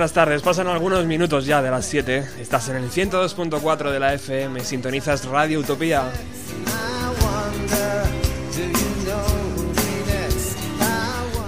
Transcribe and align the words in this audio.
Buenas 0.00 0.14
tardes, 0.14 0.40
pasan 0.40 0.66
algunos 0.66 1.04
minutos 1.04 1.44
ya 1.44 1.60
de 1.60 1.70
las 1.70 1.84
7. 1.84 2.26
Estás 2.40 2.70
en 2.70 2.76
el 2.76 2.90
102.4 2.90 3.90
de 3.90 4.00
la 4.00 4.14
FM, 4.14 4.64
sintonizas 4.64 5.26
Radio 5.26 5.60
Utopía. 5.60 6.10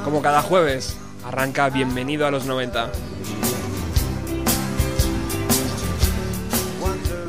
Como 0.05 0.21
cada 0.21 0.43
jueves, 0.43 0.99
arranca 1.25 1.71
Bienvenido 1.71 2.27
a 2.27 2.31
los 2.31 2.45
90. 2.45 2.91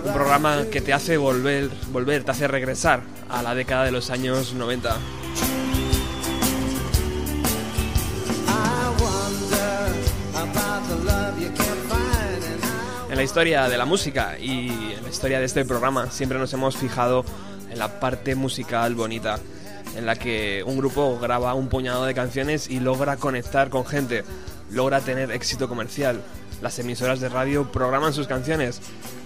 Un 0.03 0.13
programa 0.13 0.65
que 0.69 0.81
te 0.81 0.91
hace 0.91 1.15
volver, 1.15 1.69
volver, 1.93 2.25
te 2.25 2.31
hace 2.31 2.49
regresar 2.49 2.99
a 3.29 3.41
la 3.41 3.55
década 3.55 3.85
de 3.85 3.91
los 3.91 4.09
años 4.09 4.53
90. 4.53 4.97
En 13.09 13.17
la 13.17 13.23
historia 13.23 13.69
de 13.69 13.77
la 13.77 13.85
música 13.85 14.37
y 14.39 14.69
en 14.69 15.03
la 15.03 15.09
historia 15.09 15.39
de 15.39 15.45
este 15.45 15.65
programa 15.65 16.09
siempre 16.09 16.39
nos 16.39 16.51
hemos 16.53 16.75
fijado 16.75 17.23
en 17.69 17.77
la 17.77 17.99
parte 17.99 18.35
musical 18.35 18.95
bonita, 18.95 19.37
en 19.95 20.05
la 20.05 20.15
que 20.15 20.63
un 20.65 20.77
grupo 20.77 21.19
graba 21.19 21.53
un 21.53 21.69
puñado 21.69 22.05
de 22.05 22.13
canciones 22.13 22.69
y 22.69 22.79
logra 22.79 23.17
conectar 23.17 23.69
con 23.69 23.85
gente, 23.85 24.23
logra 24.71 24.99
tener 24.99 25.31
éxito 25.31 25.69
comercial. 25.69 26.21
Las 26.61 26.79
emisoras 26.79 27.19
de 27.19 27.29
radio 27.29 27.71
programan 27.71 28.13
sus 28.13 28.27
canciones, 28.27 28.81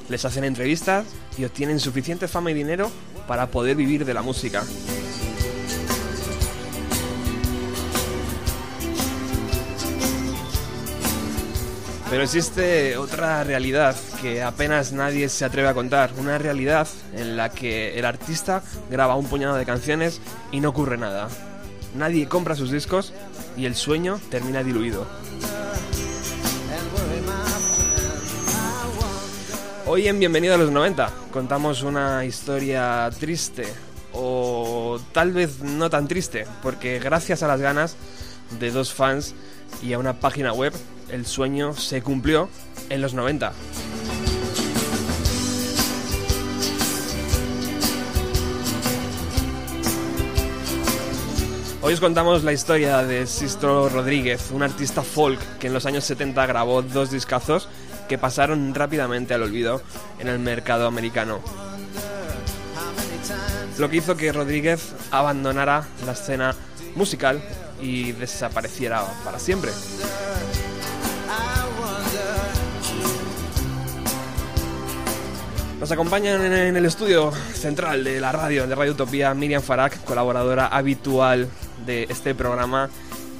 les 0.09 0.25
hacen 0.25 0.43
entrevistas 0.43 1.05
y 1.37 1.45
obtienen 1.45 1.79
suficiente 1.79 2.27
fama 2.27 2.51
y 2.51 2.55
dinero 2.55 2.91
para 3.27 3.47
poder 3.47 3.75
vivir 3.75 4.05
de 4.05 4.13
la 4.13 4.21
música. 4.21 4.63
Pero 12.09 12.23
existe 12.23 12.95
otra 12.95 13.43
realidad 13.43 13.93
que 14.21 14.41
apenas 14.41 14.93
nadie 14.93 15.27
se 15.27 15.43
atreve 15.43 15.67
a 15.67 15.73
contar, 15.73 16.11
una 16.17 16.37
realidad 16.37 16.87
en 17.13 17.35
la 17.35 17.49
que 17.49 17.99
el 17.99 18.05
artista 18.05 18.63
graba 18.89 19.15
un 19.15 19.25
puñado 19.25 19.55
de 19.55 19.65
canciones 19.65 20.21
y 20.51 20.61
no 20.61 20.69
ocurre 20.69 20.97
nada. 20.97 21.27
Nadie 21.95 22.29
compra 22.29 22.55
sus 22.55 22.71
discos 22.71 23.13
y 23.57 23.65
el 23.65 23.75
sueño 23.75 24.21
termina 24.29 24.63
diluido. 24.63 25.05
Hoy 29.85 30.07
en 30.07 30.19
Bienvenido 30.19 30.55
a 30.55 30.57
los 30.57 30.71
90 30.71 31.11
contamos 31.31 31.81
una 31.81 32.23
historia 32.23 33.09
triste 33.19 33.65
o 34.13 34.97
tal 35.11 35.33
vez 35.33 35.59
no 35.59 35.89
tan 35.89 36.07
triste, 36.07 36.47
porque 36.63 36.99
gracias 36.99 37.43
a 37.43 37.47
las 37.47 37.59
ganas 37.59 37.97
de 38.59 38.71
dos 38.71 38.93
fans 38.93 39.35
y 39.81 39.91
a 39.91 39.99
una 39.99 40.19
página 40.19 40.53
web, 40.53 40.73
el 41.09 41.25
sueño 41.25 41.73
se 41.73 42.01
cumplió 42.01 42.49
en 42.89 43.01
los 43.01 43.13
90. 43.13 43.53
Hoy 51.81 51.93
os 51.93 51.99
contamos 52.01 52.43
la 52.43 52.51
historia 52.51 53.03
de 53.03 53.25
Sisto 53.27 53.87
Rodríguez, 53.87 54.51
un 54.51 54.61
artista 54.61 55.03
folk 55.03 55.39
que 55.57 55.67
en 55.67 55.73
los 55.73 55.85
años 55.85 56.03
70 56.03 56.45
grabó 56.45 56.81
dos 56.81 57.11
discazos 57.11 57.69
que 58.09 58.17
pasaron 58.17 58.73
rápidamente 58.75 59.33
al 59.33 59.43
olvido 59.43 59.81
en 60.19 60.27
el 60.27 60.39
mercado 60.39 60.87
americano. 60.87 61.39
Lo 63.77 63.89
que 63.89 63.97
hizo 63.97 64.17
que 64.17 64.33
Rodríguez 64.33 64.93
abandonara 65.11 65.87
la 66.05 66.13
escena 66.13 66.55
musical 66.95 67.41
y 67.79 68.11
desapareciera 68.11 69.05
para 69.23 69.39
siempre. 69.39 69.71
Nos 75.87 75.93
acompañan 75.93 76.43
en 76.43 76.75
el 76.75 76.85
estudio 76.85 77.31
central 77.53 78.03
de 78.03 78.19
la 78.19 78.33
radio, 78.33 78.67
de 78.67 78.75
Radio 78.75 78.91
Utopía, 78.91 79.33
Miriam 79.33 79.61
Farak, 79.61 80.03
colaboradora 80.03 80.67
habitual 80.67 81.47
de 81.85 82.03
este 82.09 82.35
programa 82.35 82.89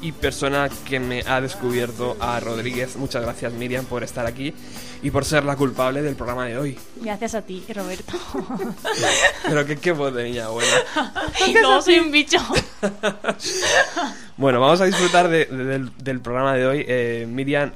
y 0.02 0.14
persona 0.14 0.70
que 0.88 0.98
me 1.02 1.24
ha 1.28 1.42
descubierto 1.42 2.16
a 2.22 2.40
Rodríguez. 2.40 2.96
Muchas 2.96 3.22
gracias 3.24 3.52
Miriam 3.52 3.84
por 3.84 4.02
estar 4.02 4.26
aquí 4.26 4.54
y 5.04 5.12
por 5.12 5.26
ser 5.26 5.44
la 5.44 5.58
culpable 5.58 6.02
del 6.02 6.16
programa 6.16 6.46
de 6.46 6.58
hoy. 6.58 6.80
Gracias 7.02 7.36
a 7.36 7.42
ti, 7.42 7.66
Roberto. 7.76 8.14
Pero 9.46 9.66
qué, 9.66 9.76
qué 9.76 9.92
voz 9.92 10.14
de 10.14 10.24
niña 10.24 10.48
buena. 10.48 10.72
no, 11.62 11.82
soy 11.82 12.00
un 12.00 12.12
bicho. 12.12 12.38
Bueno, 14.38 14.60
vamos 14.62 14.80
a 14.82 14.86
disfrutar 14.86 15.28
de- 15.30 15.46
de- 15.46 15.64
del, 15.66 15.92
del 15.98 16.22
programa 16.22 16.54
de 16.54 16.68
hoy. 16.68 16.86
Eh, 16.88 17.26
Miriam, 17.28 17.72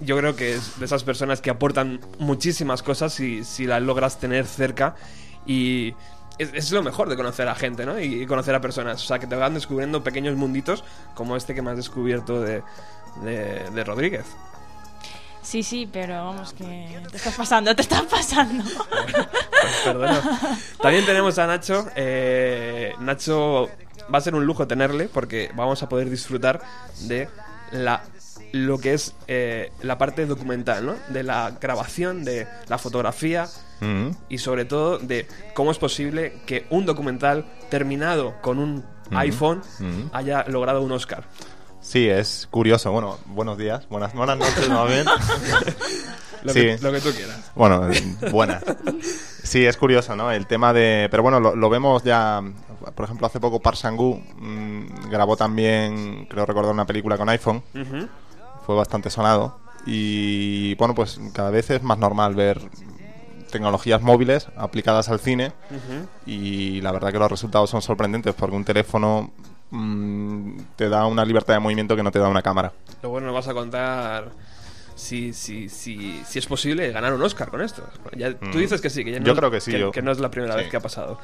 yo 0.00 0.16
creo 0.16 0.36
que 0.36 0.54
es 0.54 0.78
de 0.78 0.84
esas 0.84 1.04
personas 1.04 1.40
que 1.40 1.50
aportan 1.50 2.00
muchísimas 2.18 2.82
cosas 2.82 3.12
si, 3.12 3.44
si 3.44 3.66
las 3.66 3.82
logras 3.82 4.18
tener 4.18 4.46
cerca 4.46 4.94
y 5.46 5.94
es, 6.38 6.50
es 6.54 6.72
lo 6.72 6.82
mejor 6.82 7.08
de 7.08 7.16
conocer 7.16 7.48
a 7.48 7.54
gente, 7.54 7.86
¿no? 7.86 8.00
Y, 8.00 8.22
y 8.22 8.26
conocer 8.26 8.54
a 8.54 8.60
personas. 8.60 9.02
O 9.02 9.06
sea, 9.06 9.18
que 9.18 9.26
te 9.26 9.36
van 9.36 9.54
descubriendo 9.54 10.02
pequeños 10.02 10.36
munditos 10.36 10.84
como 11.14 11.36
este 11.36 11.54
que 11.54 11.62
me 11.62 11.70
has 11.70 11.76
descubierto 11.76 12.40
de, 12.40 12.62
de, 13.22 13.70
de 13.70 13.84
Rodríguez. 13.84 14.26
Sí, 15.42 15.64
sí, 15.64 15.88
pero 15.92 16.24
vamos, 16.24 16.52
que 16.52 17.00
te 17.10 17.16
estás 17.16 17.34
pasando, 17.34 17.74
te 17.74 17.82
estás 17.82 18.02
pasando. 18.02 18.64
Perdona. 19.84 20.22
También 20.80 21.04
tenemos 21.04 21.36
a 21.38 21.46
Nacho. 21.48 21.86
Eh, 21.96 22.94
Nacho 23.00 23.68
va 24.12 24.18
a 24.18 24.20
ser 24.20 24.36
un 24.36 24.46
lujo 24.46 24.68
tenerle 24.68 25.08
porque 25.08 25.50
vamos 25.54 25.82
a 25.82 25.88
poder 25.88 26.08
disfrutar 26.08 26.62
de 27.00 27.28
la 27.72 28.04
lo 28.52 28.78
que 28.78 28.94
es 28.94 29.14
eh, 29.28 29.72
la 29.82 29.98
parte 29.98 30.26
documental, 30.26 30.86
¿no? 30.86 30.94
De 31.08 31.22
la 31.22 31.56
grabación, 31.60 32.24
de 32.24 32.46
la 32.68 32.78
fotografía 32.78 33.48
Mm. 33.82 34.10
y 34.28 34.38
sobre 34.38 34.64
todo 34.64 34.98
de 34.98 35.26
cómo 35.54 35.72
es 35.72 35.78
posible 35.78 36.34
que 36.46 36.66
un 36.70 36.86
documental 36.86 37.44
terminado 37.68 38.40
con 38.40 38.60
un 38.60 38.84
iPhone 39.10 39.60
mm. 39.80 40.02
haya 40.14 40.44
logrado 40.46 40.82
un 40.82 40.92
Oscar. 40.92 41.24
Sí, 41.80 42.08
es 42.08 42.46
curioso. 42.48 42.92
Bueno, 42.92 43.18
buenos 43.26 43.58
días, 43.58 43.88
buenas, 43.88 44.14
buenas 44.14 44.38
noches, 44.38 44.68
más 44.68 44.86
bien. 44.88 45.04
Lo, 46.44 46.52
Sí. 46.52 46.60
que, 46.60 46.78
lo 46.80 46.92
que 46.92 47.00
tú 47.00 47.10
quieras. 47.12 47.52
Bueno, 47.54 47.88
buenas. 48.32 48.64
Sí, 49.44 49.64
es 49.64 49.76
curioso, 49.76 50.16
¿no? 50.16 50.30
El 50.32 50.46
tema 50.48 50.72
de... 50.72 51.06
Pero 51.10 51.22
bueno, 51.22 51.38
lo, 51.38 51.54
lo 51.54 51.70
vemos 51.70 52.02
ya... 52.02 52.42
Por 52.96 53.04
ejemplo, 53.04 53.28
hace 53.28 53.38
poco 53.38 53.60
Park 53.60 53.76
Sang-gu 53.76 54.20
mm, 54.38 55.08
grabó 55.10 55.36
también, 55.36 56.26
creo 56.28 56.44
recordar, 56.44 56.72
una 56.72 56.84
película 56.86 57.16
con 57.16 57.28
iPhone. 57.28 57.62
Ujú. 57.74 58.08
Fue 58.66 58.74
bastante 58.74 59.10
sonado. 59.10 59.58
Y 59.86 60.74
bueno, 60.76 60.94
pues 60.94 61.20
cada 61.32 61.50
vez 61.50 61.70
es 61.70 61.82
más 61.82 61.98
normal 61.98 62.34
ver 62.34 62.60
tecnologías 63.50 64.00
móviles 64.00 64.48
aplicadas 64.56 65.08
al 65.08 65.20
cine. 65.20 65.52
Ujú. 65.70 66.06
y 66.26 66.80
la 66.80 66.92
verdad 66.92 67.12
que 67.12 67.18
los 67.18 67.30
resultados 67.30 67.68
son 67.70 67.82
sorprendentes 67.82 68.34
porque 68.34 68.56
un 68.56 68.64
teléfono 68.64 69.30
mm, 69.70 70.58
te 70.76 70.88
da 70.88 71.06
una 71.06 71.24
libertad 71.24 71.54
de 71.54 71.60
movimiento 71.60 71.96
que 71.96 72.02
no 72.02 72.10
te 72.10 72.18
da 72.18 72.28
una 72.28 72.42
cámara. 72.42 72.72
Luego 73.02 73.20
nos 73.20 73.34
vas 73.34 73.48
a 73.48 73.54
contar 73.54 74.30
si, 74.94 75.32
si, 75.32 75.68
si, 75.68 76.22
si 76.24 76.38
es 76.38 76.46
posible 76.46 76.90
ganar 76.92 77.12
un 77.14 77.22
Oscar 77.22 77.48
con 77.50 77.60
esto. 77.62 77.82
Ya, 78.16 78.32
Tú 78.38 78.46
Mm. 78.46 78.60
dices 78.60 78.80
que 78.80 78.88
sí, 78.90 79.04
que 79.04 79.12
ya 79.12 79.18
no, 79.20 79.26
Yo 79.26 79.34
creo 79.34 79.50
que 79.50 79.60
sí, 79.60 79.72
yo- 79.72 79.90
que 79.90 80.02
no 80.02 80.12
es 80.12 80.18
la 80.20 80.30
primera 80.30 80.54
sí. 80.54 80.60
vez 80.60 80.70
que 80.70 80.76
ha 80.76 80.80
pasado. 80.80 81.18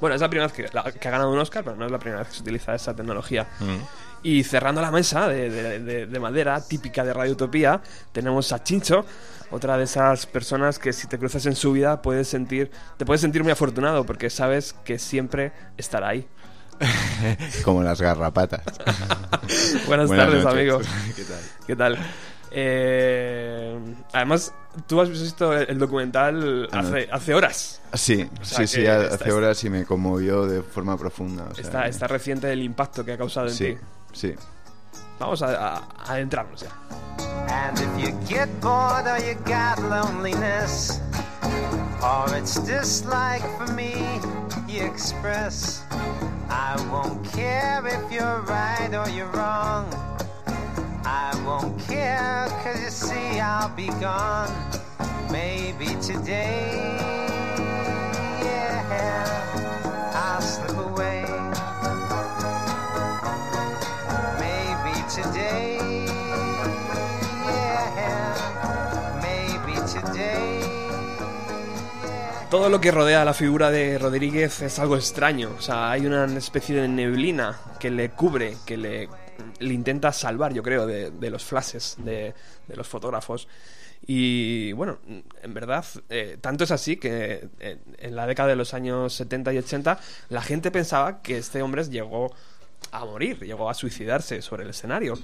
Bueno, 0.00 0.14
es 0.16 0.20
la 0.20 0.28
primera 0.28 0.48
vez 0.48 0.56
que, 0.56 0.68
la- 0.76 0.82
que 0.92 1.08
ha 1.08 1.10
ganado 1.10 1.30
un 1.32 1.38
Oscar, 1.38 1.64
pero 1.64 1.76
no 1.76 1.86
es 1.86 1.90
la 1.92 1.98
primera 1.98 2.18
vez 2.20 2.28
que 2.28 2.34
se 2.34 2.42
utiliza 2.42 2.74
esa 2.74 2.94
tecnología. 2.94 3.46
Mm. 3.60 4.11
Y 4.24 4.44
cerrando 4.44 4.80
la 4.80 4.90
mesa 4.90 5.28
de, 5.28 5.50
de- 5.50 5.78
de- 5.80 6.06
de 6.06 6.20
madera, 6.20 6.60
típica 6.60 7.04
de 7.04 7.12
Radio 7.12 7.32
Utopía, 7.32 7.80
tenemos 8.12 8.52
a 8.52 8.62
Chincho, 8.62 9.04
otra 9.50 9.76
de 9.76 9.84
esas 9.84 10.26
personas 10.26 10.78
que 10.78 10.92
si 10.92 11.08
te 11.08 11.18
cruzas 11.18 11.44
en 11.46 11.56
su 11.56 11.72
vida 11.72 12.00
puedes 12.02 12.28
sentir, 12.28 12.70
te 12.96 13.04
puedes 13.04 13.20
sentir 13.20 13.42
muy 13.42 13.50
afortunado 13.52 14.04
porque 14.06 14.30
sabes 14.30 14.74
que 14.84 14.98
siempre 14.98 15.52
estará 15.76 16.08
ahí. 16.08 16.26
Como 17.64 17.82
las 17.82 18.00
garrapatas. 18.00 18.62
Buenas, 19.86 20.06
Buenas 20.08 20.16
tardes, 20.26 20.44
noches. 20.44 20.46
amigo. 20.46 20.80
¿Qué 21.16 21.24
tal? 21.24 21.40
¿Qué 21.66 21.76
tal? 21.76 21.98
Eh, 22.54 23.78
además, 24.12 24.52
tú 24.86 25.00
has 25.00 25.08
visto 25.10 25.52
el 25.52 25.78
documental 25.78 26.68
Ah, 26.70 26.80
hace, 26.80 27.08
hace 27.10 27.34
horas. 27.34 27.80
Sí, 27.94 28.28
sea, 28.42 28.58
sí, 28.58 28.66
sí, 28.66 28.80
que 28.82 28.90
hace 28.90 29.14
está- 29.14 29.34
horas 29.34 29.62
y 29.64 29.70
me 29.70 29.84
conmovió 29.84 30.46
de 30.46 30.62
forma 30.62 30.96
profunda. 30.98 31.44
o 31.50 31.54
sea, 31.54 31.64
Está, 31.64 31.86
está 31.88 32.06
reciente 32.06 32.52
el 32.52 32.62
impacto 32.62 33.04
que 33.04 33.12
ha 33.12 33.18
causado 33.18 33.48
en 33.48 33.54
Sí, 33.54 33.64
ti. 33.74 33.78
Sí. 34.12 34.34
Vamos 35.18 35.42
a, 35.42 35.46
a- 35.48 35.76
a 35.78 36.12
adentrarnos 36.14 36.62
ya. 36.62 36.70
And 37.48 37.78
if 37.78 38.00
you 38.00 38.12
get 38.28 38.48
bored 38.60 39.06
or 39.06 39.18
you 39.18 39.34
got 39.44 39.78
loneliness, 39.82 41.00
or 42.02 42.34
it's 42.34 42.56
dislike 42.60 43.42
for 43.58 43.72
me, 43.74 43.94
you 44.68 44.82
express. 44.84 45.82
I 46.48 46.76
won't 46.90 47.24
care 47.32 47.82
if 47.86 48.10
you're 48.12 48.40
right 48.42 48.92
or 48.94 49.08
you're 49.10 49.30
wrong. 49.32 49.86
I 51.04 51.32
won't 51.46 51.78
care, 51.86 52.46
cause 52.62 52.80
you 52.82 52.90
see, 52.90 53.40
I'll 53.40 53.68
be 53.76 53.88
gone. 54.00 54.50
Maybe 55.30 55.86
today, 56.00 56.96
yeah, 58.42 60.12
I'll 60.14 60.40
slip 60.40 60.76
away. 60.76 61.24
Todo 72.48 72.70
lo 72.70 72.80
que 72.80 72.90
rodea 72.90 73.20
a 73.20 73.24
la 73.26 73.34
figura 73.34 73.70
de 73.70 73.98
Rodríguez 73.98 74.62
es 74.62 74.78
algo 74.78 74.96
extraño. 74.96 75.50
O 75.58 75.60
sea, 75.60 75.90
hay 75.90 76.06
una 76.06 76.24
especie 76.38 76.80
de 76.80 76.88
neblina 76.88 77.60
que 77.78 77.90
le 77.90 78.10
cubre, 78.10 78.56
que 78.64 78.78
le, 78.78 79.08
intenta 79.60 80.12
salvar, 80.12 80.54
yo 80.54 80.62
creo, 80.62 80.86
de, 80.86 81.30
los 81.30 81.44
flashes 81.44 81.96
de, 81.98 82.32
los 82.68 82.88
fotógrafos. 82.88 83.48
Y 84.06 84.72
bueno, 84.72 84.98
en 85.42 85.52
verdad, 85.52 85.84
eh, 86.08 86.38
tanto 86.40 86.64
es 86.64 86.70
así 86.70 86.96
que 86.96 87.50
en, 87.60 87.80
en 87.98 88.16
la 88.16 88.26
década 88.26 88.48
de 88.48 88.56
los 88.56 88.72
años 88.72 89.12
70 89.12 89.52
y 89.52 89.58
80 89.58 90.00
la 90.30 90.40
gente 90.40 90.70
pensaba 90.70 91.20
que 91.20 91.36
este 91.36 91.60
hombre 91.60 91.84
llegó 91.84 92.32
a 92.90 93.04
morir, 93.04 93.38
llegó 93.40 93.70
a 93.70 93.74
suicidarse 93.74 94.42
sobre 94.42 94.64
el 94.64 94.70
escenario. 94.70 95.18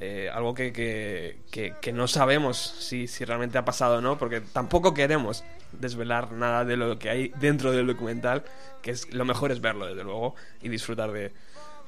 Eh, 0.00 0.30
algo 0.32 0.54
que, 0.54 0.72
que- 0.72 1.74
que- 1.80 1.92
no 1.92 2.06
sabemos 2.06 2.56
si, 2.56 3.08
si 3.08 3.24
realmente 3.24 3.58
ha 3.58 3.64
pasado 3.64 3.96
o 3.96 4.00
no, 4.00 4.16
porque 4.16 4.40
tampoco 4.40 4.94
queremos 4.94 5.42
desvelar 5.72 6.30
nada 6.30 6.64
de 6.64 6.76
lo 6.76 6.98
que 7.00 7.10
hay 7.10 7.28
dentro 7.40 7.72
del 7.72 7.88
documental, 7.88 8.44
que 8.80 8.92
es 8.92 9.12
lo 9.12 9.24
mejor 9.24 9.50
es 9.50 9.60
verlo, 9.60 9.86
desde 9.86 10.04
luego, 10.04 10.36
y 10.62 10.68
disfrutar 10.68 11.10
de, 11.10 11.32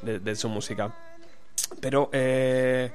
de- 0.03 0.35
su 0.37 0.49
música. 0.49 0.93
Pero 1.81 2.11
eh, 2.13 2.91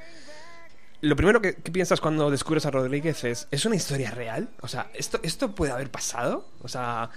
lo 0.99 1.15
primero 1.15 1.41
que, 1.41 1.53
piensas 1.53 2.01
cuando 2.01 2.29
descubres 2.29 2.65
a 2.65 2.71
Rodríguez 2.71 3.23
es, 3.23 3.47
¿es 3.51 3.65
una 3.65 3.75
historia 3.77 4.11
real? 4.11 4.49
O 4.61 4.67
sea, 4.67 4.89
¿esto, 4.93 5.21
esto 5.23 5.55
puede 5.55 5.71
haber 5.71 5.89
pasado? 5.91 6.45
O 6.61 6.67
sea, 6.67 7.09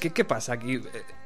¿qué, 0.00 0.10
qué 0.10 0.24
pasa 0.24 0.54
aquí? 0.54 0.80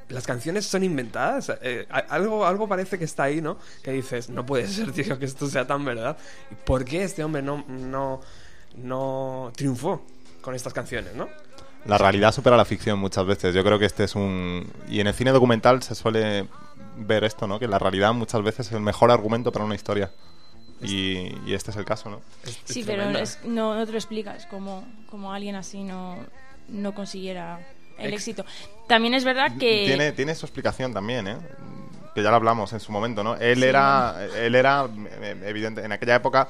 ¿Las 0.09 0.27
canciones 0.27 0.67
son 0.67 0.85
inventadas? 0.85 1.53
Eh, 1.63 1.87
algo, 2.11 2.47
algo 2.47 2.69
parece 2.69 2.99
que 2.99 3.05
está 3.05 3.25
ahí, 3.25 3.41
¿no? 3.41 3.59
Que 3.83 3.91
dices, 3.93 4.31
no 4.31 4.47
puede 4.47 4.67
ser, 4.69 4.93
tío, 4.93 5.19
que 5.19 5.25
esto 5.25 5.49
sea 5.49 5.67
tan 5.67 5.85
verdad. 5.85 6.17
¿Y 6.51 6.55
¿Por 6.55 6.85
qué 6.85 7.03
este 7.05 7.25
hombre 7.25 7.43
no, 7.43 7.65
no, 7.69 8.21
no 8.77 9.53
triunfó 9.57 10.03
con 10.41 10.55
estas 10.55 10.73
canciones, 10.73 11.15
no? 11.15 11.29
La 11.87 11.99
realidad 11.99 12.33
supera 12.33 12.57
la 12.57 12.65
ficción 12.65 12.99
muchas 12.99 13.25
veces. 13.27 13.55
Yo 13.55 13.63
creo 13.65 13.79
que 13.79 13.87
este 13.87 14.05
es 14.05 14.15
un... 14.17 14.71
Y 14.89 15.01
en 15.01 15.07
el 15.07 15.15
cine 15.15 15.31
documental 15.31 15.83
se 15.83 15.95
suele 15.95 16.49
ver 16.99 17.23
esto, 17.25 17.47
¿no? 17.47 17.59
Que 17.61 17.69
la 17.69 17.79
realidad 17.79 18.13
muchas 18.13 18.43
veces 18.43 18.67
es 18.69 18.73
el 18.73 18.81
mejor 18.81 19.11
argumento 19.13 19.53
para 19.53 19.65
una 19.65 19.75
historia. 19.77 20.11
Y, 20.83 21.33
y 21.47 21.55
este 21.55 21.71
es 21.71 21.77
el 21.77 21.85
caso, 21.85 22.11
¿no? 22.11 22.21
Es- 22.45 22.59
Sí, 22.65 22.81
es 22.81 22.87
pero 22.87 23.09
es- 23.11 23.39
no, 23.45 23.75
no 23.75 23.87
te 23.87 23.93
lo 23.93 23.99
explicas 23.99 24.47
cómo, 24.47 24.87
cómo 25.09 25.33
alguien 25.33 25.55
así 25.55 25.85
no, 25.85 26.17
no 26.69 26.93
consiguiera 26.95 27.61
el 27.99 28.07
Ex- 28.13 28.23
éxito. 28.29 28.45
También 28.87 29.15
es 29.15 29.25
verdad 29.25 29.53
que... 29.59 29.85
Tiene, 29.87 30.13
tiene 30.13 30.35
su 30.35 30.47
explicación 30.47 30.93
también, 30.95 31.27
¿eh? 31.29 31.37
Que 32.15 32.23
ya 32.23 32.31
lo 32.31 32.37
hablamos 32.37 32.73
en 32.73 32.81
su 32.81 32.93
momento, 32.93 33.23
¿no? 33.23 33.35
Él 33.37 33.59
Sí. 33.59 33.65
era, 33.65 34.27
él 34.37 34.55
era 34.55 34.87
eh, 35.21 35.37
evidente, 35.45 35.85
en 35.85 35.93
aquella 35.93 36.15
época 36.17 36.49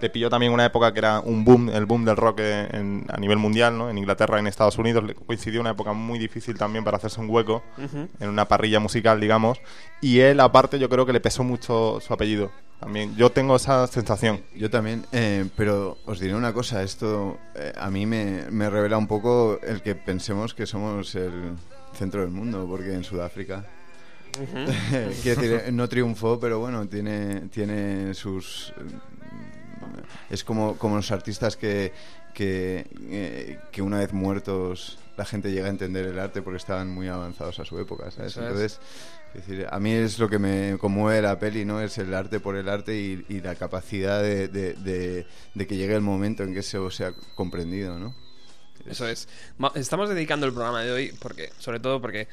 le 0.00 0.10
pilló 0.10 0.28
también 0.28 0.52
una 0.52 0.64
época 0.66 0.92
que 0.92 0.98
era 0.98 1.20
un 1.20 1.44
boom, 1.44 1.70
el 1.70 1.86
boom 1.86 2.04
del 2.04 2.16
rock 2.16 2.40
en- 2.40 3.04
a 3.08 3.16
nivel 3.18 3.38
mundial, 3.38 3.76
¿no? 3.78 3.88
En 3.90 3.96
Inglaterra, 3.98 4.38
en 4.38 4.46
Estados 4.46 4.76
Unidos, 4.78 5.04
le 5.04 5.14
coincidió 5.14 5.60
una 5.60 5.70
época 5.70 5.92
muy 5.92 6.18
difícil 6.18 6.58
también 6.58 6.84
para 6.84 6.96
hacerse 6.98 7.20
un 7.20 7.30
hueco 7.30 7.62
Ujú. 7.78 8.08
en 8.20 8.28
una 8.28 8.46
parrilla 8.46 8.80
musical, 8.80 9.20
digamos. 9.20 9.60
Y 10.00 10.20
él, 10.20 10.40
aparte, 10.40 10.78
yo 10.78 10.88
creo 10.88 11.06
que 11.06 11.12
le 11.12 11.20
pesó 11.20 11.42
mucho 11.44 11.98
su 12.00 12.12
apellido. 12.12 12.50
También, 12.80 13.16
yo 13.16 13.30
tengo 13.30 13.56
esa 13.56 13.86
sensación. 13.86 14.42
Yo 14.54 14.68
también, 14.68 15.06
eh, 15.12 15.46
pero 15.56 15.96
os 16.04 16.20
diré 16.20 16.34
una 16.34 16.52
cosa, 16.52 16.82
esto 16.82 17.38
eh, 17.54 17.72
a 17.78 17.88
mí 17.88 18.04
me, 18.04 18.44
me 18.50 18.68
revela 18.68 18.98
un 18.98 19.06
poco 19.06 19.58
el 19.62 19.80
que 19.80 19.94
pensemos 19.94 20.52
que 20.52 20.66
somos 20.66 21.14
el 21.14 21.54
centro 21.94 22.20
del 22.20 22.30
mundo, 22.30 22.66
porque 22.68 22.92
en 22.92 23.04
Sudáfrica... 23.04 23.64
Quiero 25.22 25.40
decir, 25.40 25.62
eh, 25.66 25.70
no 25.72 25.88
triunfó, 25.88 26.40
pero 26.40 26.58
bueno, 26.58 26.86
tiene, 26.88 27.42
tiene 27.52 28.12
sus... 28.14 28.74
Es 30.30 30.44
como, 30.44 30.76
como 30.78 30.96
los 30.96 31.10
artistas 31.10 31.56
que, 31.56 31.92
que, 32.34 32.86
eh, 33.10 33.58
que 33.72 33.82
una 33.82 33.98
vez 33.98 34.12
muertos 34.12 34.98
la 35.16 35.24
gente 35.24 35.52
llega 35.52 35.66
a 35.66 35.70
entender 35.70 36.06
el 36.06 36.18
arte 36.18 36.42
porque 36.42 36.56
estaban 36.56 36.90
muy 36.90 37.06
avanzados 37.08 37.60
a 37.60 37.64
su 37.64 37.78
época, 37.78 38.10
¿sabes? 38.10 38.36
Entonces, 38.36 38.80
es 39.34 39.46
decir, 39.46 39.66
a 39.70 39.78
mí 39.78 39.92
es 39.92 40.18
lo 40.18 40.28
que 40.28 40.38
me 40.40 40.76
conmueve 40.78 41.22
la 41.22 41.38
peli, 41.38 41.64
¿no? 41.64 41.80
Es 41.80 41.98
el 41.98 42.12
arte 42.14 42.40
por 42.40 42.56
el 42.56 42.68
arte 42.68 42.96
y, 42.98 43.24
y 43.28 43.40
la 43.40 43.54
capacidad 43.54 44.20
de, 44.22 44.48
de- 44.48 44.72
de- 44.74 45.26
de 45.54 45.66
que 45.66 45.76
llegue 45.76 45.94
el 45.94 46.00
momento 46.00 46.42
en 46.42 46.52
que 46.52 46.60
eso 46.60 46.90
sea 46.90 47.12
comprendido, 47.36 47.98
¿no? 47.98 48.14
Eso 48.86 49.06
es. 49.08 49.28
Estamos 49.76 50.08
dedicando 50.10 50.46
el 50.46 50.52
programa 50.52 50.82
de 50.82 50.90
hoy 50.92 51.12
porque, 51.20 51.50
sobre 51.58 51.78
todo 51.80 52.00
porque, 52.00 52.26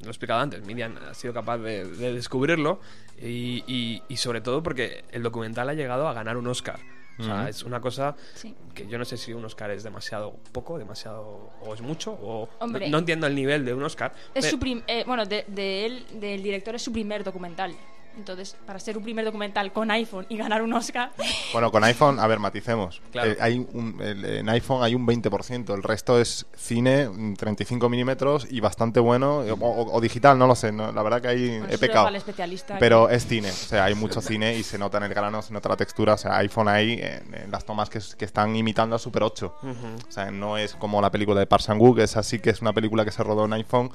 lo 0.00 0.06
he 0.06 0.10
explicado 0.10 0.40
antes, 0.40 0.64
Miriam 0.64 0.96
ha 1.10 1.12
sido 1.14 1.34
capaz 1.34 1.58
de, 1.58 1.84
de 1.84 2.12
descubrirlo 2.12 2.80
y, 3.20 3.64
y- 3.66 4.02
y 4.08 4.16
sobre 4.16 4.40
todo 4.40 4.62
porque 4.62 5.04
el 5.10 5.24
documental 5.24 5.68
ha 5.68 5.74
llegado 5.74 6.06
a 6.08 6.12
ganar 6.14 6.36
un 6.36 6.46
Oscar. 6.46 6.78
O 7.18 7.22
sea, 7.24 7.48
es 7.48 7.62
una 7.64 7.80
cosa 7.80 8.14
Sí. 8.34 8.54
que 8.74 8.86
yo 8.86 8.96
no 8.98 9.04
sé 9.04 9.16
si 9.16 9.32
un 9.32 9.44
Oscar 9.44 9.70
es 9.70 9.82
demasiado 9.82 10.36
poco, 10.52 10.78
demasiado 10.78 11.50
o 11.62 11.74
es 11.74 11.80
mucho 11.80 12.12
o 12.12 12.48
Hombre. 12.60 12.86
no, 12.86 12.92
no 12.92 12.98
entiendo 12.98 13.26
el 13.26 13.34
nivel 13.34 13.64
de 13.64 13.74
un 13.74 13.82
Oscar. 13.82 14.12
Es 14.34 14.48
su 14.48 14.58
prim- 14.58 14.82
eh, 14.86 15.02
bueno, 15.06 15.26
de, 15.26 15.44
de 15.48 15.86
él, 15.86 16.06
del 16.20 16.42
director 16.42 16.74
es 16.76 16.82
su 16.82 16.92
primer 16.92 17.24
documental. 17.24 17.74
Entonces, 18.18 18.56
para 18.66 18.78
ser 18.80 18.98
un 18.98 19.04
primer 19.04 19.24
documental 19.24 19.72
con 19.72 19.90
iPhone 19.92 20.26
y 20.28 20.36
ganar 20.36 20.60
un 20.62 20.72
Oscar, 20.72 21.12
Bueno, 21.52 21.70
con 21.70 21.84
iPhone, 21.84 22.18
a 22.18 22.26
ver, 22.26 22.38
maticemos. 22.40 23.00
Claro. 23.12 23.30
Eh, 23.30 23.36
hay 23.40 23.66
un- 23.72 23.96
el- 24.02 24.24
en 24.24 24.48
iPhone 24.48 24.82
hay 24.82 24.94
un 24.94 25.06
20%, 25.06 25.72
el 25.74 25.82
resto 25.82 26.20
es 26.20 26.46
cine, 26.56 27.08
mm, 27.08 27.34
35 27.34 27.88
milímetros 27.88 28.46
y 28.50 28.58
bastante 28.60 28.98
bueno, 29.00 29.38
o, 29.38 29.52
o- 29.54 29.92
o 29.96 30.00
digital, 30.00 30.36
no 30.38 30.46
lo 30.48 30.54
sé, 30.56 30.72
no, 30.72 30.90
la 30.92 31.02
verdad 31.02 31.22
que 31.22 31.28
ahí 31.28 31.58
Bueno, 31.60 31.66
he 31.72 31.78
pecado. 31.78 32.08
especialista 32.08 32.76
Pero 32.78 33.06
que- 33.08 33.14
es 33.14 33.26
cine, 33.26 33.50
o 33.50 33.54
sea, 33.54 33.84
hay 33.84 33.94
mucho 33.94 34.20
cine 34.20 34.56
y 34.56 34.62
se 34.64 34.78
nota 34.78 34.98
en 34.98 35.04
el 35.04 35.10
grano, 35.14 35.40
se 35.40 35.52
nota 35.52 35.68
la 35.68 35.76
textura, 35.76 36.14
o 36.14 36.18
sea, 36.18 36.36
iPhone 36.38 36.68
ahí 36.68 36.94
en, 37.00 37.34
en 37.34 37.50
las 37.50 37.64
tomas 37.64 37.88
que, 37.88 38.00
que 38.18 38.24
están 38.24 38.54
imitando 38.56 38.96
al 38.96 39.00
Super 39.00 39.22
8. 39.22 39.54
O 39.62 40.10
sea, 40.12 40.30
no 40.30 40.58
es 40.58 40.74
como 40.74 41.00
la 41.00 41.10
película 41.10 41.38
de 41.38 41.46
Park 41.46 41.58
que 41.94 42.02
es 42.02 42.16
así 42.16 42.38
que 42.40 42.50
es 42.50 42.60
una 42.62 42.72
película 42.72 43.04
que 43.04 43.10
se 43.12 43.22
rodó 43.22 43.44
en 43.44 43.52
iPhone, 43.52 43.90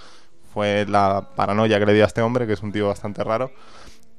fue 0.54 0.86
la 0.88 1.30
paranoia 1.36 1.80
que 1.80 1.86
le 1.88 1.94
dio 1.94 2.04
a 2.04 2.08
este 2.08 2.22
hombre, 2.22 2.46
que 2.46 2.54
es 2.54 2.62
un 2.62 2.72
tío 2.72 2.88
bastante 2.88 3.24
raro. 3.24 3.52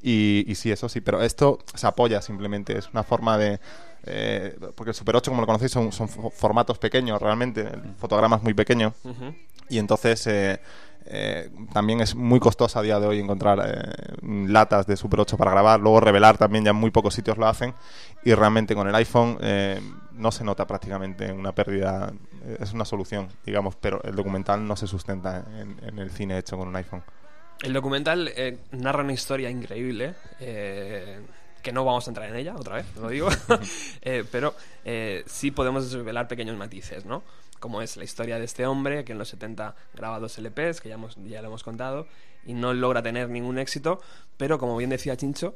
Y, 0.06 0.44
y 0.46 0.54
sí, 0.54 0.70
eso 0.70 0.86
sí, 0.90 1.00
pero 1.00 1.22
esto 1.22 1.60
se 1.74 1.86
apoya 1.86 2.20
simplemente, 2.20 2.76
es 2.76 2.90
una 2.92 3.02
forma 3.04 3.38
de... 3.38 3.58
eh, 4.04 4.54
porque 4.74 4.90
el 4.90 4.94
Super 4.94 5.16
8, 5.16 5.30
como 5.30 5.40
lo 5.40 5.46
conocéis, 5.46 5.72
son, 5.72 5.92
son 5.92 6.08
fo- 6.08 6.30
formatos 6.30 6.78
pequeños 6.78 7.22
realmente, 7.22 7.62
el 7.62 7.94
fotograma 7.96 8.36
es 8.36 8.42
muy 8.42 8.52
pequeño. 8.52 8.92
Ujú. 9.02 9.34
Y 9.70 9.78
entonces 9.78 10.26
eh, 10.26 10.60
eh, 11.06 11.48
también 11.72 12.02
es 12.02 12.14
muy 12.14 12.38
costoso 12.38 12.78
a 12.78 12.82
día 12.82 13.00
de 13.00 13.06
hoy 13.06 13.18
encontrar 13.18 13.60
eh, 13.64 14.16
latas 14.46 14.86
de 14.86 14.94
Super 14.98 15.20
8 15.20 15.38
para 15.38 15.52
grabar. 15.52 15.80
Luego 15.80 16.00
revelar 16.00 16.36
también 16.36 16.64
ya 16.64 16.72
en 16.72 16.76
muy 16.76 16.90
pocos 16.90 17.14
sitios 17.14 17.38
lo 17.38 17.46
hacen. 17.46 17.72
Y 18.24 18.34
realmente 18.34 18.74
con 18.74 18.86
el 18.86 18.94
iPhone 18.94 19.38
eh, 19.40 19.80
no 20.12 20.30
se 20.32 20.44
nota 20.44 20.66
prácticamente 20.66 21.32
una 21.32 21.52
pérdida. 21.52 22.12
Es 22.60 22.74
una 22.74 22.84
solución, 22.84 23.28
digamos, 23.46 23.74
pero 23.76 24.02
el 24.04 24.14
documental 24.14 24.66
no 24.66 24.76
se 24.76 24.86
sustenta 24.86 25.46
en, 25.58 25.76
en 25.82 25.98
el 25.98 26.10
cine 26.10 26.36
hecho 26.36 26.58
con 26.58 26.68
un 26.68 26.76
iPhone. 26.76 27.02
El 27.62 27.72
documental 27.72 28.30
eh, 28.36 28.58
narra 28.72 29.02
una 29.02 29.12
historia 29.12 29.50
increíble. 29.50 30.14
eh, 30.40 31.20
que 31.62 31.72
no 31.72 31.82
vamos 31.82 32.06
a 32.06 32.10
entrar 32.10 32.28
en 32.28 32.36
ella, 32.36 32.54
otra 32.56 32.74
vez, 32.76 32.84
lo 33.00 33.08
digo, 33.08 33.28
Eh, 34.02 34.22
pero 34.30 34.54
eh, 34.84 35.22
sí 35.26 35.50
podemos 35.50 35.90
desvelar 35.90 36.28
pequeños 36.28 36.58
matices, 36.58 37.06
¿no? 37.06 37.22
Como 37.58 37.80
es 37.80 37.96
la 37.96 38.04
historia 38.04 38.38
de 38.38 38.44
este 38.44 38.66
hombre 38.66 39.02
que 39.06 39.12
en 39.12 39.18
los 39.18 39.28
70 39.30 39.74
graba 39.94 40.20
dos 40.20 40.36
LPs, 40.36 40.82
que 40.82 40.90
ya, 40.90 40.96
hemos, 40.96 41.16
ya 41.24 41.40
lo 41.40 41.48
hemos 41.48 41.62
contado, 41.62 42.06
y 42.44 42.52
no 42.52 42.74
logra 42.74 43.02
tener 43.02 43.30
ningún 43.30 43.56
éxito, 43.58 44.02
pero 44.36 44.58
como 44.58 44.76
bien 44.76 44.90
decía 44.90 45.16
Chincho, 45.16 45.54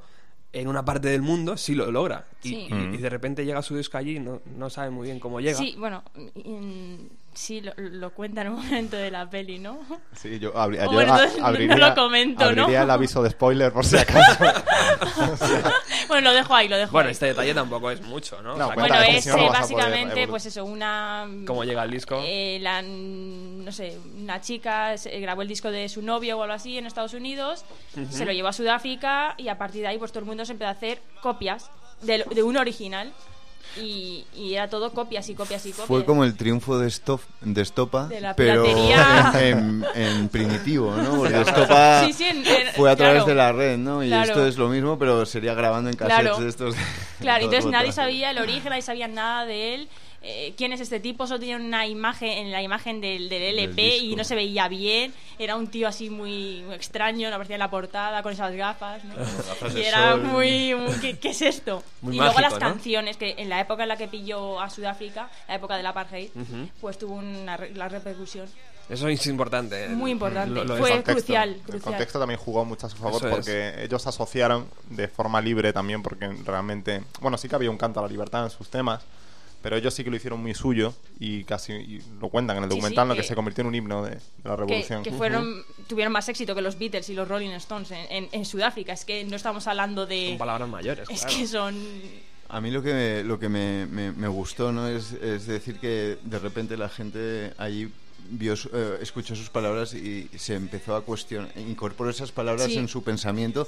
en 0.55 0.69
una 0.69 0.83
parte 0.83 1.09
del 1.09 1.21
mundo 1.21 1.59
sí 1.59 1.75
lo 1.75 1.91
logra. 1.93 2.25
Y, 2.43 2.49
Sí. 2.49 2.69
y- 2.71 2.95
y 2.95 2.97
de 2.97 3.11
repente 3.11 3.45
llega 3.45 3.61
su 3.61 3.77
disco 3.77 3.99
allí 3.99 4.17
y 4.17 4.21
no, 4.21 4.41
no 4.57 4.71
sabe 4.71 4.89
muy 4.89 5.09
bien 5.09 5.21
cómo 5.21 5.41
llega. 5.41 5.59
Sí, 5.59 5.75
bueno, 5.79 6.03
mm, 6.15 6.95
sí 7.39 7.61
lo, 7.61 7.73
lo 7.77 8.11
cuenta 8.11 8.43
en 8.43 8.49
un 8.49 8.57
momento 8.57 8.97
de 8.97 9.11
la 9.11 9.29
peli, 9.31 9.59
¿no? 9.61 9.79
Sí, 10.15 10.39
yo, 10.41 10.53
abri- 10.55 10.83
yo 10.85 10.91
Bueno, 10.91 11.15
a- 11.15 11.17
entonces 11.19 11.39
no 11.41 11.47
abriría, 11.47 11.77
lo 11.77 11.95
comento, 11.95 12.45
¿no? 12.53 12.63
abriría 12.63 12.83
el 12.83 12.91
aviso 12.91 13.23
de 13.23 13.31
spoiler 13.31 13.73
por 13.73 13.85
si 13.85 13.97
acaso. 13.97 14.45
Bueno, 16.09 16.31
lo 16.31 16.35
dejo 16.35 16.55
ahí, 16.55 16.69
lo 16.69 16.77
dejo 16.77 16.93
Bueno, 16.93 17.09
ahí. 17.09 17.13
este 17.13 17.27
detalle 17.27 17.55
tampoco 17.55 17.91
es 17.91 18.01
mucho, 18.03 18.41
¿no? 18.43 18.57
No, 18.57 18.65
O 18.65 18.67
sea, 18.69 18.75
cuenta, 18.75 18.99
Bueno, 18.99 19.19
es 19.19 19.27
eh, 19.27 19.49
básicamente, 19.51 20.27
pues 20.27 20.47
eso, 20.47 20.65
una... 20.65 21.27
cómo 21.47 21.65
llega 21.65 21.83
el 21.85 21.91
disco. 21.91 22.21
eh, 22.25 22.59
la, 22.61 22.83
no 22.83 23.71
sé, 23.73 23.99
una 24.17 24.41
chica 24.41 24.95
grabó 25.21 25.43
el 25.43 25.49
disco 25.49 25.71
de 25.71 25.89
su 25.89 26.03
novio 26.03 26.39
o 26.39 26.43
algo 26.43 26.55
así 26.55 26.79
en 26.79 26.87
Estados 26.87 27.15
Unidos, 27.15 27.65
se 28.11 28.25
lo 28.25 28.33
llevó 28.33 28.49
a 28.49 28.53
Sudáfrica 28.53 29.35
y 29.37 29.49
a 29.49 29.59
partir 29.59 29.83
de 29.83 29.89
ahí 29.89 29.99
pues 29.99 30.11
todo 30.13 30.21
el 30.21 30.27
mundo 30.27 30.45
se 30.45 30.53
empezó 30.53 30.69
a 30.69 30.73
hacer 30.73 31.01
copias 31.21 31.71
de, 32.03 32.25
de 32.35 32.43
un 32.43 32.57
original 32.57 33.13
y, 33.81 34.25
y 34.35 34.55
era 34.55 34.69
todo 34.69 34.93
copias 34.93 35.29
y 35.29 35.35
copias 35.35 35.65
y 35.67 35.71
copias. 35.71 35.87
Fue 35.87 36.05
como 36.05 36.25
el 36.25 36.37
triunfo 36.37 36.79
de, 36.79 36.89
Stop, 36.89 37.21
de 37.43 37.61
Estopa, 37.63 38.09
De 38.09 38.21
la 38.21 38.35
pero 38.35 38.65
en, 39.39 39.85
en 39.95 40.29
primitivo, 40.29 40.95
¿no? 40.97 41.17
Porque 41.17 41.41
Estopa 41.41 42.05
Sí, 42.07 42.13
sí, 42.13 42.25
en- 42.25 42.39
en- 42.47 42.73
fue 42.75 42.91
a 42.91 42.97
través 42.97 43.25
claro. 43.25 43.29
de 43.29 43.35
la 43.35 43.53
red, 43.53 43.79
¿no? 43.79 44.03
Y 44.03 44.09
Claro. 44.09 44.25
esto 44.31 44.47
es 44.47 44.57
lo 44.57 44.69
mismo, 44.69 44.99
pero 44.99 45.25
sería 45.27 45.55
grabando 45.55 45.91
en 45.91 45.97
cassettes 45.97 46.21
Claro. 46.23 46.41
de 46.43 46.49
estos. 46.49 46.75
Claro, 47.21 47.45
entonces 47.45 47.71
nadie 47.71 47.93
sabía 47.93 48.31
el 48.31 48.39
origen, 48.39 48.71
nadie 48.71 48.83
sabía 48.83 49.07
nada 49.09 49.45
de 49.45 49.75
él. 49.75 49.89
Eh, 50.31 50.55
quién 50.57 50.73
es 50.73 50.81
este 50.81 51.01
tipo, 51.01 51.27
solo 51.27 51.41
tenía 51.41 51.57
una 51.57 51.87
imagen 51.87 52.29
en 52.29 52.53
la 52.53 52.63
imagen 52.63 53.01
del, 53.01 53.29
del 53.29 53.59
LP 53.59 53.97
y 53.99 54.15
no 54.17 54.25
se 54.25 54.35
veía 54.35 54.69
bien. 54.69 55.15
Era 55.39 55.57
un 55.57 55.69
tío 55.69 55.89
así 55.89 56.11
muy, 56.11 56.63
muy 56.67 56.75
extraño, 56.75 57.29
no 57.31 57.37
aparecía 57.37 57.57
en 57.57 57.61
la 57.61 57.71
portada 57.71 58.23
con 58.23 58.33
esas 58.33 58.53
gafas. 58.55 59.03
¿no? 59.05 59.15
gafas 59.15 59.75
y 59.75 59.81
era 59.83 60.13
sol. 60.13 60.23
muy. 60.25 60.75
muy- 60.75 60.95
¿qué, 61.01 61.19
qué 61.19 61.31
es 61.31 61.43
esto? 61.43 61.83
Muy 62.03 62.15
y 62.15 62.19
luego 62.19 62.35
mágico, 62.35 62.43
las 62.43 62.53
¿no? 62.55 62.59
canciones, 62.59 63.17
que 63.17 63.35
en 63.39 63.49
la 63.49 63.61
época 63.61 63.85
en 63.85 63.89
la 63.89 63.97
que 63.97 64.09
pilló 64.09 64.61
a 64.61 64.69
Sudáfrica, 64.69 65.31
la 65.49 65.55
época 65.55 65.77
del 65.77 65.87
apartheid, 65.87 66.31
pues 66.81 66.99
tuvo 66.99 67.15
una 67.15 67.57
la 67.75 67.89
repercusión 67.89 68.47
Eso 68.89 69.09
es 69.09 69.27
importante. 69.27 69.85
eh, 69.85 69.89
muy 69.91 70.11
importante. 70.11 70.55
Lo- 70.55 70.65
lo 70.65 70.77
Fue 70.77 70.91
es. 70.91 70.97
contexto. 70.97 71.13
crucial, 71.15 71.49
El 71.51 71.61
crucial. 71.63 71.83
contexto 71.83 72.19
también 72.19 72.41
jugó 72.41 72.65
mucho 72.65 72.87
a 72.87 72.91
su 72.91 72.97
favor 72.97 73.17
Eso 73.17 73.29
es. 73.29 73.35
porque 73.35 73.85
ellos 73.85 74.07
asociaron 74.07 74.67
de 74.91 75.09
forma 75.09 75.41
libre 75.41 75.73
también 75.73 76.03
porque 76.03 76.29
realmente, 76.45 77.03
bueno, 77.21 77.39
sí 77.39 77.49
que 77.49 77.55
había 77.55 77.71
un 77.71 77.79
canto 77.79 78.01
a 78.01 78.03
la 78.03 78.09
libertad 78.09 78.45
en 78.45 78.51
sus 78.51 78.69
temas, 78.69 79.03
pero 79.63 79.77
ellos 79.77 79.93
sí 79.95 80.05
que 80.05 80.11
lo 80.11 80.17
hicieron 80.17 80.41
muy 80.41 80.55
suyo 80.55 80.95
y 81.19 81.45
casi 81.45 81.73
y 81.73 82.03
lo 82.21 82.29
cuentan 82.29 82.57
en 82.59 82.65
el 82.65 82.71
Sí, 82.71 82.77
documental, 82.77 83.05
sí, 83.05 83.09
¿no? 83.09 83.15
que, 83.15 83.21
que- 83.23 83.27
se 83.27 83.35
convirtió 83.35 83.63
en 83.63 83.69
un 83.69 83.75
himno 83.75 84.05
de, 84.05 84.11
de 84.11 84.21
la 84.45 84.51
que, 84.51 84.57
revolución. 84.57 85.03
que 85.03 85.13
fueron 85.13 85.65
tuvieron 85.87 86.13
más 86.13 86.29
éxito 86.29 86.55
que 86.55 86.63
los 86.63 86.79
Beatles 86.79 87.09
y 87.11 87.15
los 87.15 87.27
Rolling 87.29 87.51
Stones 87.51 87.91
en, 87.91 88.07
en- 88.11 88.29
en 88.33 88.45
Sudáfrica. 88.45 88.93
Es 88.93 89.05
que 89.05 89.25
no 89.25 89.37
estamos 89.37 89.67
hablando 89.67 90.07
de. 90.07 90.29
Son 90.31 90.39
palabras 90.39 90.69
mayores. 90.69 91.09
es 91.11 91.21
claro. 91.23 91.37
que 91.37 91.47
son. 91.47 91.77
A 92.51 92.61
mí 92.63 92.71
lo 92.71 92.83
que 92.83 92.95
me, 92.95 93.25
lo 93.25 93.39
que 93.39 93.49
me, 93.51 93.87
me- 93.87 94.13
me 94.13 94.29
gustó 94.29 94.73
no 94.73 94.89
es, 94.89 95.13
es 95.13 95.47
decir 95.47 95.79
que 95.79 96.17
de 96.23 96.39
repente 96.39 96.77
la 96.79 96.89
gente 96.89 97.53
allí 97.59 97.91
vio, 98.31 98.57
su- 98.57 98.69
eh, 98.73 98.99
escuchó 99.01 99.35
sus 99.35 99.51
palabras 99.51 99.95
y 99.95 100.29
se 100.37 100.55
empezó 100.55 100.95
a 100.97 101.03
cuestionar, 101.03 101.51
incorporó 101.57 102.11
esas 102.11 102.31
palabras 102.33 102.67
Sí. 102.67 102.77
en 102.79 102.89
su 102.89 103.03
pensamiento 103.03 103.67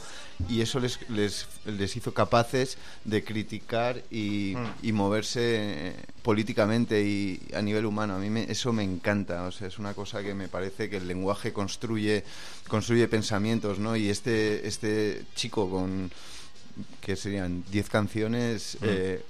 y 0.48 0.60
eso 0.60 0.80
les, 0.80 0.98
les, 1.08 1.46
les 1.66 1.96
hizo 1.96 2.12
capaces 2.12 2.76
de 3.04 3.24
criticar 3.24 4.02
y, 4.10 4.54
y 4.82 4.92
moverse 4.92 5.40
eh, 5.88 5.92
políticamente 6.22 7.02
y 7.02 7.40
a 7.54 7.62
nivel 7.62 7.86
humano. 7.86 8.14
A 8.14 8.18
mí 8.18 8.28
me- 8.30 8.50
eso 8.50 8.72
me 8.72 8.82
encanta, 8.82 9.44
o 9.44 9.52
sea, 9.52 9.68
es 9.68 9.78
una 9.78 9.94
cosa 9.94 10.22
que 10.22 10.34
me 10.34 10.48
parece 10.48 10.90
que 10.90 10.98
el 10.98 11.08
lenguaje 11.08 11.52
construye, 11.52 12.24
construye 12.68 13.08
pensamientos, 13.08 13.78
¿no? 13.78 13.96
Y 13.96 14.08
este, 14.10 14.66
este 14.66 15.22
chico 15.34 15.70
con 15.70 16.10
que 17.00 17.16
serían 17.16 17.64
10 17.70 17.88
canciones, 17.90 18.78
eh, 18.82 19.22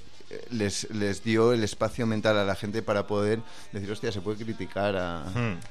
les, 0.50 0.88
les 0.90 1.22
dio 1.24 1.52
el 1.52 1.64
espacio 1.64 2.06
mental 2.06 2.38
a 2.38 2.44
la 2.44 2.54
gente 2.54 2.82
para 2.82 3.06
poder 3.06 3.40
decir, 3.72 3.90
hostia, 3.90 4.12
se 4.12 4.20
puede 4.20 4.42
criticar 4.44 4.96
a, 4.96 5.24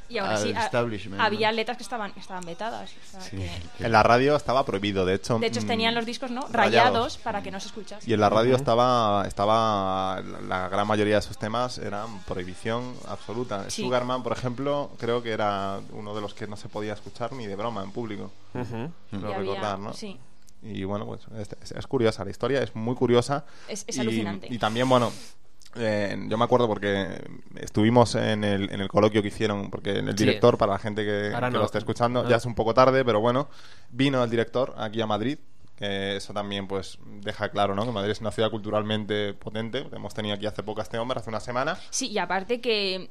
Y 0.09 0.17
aún 0.17 0.29
al 0.29 0.35
así, 0.35 0.49
establishment. 0.51 1.21
había 1.21 1.49
¿no? 1.49 1.55
letras 1.55 1.77
que 1.77 1.83
estaban, 1.83 2.11
estaban 2.17 2.43
vetadas. 2.45 2.91
o 2.91 3.11
sea, 3.11 3.21
Sí. 3.21 3.37
que- 3.77 3.85
En 3.85 3.91
la 3.91 4.03
radio 4.03 4.35
estaba 4.35 4.65
prohibido, 4.65 5.05
de 5.05 5.15
hecho. 5.15 5.39
de 5.39 5.47
hecho, 5.47 5.61
mm, 5.61 5.65
tenían 5.67 5.95
los 5.95 6.05
discos 6.05 6.31
¿no? 6.31 6.41
rayados. 6.41 6.55
rayados 6.91 7.17
para 7.17 7.41
que 7.41 7.51
no 7.51 7.59
se 7.59 7.67
escuchase. 7.67 8.09
Y 8.09 8.13
en 8.13 8.19
la 8.19 8.29
radio 8.29 8.55
estaba, 8.55 9.25
estaba 9.27 10.21
la- 10.47 10.67
gran 10.69 10.87
mayoría 10.87 11.15
de 11.15 11.21
sus 11.21 11.37
temas 11.37 11.77
eran 11.77 12.19
prohibición 12.23 12.93
absoluta. 13.07 13.69
Sí. 13.69 13.83
Sugarman, 13.83 14.23
por 14.23 14.33
ejemplo, 14.33 14.91
creo 14.99 15.23
que 15.23 15.31
era 15.31 15.79
uno 15.91 16.13
de 16.13 16.21
los 16.21 16.33
que 16.33 16.47
no 16.47 16.57
se 16.57 16.69
podía 16.69 16.93
escuchar 16.93 17.33
ni 17.33 17.47
de 17.47 17.55
broma 17.55 17.83
en 17.83 17.91
público. 17.91 18.31
Creo 18.51 18.91
había- 19.11 19.37
recordar, 19.37 19.79
¿no? 19.79 19.93
sí. 19.93 20.19
Y 20.61 20.83
bueno, 20.83 21.05
pues 21.05 21.21
es, 21.39 21.49
es- 21.63 21.71
es 21.71 21.87
curiosa, 21.87 22.23
la 22.25 22.31
historia 22.31 22.61
es 22.61 22.75
muy 22.75 22.95
curiosa. 22.95 23.45
Es- 23.67 23.85
es 23.87 23.97
y, 23.97 23.99
alucinante. 24.01 24.47
Y 24.49 24.57
también, 24.57 24.89
bueno, 24.89 25.11
eh, 25.75 26.17
yo 26.27 26.37
me 26.37 26.43
acuerdo 26.43 26.67
porque 26.67 27.07
estuvimos 27.57 28.15
en 28.15 28.43
el, 28.43 28.71
en 28.71 28.81
el 28.81 28.87
coloquio 28.89 29.21
que 29.21 29.27
hicieron, 29.29 29.69
porque 29.69 29.91
el 29.99 30.07
Sí. 30.17 30.25
director, 30.25 30.57
para 30.57 30.73
la 30.73 30.79
gente 30.79 31.05
que, 31.05 31.31
Ahora 31.33 31.47
que 31.47 31.53
no. 31.53 31.59
lo 31.59 31.65
esté 31.65 31.77
escuchando, 31.77 32.27
ya 32.27 32.37
es 32.37 32.45
un 32.45 32.55
poco 32.55 32.73
tarde, 32.73 33.05
pero 33.05 33.19
bueno, 33.21 33.49
vino 33.91 34.23
el 34.23 34.29
director 34.29 34.73
aquí 34.77 35.01
a 35.01 35.07
Madrid. 35.07 35.37
que 35.77 36.17
eso 36.17 36.33
también 36.33 36.67
pues 36.67 36.99
deja 37.21 37.47
claro 37.51 37.73
¿no? 37.73 37.85
que 37.85 37.93
Madrid 37.93 38.11
es 38.11 38.19
una 38.19 38.31
ciudad 38.31 38.51
culturalmente 38.51 39.33
potente. 39.33 39.87
Hemos 39.93 40.13
tenido 40.13 40.35
aquí 40.35 40.45
hace 40.45 40.61
poco 40.61 40.81
a 40.81 40.83
este 40.83 40.97
hombre, 40.97 41.19
hace 41.21 41.29
una 41.29 41.39
semana. 41.39 41.77
Sí, 41.89 42.07
y 42.09 42.17
aparte 42.17 42.59
que. 42.59 43.07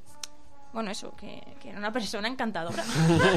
Bueno, 0.72 0.90
eso, 0.90 1.14
que, 1.16 1.42
que 1.62 1.70
era 1.70 1.78
una 1.78 1.92
persona 1.92 2.28
encantadora. 2.28 2.84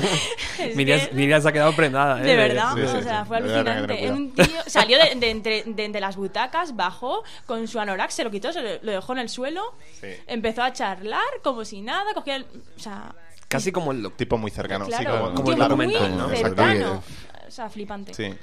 Miriam, 0.75 0.99
que- 0.99 1.13
Miriam 1.13 1.41
se 1.41 1.47
ha 1.49 1.51
quedado 1.51 1.75
prendada, 1.75 2.21
¿eh? 2.21 2.25
De 2.25 2.35
verdad, 2.35 2.73
Sí, 2.75 2.81
sí, 2.81 2.97
o 2.97 3.01
sea, 3.01 3.21
sí. 3.21 3.27
fue 3.27 3.41
De 3.41 3.53
alucinante. 3.53 3.87
tener 3.87 4.03
Era 4.05 4.13
un 4.13 4.31
tío, 4.33 4.45
salió 4.67 4.97
de, 4.97 5.15
de 5.15 5.29
entre, 5.31 5.63
de 5.63 5.85
entre 5.85 6.01
las 6.01 6.15
butacas, 6.17 6.75
bajó 6.75 7.23
con 7.45 7.67
su 7.67 7.79
anorak, 7.79 8.09
se 8.11 8.23
lo 8.23 8.31
quitó, 8.31 8.51
se 8.51 8.61
lo, 8.61 8.69
lo 8.81 8.91
dejó 8.91 9.13
en 9.13 9.19
el 9.19 9.29
suelo, 9.29 9.61
Sí. 9.99 10.07
empezó 10.27 10.61
a 10.63 10.73
charlar 10.73 11.21
como 11.43 11.63
si 11.65 11.81
nada, 11.81 12.13
cogía 12.13 12.35
el. 12.35 12.43
O 12.75 12.79
sea, 12.79 13.15
Casi 13.47 13.71
como 13.71 13.91
el 13.91 14.11
Tipo 14.13 14.37
muy 14.37 14.51
cercano. 14.51 14.85
sí, 14.85 14.91
como, 15.05 15.27
un 15.29 15.35
como 15.35 15.43
tío 15.43 15.53
el 15.53 15.59
documental, 15.69 16.17
¿no? 16.17 16.29
cercano. 16.29 17.03
O 17.47 17.51
sea, 17.51 17.69
flipante. 17.69 18.13
Sí. 18.13 18.33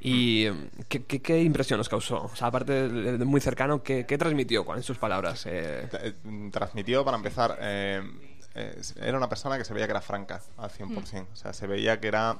¿Y 0.00 0.46
¿qué, 0.88 1.04
qué, 1.04 1.20
qué 1.20 1.42
impresión 1.42 1.78
nos 1.78 1.88
causó? 1.88 2.22
O 2.24 2.36
sea, 2.36 2.48
aparte 2.48 2.88
de, 2.88 3.18
de 3.18 3.24
muy 3.24 3.40
cercano, 3.40 3.82
¿qué, 3.82 4.06
qué 4.06 4.16
transmitió 4.18 4.64
con 4.64 4.82
sus 4.82 4.98
palabras? 4.98 5.44
Eh, 5.46 5.88
eh, 5.92 6.12
Transmitió, 6.52 7.04
para 7.04 7.16
empezar, 7.16 7.58
eh, 7.60 8.02
eh, 8.54 8.80
era 9.00 9.16
una 9.18 9.28
persona 9.28 9.58
que 9.58 9.64
se 9.64 9.74
veía 9.74 9.86
que 9.86 9.92
era 9.92 10.00
franca 10.00 10.40
al 10.56 10.70
100%. 10.70 11.26
O 11.32 11.36
sea, 11.36 11.52
se 11.52 11.66
veía 11.66 12.00
que 12.00 12.08
era 12.08 12.38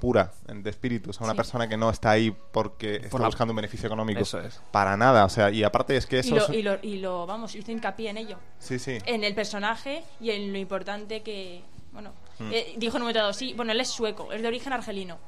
pura 0.00 0.32
en- 0.46 0.62
de 0.62 0.70
espíritu. 0.70 1.10
O 1.10 1.12
sea, 1.12 1.24
una 1.24 1.32
Sí. 1.32 1.38
persona 1.38 1.68
que 1.68 1.76
no 1.76 1.90
está 1.90 2.10
ahí 2.12 2.32
porque 2.52 2.96
está 2.96 3.18
la- 3.18 3.26
buscando 3.26 3.52
un 3.52 3.56
beneficio 3.56 3.86
económico. 3.88 4.20
Eso 4.20 4.40
es. 4.40 4.60
Para 4.70 4.96
nada. 4.96 5.24
O 5.24 5.28
sea, 5.28 5.50
y 5.50 5.64
aparte 5.64 5.96
es 5.96 6.06
que 6.06 6.16
Y 6.16 6.20
eso... 6.20 6.36
lo, 6.36 6.42
es- 6.44 6.50
y, 6.50 6.62
lo, 6.62 6.78
y 6.82 6.98
lo, 6.98 7.26
vamos, 7.26 7.54
hizo 7.56 7.72
hincapié 7.72 8.10
en 8.10 8.18
ello. 8.18 8.38
Sí, 8.58 8.78
sí. 8.78 8.98
En 9.06 9.24
el 9.24 9.34
personaje 9.34 10.04
y 10.20 10.30
en 10.30 10.52
lo 10.52 10.58
importante 10.58 11.22
que. 11.22 11.62
Bueno, 11.92 12.12
Hmm. 12.38 12.50
eh, 12.52 12.74
dijo 12.76 12.96
en 12.96 13.02
un 13.02 13.06
momento 13.06 13.18
dado, 13.20 13.32
sí, 13.32 13.52
bueno, 13.54 13.72
él 13.72 13.80
es 13.80 13.88
sueco, 13.88 14.32
es 14.32 14.40
de 14.40 14.46
origen 14.48 14.72
argelino, 14.72 15.18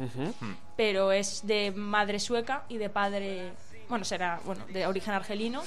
pero 0.77 1.11
es 1.11 1.45
de 1.45 1.73
madre 1.75 2.21
sueca 2.21 2.65
y 2.69 2.77
de 2.77 2.89
padre. 2.89 3.53
Bueno, 3.89 4.05
será, 4.05 4.41
bueno, 4.45 4.65
de 4.73 4.87
origen 4.87 5.15
argelino. 5.15 5.63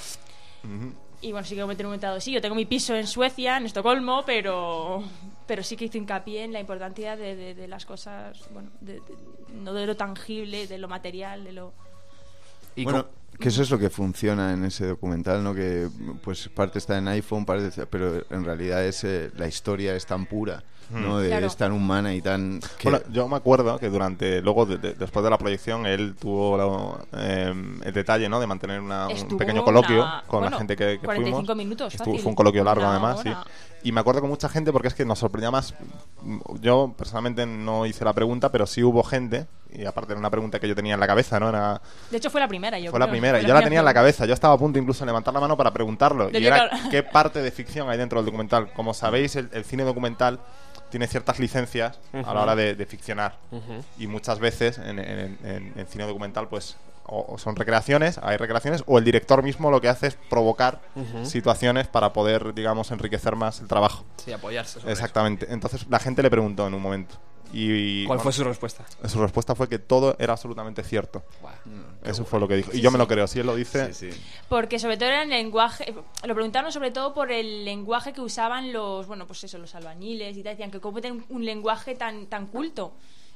Y 1.22 1.32
bueno, 1.32 1.46
sí 1.48 1.56
que 1.56 1.64
un 1.64 1.70
momento 1.70 2.08
dado, 2.08 2.20
sí, 2.22 2.32
yo 2.32 2.42
tengo 2.42 2.56
mi 2.56 2.66
piso 2.66 2.96
en 2.96 3.08
Suecia, 3.08 3.58
en 3.58 3.66
Estocolmo, 3.66 4.24
pero, 4.26 5.04
pero 5.48 5.64
sí 5.64 5.76
que 5.78 5.86
hizo 5.86 5.98
hincapié 5.98 6.44
en 6.44 6.52
la 6.54 6.60
importancia 6.60 7.16
de, 7.18 7.36
de- 7.36 7.56
de 7.56 7.68
las 7.68 7.86
cosas, 7.86 8.38
bueno, 8.52 8.70
de- 8.82 8.96
de- 8.96 9.02
no 9.54 9.74
de 9.74 9.86
lo 9.86 9.96
tangible, 9.96 10.68
de 10.68 10.78
lo 10.78 10.88
material, 10.90 11.44
de 11.46 11.52
lo... 11.54 11.74
y 12.76 12.84
bueno, 12.84 13.08
que 13.40 13.48
eso 13.50 13.62
es 13.62 13.70
lo 13.70 13.80
que 13.80 13.90
funciona 13.90 14.54
en 14.54 14.64
ese 14.66 14.86
documental, 14.88 15.44
¿no? 15.44 15.54
Que 15.56 15.88
pues 16.24 16.50
parte 16.50 16.80
está 16.80 16.98
en 16.98 17.08
iPhone, 17.08 17.46
parte 17.46 17.68
está- 17.68 17.86
pero 17.86 18.26
en 18.30 18.44
realidad 18.46 18.84
es 18.86 19.04
eh, 19.06 19.32
la 19.36 19.48
historia 19.48 19.96
es 19.96 20.06
tan 20.06 20.26
pura, 20.26 20.62
¿no? 20.90 21.20
De- 21.20 21.30
Claro. 21.30 21.48
Es 21.48 21.56
tan 21.58 21.72
humana 21.72 22.14
y 22.14 22.22
tan 22.22 22.60
que- 22.78 22.90
Bueno, 22.90 23.06
yo 23.12 23.28
me 23.28 23.36
acuerdo 23.36 23.78
que 23.80 23.90
durante, 23.90 24.42
luego, 24.42 24.66
de- 24.66 24.78
de- 24.78 24.94
después 24.94 25.24
de 25.24 25.30
la 25.30 25.38
proyección, 25.38 25.86
él 25.86 26.16
tuvo 26.20 26.58
lo- 26.58 27.08
eh, 27.18 27.54
el 27.84 27.94
detalle, 27.94 28.30
¿no? 28.30 28.40
De 28.40 28.48
mantener 28.48 28.80
una- 28.82 29.08
un 29.08 29.38
pequeño 29.38 29.64
coloquio 29.64 30.02
una- 30.02 30.24
con 30.28 30.44
la 30.44 30.52
gente 30.58 30.76
que, 30.76 31.00
que 31.00 31.06
45 31.06 31.46
fuimos. 31.46 31.56
minutos, 31.58 31.94
Estuvo- 31.96 32.18
fue 32.18 32.30
un 32.30 32.36
coloquio 32.36 32.64
largo, 32.64 32.84
Una 32.84 32.92
además, 32.92 33.20
hora. 33.22 33.44
sí. 33.46 33.73
Y 33.84 33.92
me 33.92 34.00
acuerdo 34.02 34.22
con 34.22 34.30
mucha 34.30 34.48
gente 34.50 34.72
porque 34.72 34.88
es 34.88 34.94
que 34.94 35.04
nos 35.06 35.20
sorprendía 35.20 35.52
más. 35.52 35.74
Yo 36.62 36.94
personalmente 36.98 37.46
no 37.46 37.86
hice 37.86 38.06
la 38.06 38.14
pregunta, 38.14 38.50
pero 38.52 38.66
sí 38.66 38.82
hubo 38.84 39.04
gente, 39.04 39.46
y 39.74 39.86
aparte 39.86 40.14
era 40.14 40.20
una 40.20 40.30
pregunta 40.30 40.60
que 40.60 40.68
yo 40.70 40.76
tenía 40.76 40.94
en 40.94 41.00
la 41.00 41.08
cabeza, 41.08 41.40
¿no? 41.40 41.50
Era, 41.50 41.82
De 42.10 42.18
hecho 42.18 42.30
fue 42.30 42.40
la 42.40 42.48
primera, 42.48 42.80
yo 42.80 42.92
fue 42.92 43.00
la 43.00 43.06
primera, 43.12 43.40
y 43.40 43.46
yo 43.46 43.54
la 43.54 43.60
tenía 43.66 43.80
en 43.80 43.86
la 43.86 43.94
cabeza. 43.94 44.26
Yo 44.26 44.34
estaba 44.34 44.54
a 44.54 44.58
punto 44.58 44.80
incluso 44.80 45.02
de 45.04 45.08
levantar 45.08 45.34
la 45.34 45.40
mano 45.42 45.58
para 45.58 45.72
preguntarlo. 45.74 46.30
Y 46.40 46.46
era 46.48 46.70
qué 46.90 47.04
parte 47.04 47.42
de 47.42 47.52
ficción 47.52 47.90
hay 47.90 47.98
dentro 47.98 48.20
del 48.20 48.26
documental. 48.26 48.72
Como 48.74 48.94
sabéis, 48.94 49.36
el, 49.36 49.50
el 49.52 49.66
cine 49.66 49.84
documental 49.84 50.40
tiene 50.90 51.08
ciertas 51.08 51.40
licencias 51.40 52.00
a 52.14 52.34
la 52.34 52.42
hora 52.42 52.56
de, 52.56 52.76
de 52.76 52.86
ficcionar. 52.86 53.38
Y 54.00 54.08
muchas 54.08 54.40
veces 54.40 54.78
en, 54.78 55.00
en- 55.00 55.38
en- 55.44 55.74
en 55.76 55.88
cine 55.88 56.06
documental, 56.06 56.48
pues 56.48 56.78
o, 57.06 57.34
o 57.34 57.38
son 57.38 57.56
recreaciones, 57.56 58.20
hay 58.22 58.38
recreaciones, 58.38 58.84
o 58.88 58.98
el 58.98 59.04
director 59.04 59.44
mismo 59.44 59.72
lo 59.72 59.82
que 59.82 59.90
hace 59.90 60.08
es 60.08 60.16
provocar 60.30 60.82
situaciones 61.24 61.88
para 61.88 62.14
poder, 62.14 62.54
digamos, 62.54 62.92
enriquecer 62.92 63.36
más 63.36 63.60
el 63.60 63.68
trabajo. 63.68 64.06
Sí, 64.18 64.32
apoyarse. 64.32 64.80
sobre 64.80 64.92
Exactamente. 64.92 65.48
Entonces 65.50 65.86
la 65.90 66.00
gente 66.00 66.24
le 66.24 66.30
preguntó 66.30 66.68
en 66.68 66.74
un 66.74 66.82
momento. 66.82 67.18
Y, 67.52 68.02
eso. 68.02 68.08
¿Cuál 68.08 68.18
bueno, 68.18 68.24
fue 68.24 68.34
su 68.34 68.44
respuesta? 68.44 68.84
su 69.08 69.22
respuesta 69.22 69.54
fue 69.54 69.70
que 69.70 69.78
todo 69.78 70.16
era 70.18 70.34
absolutamente 70.34 70.84
cierto. 70.84 71.24
Buah. 71.40 71.54
Eso 72.04 72.26
fue 72.26 72.40
lo 72.40 72.48
que 72.48 72.56
dijo. 72.56 72.72
Y 72.74 72.82
yo 72.82 72.90
me 72.90 72.98
lo 72.98 73.08
creo. 73.08 73.28
Si 73.28 73.40
él 73.40 73.46
lo 73.46 73.56
dice, 73.56 73.94
Sí, 73.94 74.12
sí. 74.12 74.22
Porque 74.50 74.80
sobre 74.80 74.98
todo 74.98 75.10
era 75.10 75.22
el 75.22 75.30
lenguaje, 75.30 75.94
lo 76.24 76.34
preguntaron 76.34 76.72
sobre 76.72 76.90
todo 76.90 77.14
por 77.14 77.32
el 77.32 77.64
lenguaje 77.64 78.12
que 78.12 78.22
usaban 78.22 78.74
los, 78.74 79.06
bueno, 79.06 79.28
pues 79.28 79.44
eso, 79.44 79.60
los 79.60 79.76
albañiles 79.76 80.36
y 80.36 80.44
tal, 80.44 80.54
decían 80.54 80.72
que 80.72 80.80
cómo 80.80 81.00
tienen 81.00 81.26
un 81.30 81.46
lenguaje 81.46 81.94
tan 81.96 82.26
tan 82.26 82.48
culto. 82.48 82.94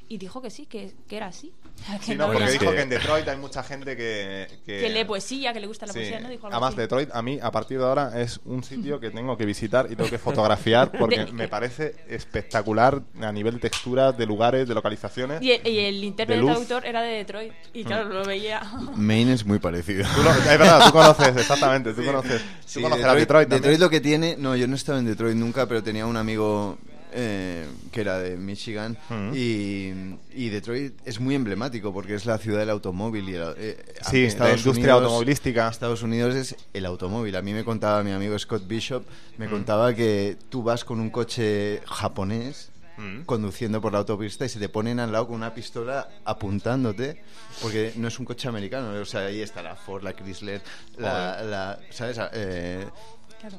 Y 0.10 0.18
dijo 0.18 0.42
que 0.42 0.50
sí, 0.50 0.66
que, 0.68 0.94
que 1.08 1.18
era 1.18 1.28
así. 1.28 1.52
Que 2.00 2.06
Sí, 2.06 2.16
no, 2.16 2.28
no 2.28 2.34
porque 2.34 2.50
dijo 2.52 2.70
que- 2.72 2.76
que 2.78 2.82
en 2.82 2.90
Detroit 2.90 3.28
hay 3.28 3.38
mucha 3.38 3.62
gente 3.62 3.96
que... 3.98 4.48
Que, 4.66 4.80
que 4.80 4.90
lee 4.90 5.04
poesía, 5.06 5.54
que 5.54 5.60
le 5.60 5.68
gusta 5.68 5.86
la 5.86 5.94
Sí. 5.94 6.00
poesía, 6.00 6.20
¿no? 6.22 6.30
Dijo 6.30 6.48
algo 6.48 6.56
Además, 6.56 6.70
así. 6.74 6.82
Detroit 6.82 7.10
a 7.14 7.22
mí, 7.22 7.40
a 7.42 7.52
partir 7.52 7.78
de 7.78 7.84
ahora, 7.86 8.20
es 8.22 8.40
un 8.46 8.64
sitio 8.64 9.00
que 9.00 9.12
tengo 9.12 9.38
que 9.38 9.46
visitar 9.46 9.88
y 9.92 9.96
tengo 9.96 10.10
que 10.10 10.18
fotografiar 10.18 10.92
porque 10.98 11.26
De- 11.26 11.32
me 11.34 11.48
parece 11.48 11.96
espectacular 12.08 13.02
a 13.22 13.32
nivel 13.32 13.56
de 13.56 13.60
texturas, 13.60 14.18
de 14.18 14.26
lugares, 14.26 14.68
de 14.68 14.74
localizaciones. 14.74 15.42
Y 15.42 15.52
el, 15.52 15.68
y 15.68 15.80
el 15.80 16.04
intérprete 16.04 16.50
autor 16.50 16.86
era 16.86 17.02
de 17.02 17.10
Detroit. 17.18 17.54
Y 17.74 17.84
claro, 17.84 18.10
lo 18.10 18.24
veía. 18.26 18.62
Maine 18.96 19.34
es 19.34 19.46
muy 19.46 19.60
parecido. 19.60 20.08
Tú 20.16 20.24
lo- 20.24 20.32
es 20.32 20.46
verdad, 20.46 20.86
tú 20.86 20.92
conoces, 20.94 21.36
exactamente, 21.36 21.94
tú 21.94 22.04
conoces. 22.04 22.42
Sí, 22.66 22.80
tú 22.80 22.82
conoces 22.84 23.06
a 23.06 23.14
Detroit 23.14 23.50
también. 23.50 23.62
Detroit 23.62 23.80
lo 23.82 23.90
que 23.90 24.02
tiene, 24.02 24.36
no, 24.38 24.56
yo 24.56 24.68
no 24.68 24.74
he 24.74 24.78
estado 24.78 24.98
en 25.00 25.06
Detroit 25.06 25.36
nunca, 25.36 25.68
pero 25.68 25.84
tenía 25.84 26.06
un 26.06 26.18
amigo 26.18 26.78
eh, 27.20 27.66
que 27.92 28.02
era 28.02 28.20
de 28.20 28.38
Michigan 28.38 28.96
Mm. 29.10 29.32
y, 29.34 29.94
y 30.36 30.50
Detroit 30.50 30.94
es 31.04 31.20
muy 31.20 31.34
emblemático 31.34 31.92
porque 31.92 32.14
es 32.14 32.26
la 32.28 32.38
ciudad 32.38 32.60
del 32.60 32.70
automóvil 32.70 33.28
y 33.28 33.34
el- 33.36 33.56
eh, 33.58 33.86
Sí, 34.10 34.26
aunque 34.28 34.40
la 34.40 34.56
industria 34.56 34.94
automovilística. 34.94 35.68
Estados 35.68 36.04
Unidos 36.04 36.36
es 36.36 36.56
el 36.74 36.86
automóvil. 36.86 37.36
A 37.36 37.42
mí 37.42 37.54
me 37.54 37.64
contaba 37.64 38.04
mi 38.04 38.12
amigo 38.12 38.38
Scott 38.38 38.68
Bishop, 38.68 39.04
me 39.38 39.50
contaba 39.50 39.94
que 39.96 40.38
tú 40.50 40.62
vas 40.62 40.86
con 40.86 41.00
un 41.00 41.10
coche 41.10 41.82
japonés 41.88 42.70
Mm. 43.00 43.26
conduciendo 43.26 43.80
por 43.80 43.92
la 43.92 44.00
autopista 44.00 44.44
y 44.46 44.50
se 44.50 44.58
te 44.60 44.70
ponen 44.70 45.00
al 45.00 45.12
lado 45.12 45.28
con 45.28 45.36
una 45.36 45.54
pistola 45.54 46.08
apuntándote 46.26 47.22
porque 47.62 47.94
no 47.96 48.08
es 48.08 48.18
un 48.18 48.26
coche 48.26 48.48
americano 48.48 48.90
o 49.00 49.06
sea 49.06 49.22
ahí 49.28 49.40
está 49.42 49.62
la 49.62 49.76
Ford 49.76 50.02
la 50.04 50.14
Chrysler 50.14 50.62
la, 50.98 51.44
la- 51.44 51.80
sabes 51.92 52.20
Eh, 52.34 52.88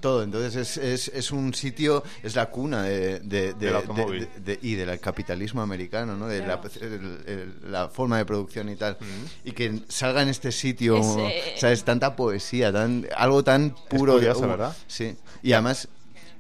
todo 0.01 0.23
entonces 0.23 0.57
es, 0.57 0.77
es, 0.77 1.09
es 1.15 1.31
un 1.31 1.55
sitio 1.55 2.03
es 2.23 2.35
la 2.37 2.47
cuna 2.47 2.83
de, 2.83 3.21
de- 3.21 3.55
de- 3.55 3.55
Del 3.55 3.77
automóvil. 3.77 4.29
de- 4.37 4.57
de- 4.57 4.59
y 4.63 4.75
del 4.75 4.99
capitalismo 5.01 5.63
americano 5.63 6.17
¿no? 6.17 6.27
de 6.27 6.41
la, 6.47 6.61
el- 6.81 7.21
el- 7.27 7.55
la 7.73 7.89
forma 7.89 8.19
de 8.19 8.25
producción 8.25 8.69
y 8.69 8.77
tal 8.77 8.97
y 9.45 9.53
que 9.53 9.81
salga 9.89 10.23
en 10.23 10.29
este 10.29 10.53
sitio 10.53 10.99
Es, 10.99 11.07
eh, 11.19 11.43
sabes 11.57 11.85
tanta 11.85 12.17
poesía 12.17 12.73
tan 12.73 13.07
algo 13.17 13.43
tan 13.45 13.75
puro 13.89 14.15
curioso, 14.15 14.41
uh, 14.45 14.49
¿verdad? 14.49 14.77
Sí. 14.87 15.17
Y 15.43 15.53
además 15.53 15.89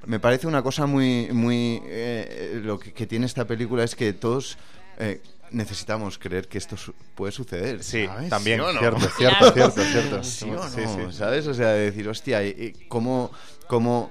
me 0.07 0.19
parece 0.21 0.47
una 0.47 0.63
cosa 0.63 0.87
muy 0.87 1.29
muy 1.33 1.81
eh, 1.85 2.61
lo 2.65 2.79
que, 2.79 2.93
que 2.93 3.07
tiene 3.07 3.27
esta 3.27 3.47
película 3.47 3.85
es 3.85 3.95
que 3.95 4.13
todos 4.13 4.57
eh, 4.99 5.21
necesitamos 5.51 6.19
creer 6.19 6.49
que 6.49 6.59
esto 6.59 6.77
su- 6.77 6.95
puede 7.15 7.33
suceder. 7.33 7.83
Sí, 7.83 8.07
¿sabes? 8.07 8.29
también, 8.31 8.61
¿Sí 8.61 8.65
o 8.67 8.73
no? 8.73 8.79
cierto, 8.81 9.01
cierto, 9.19 9.53
cierto, 9.53 9.83
cierto. 9.85 10.25
¿Sí 10.25 10.45
o 10.51 10.55
no? 10.55 10.69
Sí, 10.69 10.83
sí. 10.87 11.13
¿Sabes? 11.17 11.47
O 11.47 11.55
sea, 11.55 11.69
decir, 11.69 12.09
hostia, 12.09 12.45
¿y- 12.45 12.49
y 12.49 12.87
¿cómo, 12.89 13.31
cómo 13.67 14.11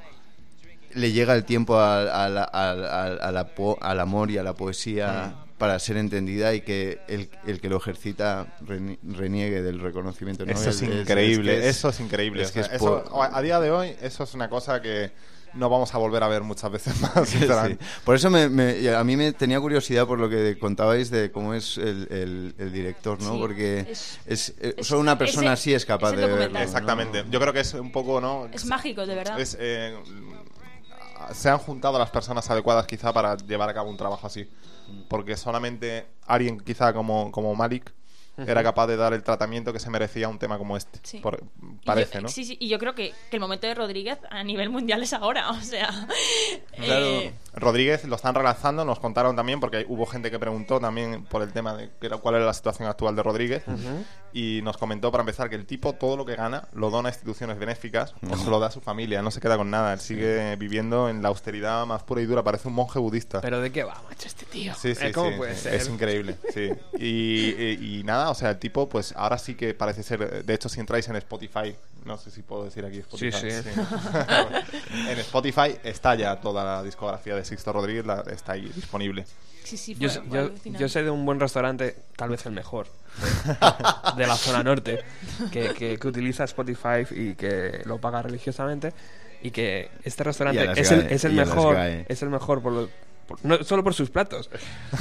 le 0.94 1.12
llega 1.12 1.36
el 1.36 1.44
tiempo 1.44 1.78
a, 1.78 2.26
a 2.26 2.30
la- 2.30 2.50
la 3.32 3.48
al 3.82 4.00
amor 4.00 4.32
y 4.32 4.38
a 4.38 4.44
la 4.44 4.54
poesía 4.54 5.34
Mm. 5.36 5.58
para 5.58 5.78
ser 5.80 5.98
entendida 5.98 6.54
y 6.54 6.62
que 6.62 7.00
el, 7.08 7.30
el 7.46 7.60
que 7.62 7.70
lo 7.70 7.78
ejercita 7.78 8.58
reni- 8.66 8.98
reniegue 9.04 9.62
del 9.62 9.80
reconocimiento? 9.80 10.46
¿no? 10.46 10.52
Eso 10.52 10.70
es 10.70 10.82
Es- 10.82 10.90
es- 10.90 11.02
increíble, 11.02 11.54
es 11.58 11.62
que 11.64 11.70
es- 11.70 11.76
eso 11.78 11.90
es 11.90 12.00
increíble. 12.00 12.44
o 12.46 12.48
sea, 12.48 12.64
eso- 12.66 13.22
a 13.22 13.42
día 13.42 13.60
de 13.60 13.70
hoy, 13.72 13.96
eso 14.02 14.24
es 14.24 14.34
una 14.34 14.50
cosa 14.50 14.82
que 14.82 15.12
no 15.58 15.70
vamos 15.70 15.94
a 15.94 15.98
volver 15.98 16.24
a 16.24 16.28
ver 16.28 16.44
muchas 16.44 16.72
veces 16.72 17.00
más, 17.02 17.28
Sí. 17.30 17.46
Por 18.06 18.16
eso 18.16 18.30
me, 18.30 18.48
me- 18.50 18.90
a 18.96 19.04
mí 19.04 19.18
me 19.18 19.32
tenía 19.34 19.60
curiosidad 19.60 20.06
por 20.08 20.20
lo 20.20 20.30
que 20.30 20.58
contabais 20.60 21.10
de 21.10 21.32
cómo 21.32 21.54
es 21.54 21.78
el, 21.78 22.08
el- 22.12 22.56
el 22.58 22.72
director, 22.72 23.22
¿no? 23.22 23.34
Sí, 23.34 23.40
Porque 23.40 23.80
es- 23.90 24.20
es, 24.26 24.50
eh, 24.60 24.76
es- 24.78 24.88
solo 24.88 25.02
una 25.02 25.18
persona 25.18 25.48
ese- 25.54 25.54
así 25.54 25.74
es 25.74 25.86
capaz 25.86 26.12
de 26.12 26.26
verlo. 26.28 26.60
Exactamente. 26.60 27.26
Yo 27.30 27.40
creo 27.40 27.54
que 27.54 27.60
es 27.62 27.74
un 27.74 27.92
poco, 27.92 28.22
¿no? 28.22 28.48
Es 28.54 28.66
mágico, 28.66 29.06
de 29.06 29.16
verdad. 29.16 29.40
Es, 29.40 29.58
eh, 29.60 29.96
se 31.34 31.50
han 31.50 31.58
juntado 31.58 31.98
las 32.00 32.10
personas 32.10 32.50
adecuadas 32.50 32.86
quizá 32.88 33.12
para 33.12 33.36
llevar 33.38 33.70
a 33.70 33.74
cabo 33.74 33.90
un 33.90 33.98
trabajo 33.98 34.28
así. 34.28 34.50
Porque 35.10 35.36
solamente 35.36 36.06
alguien 36.26 36.60
quizá 36.60 36.94
como, 36.94 37.32
como 37.32 37.54
Malik 37.56 37.92
era 38.38 38.62
capaz 38.64 38.88
de 38.88 38.98
dar 38.98 39.14
el 39.14 39.24
tratamiento 39.24 39.74
que 39.74 39.80
se 39.80 39.90
merecía 39.90 40.28
a 40.28 40.30
un 40.30 40.38
tema 40.40 40.58
como 40.58 40.78
este. 40.78 41.00
Sí. 41.04 41.20
Por- 41.20 41.44
parece, 41.86 42.16
yo- 42.16 42.22
¿no? 42.22 42.28
Sí, 42.30 42.46
sí, 42.46 42.58
y 42.60 42.68
yo 42.70 42.78
creo 42.80 42.94
que, 42.94 43.14
que 43.32 43.38
el 43.38 43.40
momento 43.40 43.66
de 43.68 43.74
Rodríguez 43.74 44.20
a 44.30 44.44
nivel 44.44 44.70
mundial 44.70 45.02
es 45.04 45.14
ahora, 45.14 45.50
o 45.52 45.62
sea... 45.62 45.90
Claro. 46.76 47.06
eh, 47.06 47.34
Rodríguez 47.60 48.04
lo 48.06 48.16
están 48.16 48.36
relanzando, 48.36 48.86
nos 48.86 49.00
contaron 49.00 49.36
también, 49.36 49.60
porque 49.60 49.86
hubo 49.90 50.06
gente 50.06 50.30
que 50.32 50.40
preguntó 50.40 50.80
también 50.80 51.24
por 51.26 51.42
el 51.42 51.52
tema 51.52 51.74
de 51.76 51.90
cuál 52.22 52.36
era 52.36 52.46
la 52.46 52.54
situación 52.54 52.88
actual 52.88 53.16
de 53.16 53.24
Rodríguez, 53.24 53.64
y 54.34 54.62
nos 54.64 54.78
comentó 54.78 55.12
para 55.12 55.22
empezar 55.24 55.50
que 55.50 55.56
el 55.56 55.66
tipo 55.66 55.94
todo 55.94 56.16
lo 56.18 56.26
que 56.26 56.36
gana 56.36 56.68
lo 56.74 56.90
dona 56.90 57.10
a 57.10 57.12
instituciones 57.12 57.58
benéficas 57.58 58.14
o 58.32 58.38
se 58.38 58.50
lo 58.50 58.60
da 58.60 58.68
a 58.68 58.72
su 58.72 58.82
familia, 58.82 59.22
no 59.22 59.32
se 59.32 59.40
queda 59.42 59.58
con 59.58 59.70
nada, 59.72 59.94
él 59.94 60.00
sigue 60.00 60.56
viviendo 60.58 61.10
en 61.10 61.22
la 61.22 61.30
austeridad 61.30 61.86
más 61.86 62.04
pura 62.04 62.22
y 62.22 62.26
dura, 62.26 62.44
parece 62.44 62.68
un 62.68 62.76
monje 62.76 63.00
budista. 63.00 63.42
¿Pero 63.42 63.60
de 63.62 63.72
qué 63.72 63.84
va, 63.84 64.02
macho, 64.08 64.28
este 64.28 64.46
tío? 64.46 64.74
Sí, 64.76 64.94
sí, 64.96 65.08
Eh, 65.08 65.12
¿Cómo 65.12 65.32
sí, 65.32 65.38
puede 65.38 65.56
ser? 65.56 65.74
Es 65.74 65.90
increíble, 65.90 66.38
sí. 66.54 66.70
Y, 67.00 67.56
y- 67.58 68.00
y 68.00 68.04
nada, 68.04 68.30
o 68.30 68.36
sea, 68.36 68.52
el 68.52 68.60
tipo, 68.60 68.88
pues 68.90 69.14
ahora 69.16 69.38
sí 69.38 69.56
que 69.56 69.74
parece 69.74 70.04
ser. 70.04 70.44
De 70.46 70.54
hecho, 70.54 70.70
si 70.70 70.80
entráis 70.80 71.08
en 71.08 71.16
Spotify, 71.16 71.76
no 72.08 72.18
sé 72.18 72.32
si 72.32 72.42
puedo 72.42 72.64
decir 72.64 72.84
aquí 72.86 73.00
Spotify. 73.00 73.38
Sí, 73.52 73.52
sí. 73.52 73.70
en 75.10 75.20
Spotify 75.20 75.78
está 75.84 76.16
ya 76.16 76.38
toda 76.40 76.64
la 76.64 76.84
discografía 76.84 77.36
de 77.36 77.46
Sixto 77.46 77.72
Rodríguez, 77.74 78.06
la- 78.06 78.24
está 78.32 78.54
ahí 78.54 78.72
disponible. 78.74 79.26
sí, 79.64 79.78
sí, 79.78 79.96
Yo, 80.00 80.10
fue- 80.10 80.24
yo- 80.30 80.40
alucinante. 80.46 80.80
yo 80.82 80.90
sé 80.90 81.04
de 81.04 81.10
un 81.10 81.26
buen 81.26 81.40
restaurante, 81.40 81.96
tal 82.16 82.30
vez 82.30 82.46
el 82.46 82.54
mejor, 82.54 82.88
de 84.18 84.28
la 84.28 84.36
zona 84.36 84.64
norte, 84.64 85.04
que, 85.52 85.74
que- 85.74 85.98
que 85.98 86.08
utiliza 86.08 86.44
Spotify 86.46 87.06
y 87.12 87.36
que 87.36 87.82
lo 87.86 88.00
paga 88.00 88.22
religiosamente. 88.22 88.94
Y 89.40 89.52
que 89.52 89.92
este 90.04 90.24
restaurante 90.24 90.64
es 90.82 90.92
el, 90.92 91.02
es 91.12 91.24
el 91.24 91.34
mejor, 91.34 91.76
GAE. 91.76 92.06
es 92.10 92.24
el 92.24 92.30
mejor 92.32 92.60
por, 92.62 92.72
lo- 92.74 92.90
por- 93.28 93.44
no 93.46 93.64
solo 93.64 93.84
por 93.84 93.94
sus 93.94 94.10
platos, 94.10 94.50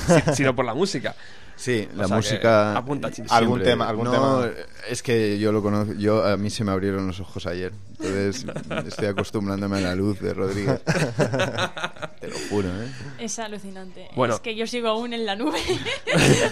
si- 0.06 0.34
sino 0.34 0.54
por 0.54 0.64
la 0.64 0.74
música. 0.74 1.14
Sí, 1.58 1.88
O 1.94 1.96
la 1.96 2.06
música. 2.08 2.76
apunta. 2.76 3.08
Algún 3.30 3.62
tema, 3.62 3.88
algún 3.88 4.04
no, 4.04 4.10
tema. 4.12 4.50
Es 4.90 5.02
que 5.02 5.38
yo 5.38 5.52
lo 5.52 5.62
conozco. 5.62 5.94
Yo 5.94 6.22
a 6.22 6.36
mí 6.36 6.50
se 6.50 6.64
me 6.64 6.70
abrieron 6.72 7.06
los 7.06 7.18
ojos 7.20 7.46
ayer. 7.46 7.72
Entonces 7.98 8.44
estoy 8.86 9.06
acostumbrándome 9.06 9.78
a 9.78 9.80
la 9.80 9.94
luz 9.94 10.20
de 10.20 10.34
Rodríguez. 10.34 10.82
Te 12.20 12.28
lo 12.28 12.36
juro, 12.50 12.68
¿eh? 12.68 12.88
Es 13.18 13.38
alucinante. 13.38 14.08
Bueno. 14.14 14.34
Es 14.34 14.40
que 14.40 14.54
yo 14.54 14.66
sigo 14.66 14.88
aún 14.88 15.14
en 15.14 15.24
la 15.24 15.34
nube. 15.36 15.58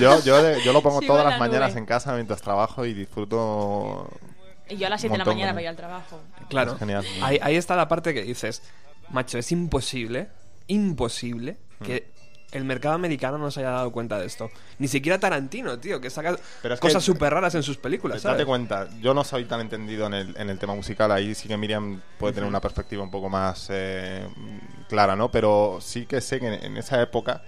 Yo, 0.01 0.23
yo, 0.25 0.59
yo 0.59 0.73
lo 0.73 0.81
pongo 0.83 1.01
Sigo 1.01 1.13
todas 1.13 1.25
las 1.27 1.35
la 1.35 1.39
mañanas 1.39 1.71
nube. 1.73 1.81
en 1.81 1.87
casa 1.87 2.15
mientras 2.15 2.41
trabajo 2.41 2.87
y 2.87 2.95
disfruto. 2.95 4.09
y 4.71 4.77
yo 4.77 4.87
a 4.87 4.91
las 4.91 5.01
7 5.03 5.13
de 5.13 5.19
la 5.19 5.25
mañana 5.27 5.61
ir 5.61 5.69
al 5.69 5.77
trabajo. 5.77 6.19
Claro. 6.49 6.73
Es 6.73 6.79
genial. 6.79 7.05
Ahí, 7.23 7.39
ahí 7.43 7.57
está 7.57 7.77
la 7.77 7.89
parte 7.89 8.15
que 8.15 8.23
dices, 8.23 8.63
macho, 9.11 9.37
es 9.37 9.53
imposible, 9.53 10.29
imposible 10.69 11.57
que 11.83 12.07
Mm. 12.11 12.57
el 12.57 12.65
mercado 12.65 12.95
americano 12.95 13.37
no 13.39 13.51
se 13.51 13.61
haya 13.61 13.71
dado 13.71 13.91
cuenta 13.93 14.19
de 14.19 14.27
esto. 14.27 14.49
Ni 14.79 14.87
siquiera 14.89 15.19
Tarantino, 15.19 15.79
tío, 15.79 16.01
que 16.01 16.09
saca 16.11 16.37
Pero 16.63 16.79
cosas 16.79 17.03
súper 17.03 17.33
raras 17.33 17.55
en 17.57 17.63
sus 17.63 17.77
películas, 17.79 18.23
¿sabes? 18.23 18.39
Date 18.39 18.47
cuenta, 18.47 18.89
yo 19.01 19.13
no 19.15 19.25
soy 19.25 19.45
tan 19.45 19.61
entendido 19.61 20.07
en 20.07 20.15
el, 20.15 20.37
en 20.37 20.51
el 20.51 20.59
tema 20.59 20.75
musical, 20.75 21.11
ahí 21.11 21.35
sí 21.35 21.49
que 21.49 21.57
Miriam 21.57 22.01
puede 22.19 22.33
tener 22.35 22.49
una 22.49 22.61
perspectiva 22.61 23.03
un 23.03 23.11
poco 23.11 23.29
más 23.29 23.67
eh, 23.71 24.27
clara, 24.89 25.17
¿no? 25.17 25.31
Pero 25.31 25.79
sí 25.81 26.07
que 26.07 26.21
sé 26.21 26.39
que 26.41 26.47
en, 26.47 26.65
en 26.65 26.77
esa 26.77 27.03
época 27.03 27.43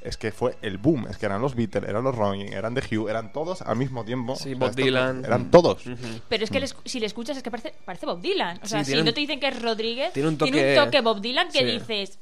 es 0.00 0.16
que 0.16 0.30
fue 0.32 0.56
el 0.62 0.78
boom, 0.78 1.06
es 1.10 1.18
que 1.18 1.26
eran 1.26 1.40
los 1.42 1.54
Beatles, 1.56 1.88
eran 1.88 2.02
los 2.04 2.14
Rolling, 2.14 2.46
eran 2.52 2.72
The 2.74 2.96
Who, 2.96 3.08
eran 3.08 3.32
todos 3.32 3.62
al 3.62 3.76
mismo 3.76 4.04
tiempo. 4.04 4.36
Sí, 4.36 4.54
Bob 4.54 4.74
Dylan. 4.74 5.24
Eran 5.24 5.50
todos. 5.50 5.82
Pero 6.28 6.44
es 6.44 6.50
que 6.50 6.60
les- 6.60 6.74
si 6.84 7.00
le 7.00 7.06
escuchas 7.06 7.36
es 7.36 7.42
que 7.42 7.50
parece, 7.50 7.74
parece 7.84 8.06
Bob 8.06 8.20
Dylan. 8.20 8.60
O 8.62 8.66
sea, 8.66 8.84
Sí, 8.84 8.92
si 8.92 9.02
no 9.02 9.12
te 9.12 9.20
dicen 9.20 9.38
que 9.40 9.48
es 9.48 9.60
Rodríguez, 9.60 10.12
tiene 10.12 10.28
un 10.28 10.38
toque- 10.38 11.00
Bob 11.02 11.20
Dylan 11.20 11.48
que 11.50 11.58
Sí. 11.58 11.64
dices, 11.64 12.18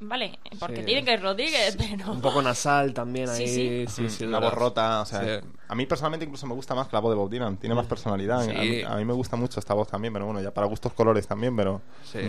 vale, 0.00 0.38
porque 0.58 0.76
Sí. 0.76 0.82
dicen 0.82 1.04
que 1.04 1.16
Rodríguez, 1.16 1.76
pero... 1.76 2.12
Un 2.12 2.20
poco 2.20 2.40
nasal 2.42 2.92
también 2.94 3.28
ahí. 3.28 3.46
sí. 3.48 3.84
Sí, 3.88 4.08
sí, 4.10 4.26
la 4.26 4.38
voz 4.38 4.52
rota, 4.54 5.00
o 5.02 5.04
sea, 5.06 5.22
Sí. 5.40 5.46
a 5.68 5.74
mí 5.74 5.86
personalmente 5.86 6.24
incluso 6.24 6.46
me 6.46 6.54
gusta 6.54 6.74
más 6.74 6.88
que 6.88 6.96
la 6.96 7.00
voz 7.00 7.10
de 7.12 7.16
Bob 7.16 7.30
Dylan, 7.30 7.56
tiene 7.56 7.74
más 7.74 7.86
personalidad. 7.86 8.44
Sí. 8.44 8.50
A, 8.50 8.60
mí, 8.60 8.82
a 8.82 8.96
mí 8.96 9.04
me 9.04 9.12
gusta 9.12 9.36
mucho 9.36 9.58
esta 9.60 9.74
voz 9.74 9.88
también, 9.88 10.12
pero 10.12 10.24
bueno, 10.26 10.40
ya 10.40 10.52
para 10.52 10.66
gustos 10.66 10.92
colores 10.92 11.26
también, 11.26 11.56
pero 11.56 11.80
Sí. 12.04 12.20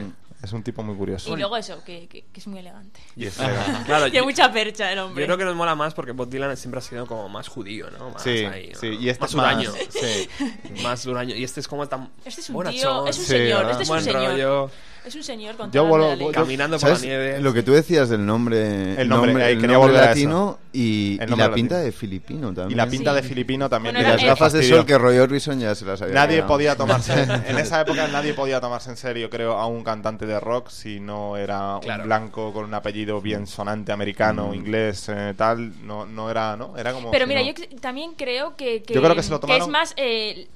es 0.43 0.53
un 0.53 0.63
tipo 0.63 0.81
muy 0.83 0.95
curioso. 0.95 1.31
Y 1.33 1.37
luego 1.37 1.57
eso, 1.57 1.83
que, 1.83 2.07
que- 2.07 2.25
que 2.31 2.39
es 2.39 2.47
muy 2.47 2.59
elegante. 2.59 2.99
Y 3.15 3.25
es 3.27 3.37
elegante. 3.39 3.85
Claro, 3.85 4.03
Tiene 4.05 4.17
yo, 4.19 4.23
mucha 4.25 4.51
percha 4.51 4.91
el 4.91 4.97
yo 4.97 5.05
hombre. 5.05 5.25
creo 5.25 5.37
que 5.37 5.45
nos 5.45 5.55
mola 5.55 5.75
más 5.75 5.93
porque 5.93 6.11
Bob 6.11 6.29
Dylan 6.29 6.55
siempre 6.57 6.79
ha 6.79 6.81
sido 6.81 7.05
como 7.05 7.29
más 7.29 7.47
judío, 7.47 7.89
¿no? 7.91 8.09
Más 8.11 8.23
Sí, 8.23 8.45
ahí, 8.45 8.71
¿no? 8.73 8.79
sí, 8.79 8.87
y 8.99 9.09
este 9.09 9.21
más 9.21 9.29
es 9.31 9.35
más- 9.35 9.45
huraño. 9.45 9.71
sí. 9.89 10.29
más 10.83 11.05
huraño. 11.05 11.35
Y 11.35 11.43
este 11.43 11.59
es 11.59 11.67
como 11.67 11.87
tan 11.87 12.09
Este 12.25 12.41
es 12.41 12.49
un 12.49 12.63
tío, 12.67 13.05
es 13.07 13.17
un 13.17 13.23
Sí, 13.25 13.29
señor, 13.29 13.57
¿verdad? 13.65 13.71
este 13.71 13.83
es 13.83 13.89
un 13.89 13.93
Buen 13.95 14.03
señor. 14.03 14.21
rollo, 14.31 14.71
Es 15.09 15.15
un 15.15 15.23
señor 15.23 15.55
con 15.55 15.71
Yo 15.71 15.87
yo- 16.17 16.31
caminando 16.31 16.77
por 16.77 16.89
la 16.89 16.95
¿Sabes 16.95 17.07
nieve. 17.09 17.39
lo 17.41 17.51
que 17.51 17.63
tú 17.63 17.71
decías 17.73 18.09
del 18.09 18.25
nombre, 18.25 18.99
El 19.01 19.09
nombre, 19.09 19.43
ahí 19.43 19.53
el 19.53 19.61
quería 19.61 19.77
nombre 19.77 19.93
latino 19.97 20.59
y, 20.71 21.17
El 21.19 21.27
y 21.27 21.29
nombre 21.31 21.47
la 21.47 21.53
pinta 21.55 21.75
latino. 21.75 21.85
de 21.85 21.91
filipino 21.91 22.53
también. 22.53 22.71
Y 22.71 22.75
la 22.75 22.87
pinta 22.87 23.09
Sí. 23.09 23.15
de 23.15 23.23
filipino 23.27 23.69
también. 23.69 23.95
Bueno, 23.95 24.07
Y 24.07 24.11
las 24.13 24.21
eh, 24.23 24.25
gafas 24.27 24.53
de 24.53 24.61
sol 24.63 24.85
que 24.85 24.97
Roy 24.99 25.17
Orbison 25.17 25.59
ya 25.59 25.73
se 25.73 25.83
las 25.85 25.99
había 26.01 26.13
Nadie 26.13 26.37
ganado. 26.37 26.53
podía 26.53 26.75
tomarse, 26.75 27.13
en 27.47 27.57
esa 27.57 27.81
época 27.81 28.07
nadie 28.07 28.33
podía 28.35 28.61
tomarse 28.61 28.91
en 28.91 28.97
serio, 28.97 29.29
creo, 29.31 29.53
a 29.57 29.65
un 29.65 29.83
cantante 29.83 30.27
de 30.27 30.39
rock 30.39 30.69
si 30.69 30.99
no 30.99 31.37
era 31.37 31.79
Claro. 31.81 32.03
un 32.03 32.07
blanco 32.07 32.53
con 32.53 32.65
un 32.65 32.73
apellido 32.75 33.19
bien 33.19 33.47
sonante 33.47 33.91
americano, 33.91 34.53
inglés, 34.53 35.09
eh, 35.09 35.33
tal, 35.35 35.71
no, 35.87 36.05
no 36.05 36.29
era, 36.29 36.55
¿no? 36.55 36.77
Era 36.77 36.93
como... 36.93 37.09
Pero 37.09 37.25
si 37.25 37.29
mira, 37.29 37.41
no- 37.41 37.47
yo 37.47 37.79
también 37.81 38.13
creo 38.15 38.55
que, 38.55 38.83
que, 38.83 38.93
Yo 38.93 39.01
creo 39.01 39.15
que 39.15 39.23
se 39.23 39.31
lo 39.31 39.37
es 39.37 39.41
tomaron- 39.41 39.69
más 39.71 39.93
eh, 39.97 40.47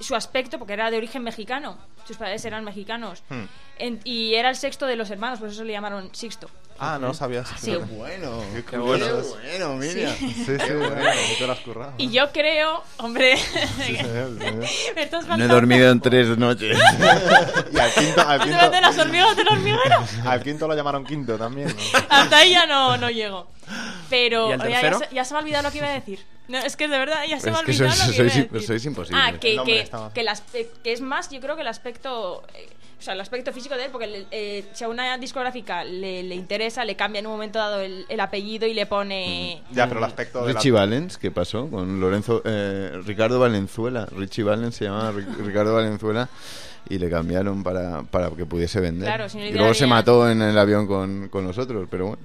su 0.00 0.14
aspecto, 0.14 0.58
porque 0.58 0.72
era 0.74 0.90
de 0.90 0.96
origen 0.98 1.22
mexicano. 1.22 1.78
Sus 2.06 2.16
padres 2.16 2.44
eran 2.44 2.64
mexicanos. 2.64 3.22
Hmm. 3.28 3.44
En- 3.78 4.00
y 4.04 4.34
era 4.34 4.48
el 4.50 4.56
sexto 4.56 4.86
de 4.86 4.96
los 4.96 5.10
hermanos, 5.10 5.38
por 5.40 5.48
eso 5.48 5.64
le 5.64 5.72
llamaron 5.72 6.14
Sixto. 6.14 6.48
Ah, 6.78 6.98
no 7.00 7.08
lo 7.08 7.14
sabías. 7.14 7.48
Sí. 7.58 7.70
Qué 7.72 7.78
bueno, 7.78 8.42
Qué 8.54 8.62
qué 8.64 8.76
bueno. 8.76 9.06
bueno, 9.16 9.76
mira. 9.76 10.14
Sí, 10.14 10.34
sí, 10.44 10.72
bueno, 10.74 10.94
te 11.38 11.46
lo 11.46 11.52
has 11.54 11.60
currado. 11.60 11.94
Y 11.96 12.10
yo 12.10 12.30
creo, 12.32 12.84
hombre, 12.98 13.36
Sí, 13.38 13.96
señor, 13.96 14.38
señor. 14.38 14.66
me 15.28 15.36
No 15.38 15.44
he 15.44 15.48
dormido 15.48 15.90
en 15.90 16.00
tres 16.00 16.36
noches. 16.36 16.78
Y 17.72 17.78
al 17.78 17.92
quinto, 17.94 18.20
al 18.28 18.40
¿Tú 18.40 18.48
quinto, 18.48 18.70
de 18.70 18.80
las 18.82 18.98
hormigas 18.98 19.36
del 19.36 19.48
hormiguero? 19.48 20.04
al 20.26 20.42
quinto 20.42 20.68
lo 20.68 20.74
llamaron 20.74 21.04
quinto 21.04 21.38
también. 21.38 21.68
¿no? 21.68 21.98
Hasta 22.10 22.36
ahí 22.38 22.50
ya 22.50 22.66
no, 22.66 22.96
no 22.98 23.10
llego. 23.10 23.46
Pero 24.10 24.50
¿Y 24.50 24.52
el 24.52 24.60
oye, 24.60 24.70
ya, 24.72 24.98
se, 24.98 25.14
ya 25.14 25.24
se 25.24 25.32
me 25.34 25.38
ha 25.40 25.42
olvidado 25.42 25.62
lo 25.64 25.70
que 25.72 25.78
iba 25.78 25.88
a 25.88 25.92
decir. 25.92 26.24
No, 26.48 26.58
es 26.58 26.76
que 26.76 26.86
de 26.88 26.98
verdad 26.98 27.24
ya 27.28 27.40
se 27.40 27.50
me 27.50 27.56
ha 27.56 27.60
olvidado 27.60 27.90
sois- 27.90 28.06
lo 28.06 28.12
que 28.12 28.16
iba 28.16 28.24
a 28.26 28.28
sois- 28.30 28.48
decir. 28.50 28.66
sois 28.66 28.84
imposibles. 28.86 29.22
Ah, 29.24 29.32
que, 29.38 29.58
que, 29.64 29.80
estaba- 29.80 30.12
que, 30.12 30.20
el 30.20 30.28
aspe- 30.28 30.68
que 30.82 30.92
es 30.92 31.00
más, 31.00 31.30
yo 31.30 31.40
creo 31.40 31.56
que 31.56 31.62
el 31.62 31.68
aspecto... 31.68 32.42
eh, 32.54 32.68
o 32.98 33.02
sea, 33.02 33.12
el 33.12 33.20
aspecto 33.20 33.52
físico 33.52 33.76
de 33.76 33.84
él, 33.84 33.90
porque 33.92 34.06
le- 34.06 34.26
eh, 34.30 34.64
si 34.72 34.82
a 34.84 34.88
una 34.88 35.18
discográfica 35.18 35.84
le, 35.84 36.22
le 36.22 36.34
interesa, 36.34 36.82
le 36.84 36.96
cambia 36.96 37.18
en 37.18 37.26
un 37.26 37.32
momento 37.32 37.58
dado 37.58 37.80
el, 37.80 38.06
el 38.08 38.20
apellido 38.20 38.66
y 38.66 38.72
le 38.72 38.86
pone... 38.86 39.62
Ya, 39.70 39.86
pero 39.86 39.98
el 39.98 40.04
aspecto 40.04 40.46
de 40.46 40.54
la... 40.54 40.58
Richie 40.60 40.70
Valens, 40.72 41.18
¿qué 41.18 41.30
pasó 41.30 41.68
con 41.68 42.00
Lorenzo? 42.00 42.40
eh, 42.46 42.92
Ricardo 43.04 43.38
Valenzuela. 43.38 44.06
Richie 44.16 44.44
Valens 44.44 44.76
se 44.76 44.84
llamaba 44.86 45.12
Ri- 45.12 45.26
Ricardo 45.44 45.74
Valenzuela 45.74 46.28
y 46.88 46.98
le 46.98 47.10
cambiaron 47.10 47.62
para, 47.62 48.02
para 48.02 48.30
que 48.30 48.46
pudiese 48.46 48.80
vender. 48.80 49.06
Claro, 49.08 49.26
y 49.34 49.52
luego 49.52 49.74
se 49.74 49.86
mató 49.86 50.28
en 50.30 50.40
el 50.42 50.56
avión 50.58 50.86
con, 50.86 51.28
con 51.28 51.44
nosotros, 51.46 51.86
pero 51.90 52.06
bueno. 52.08 52.22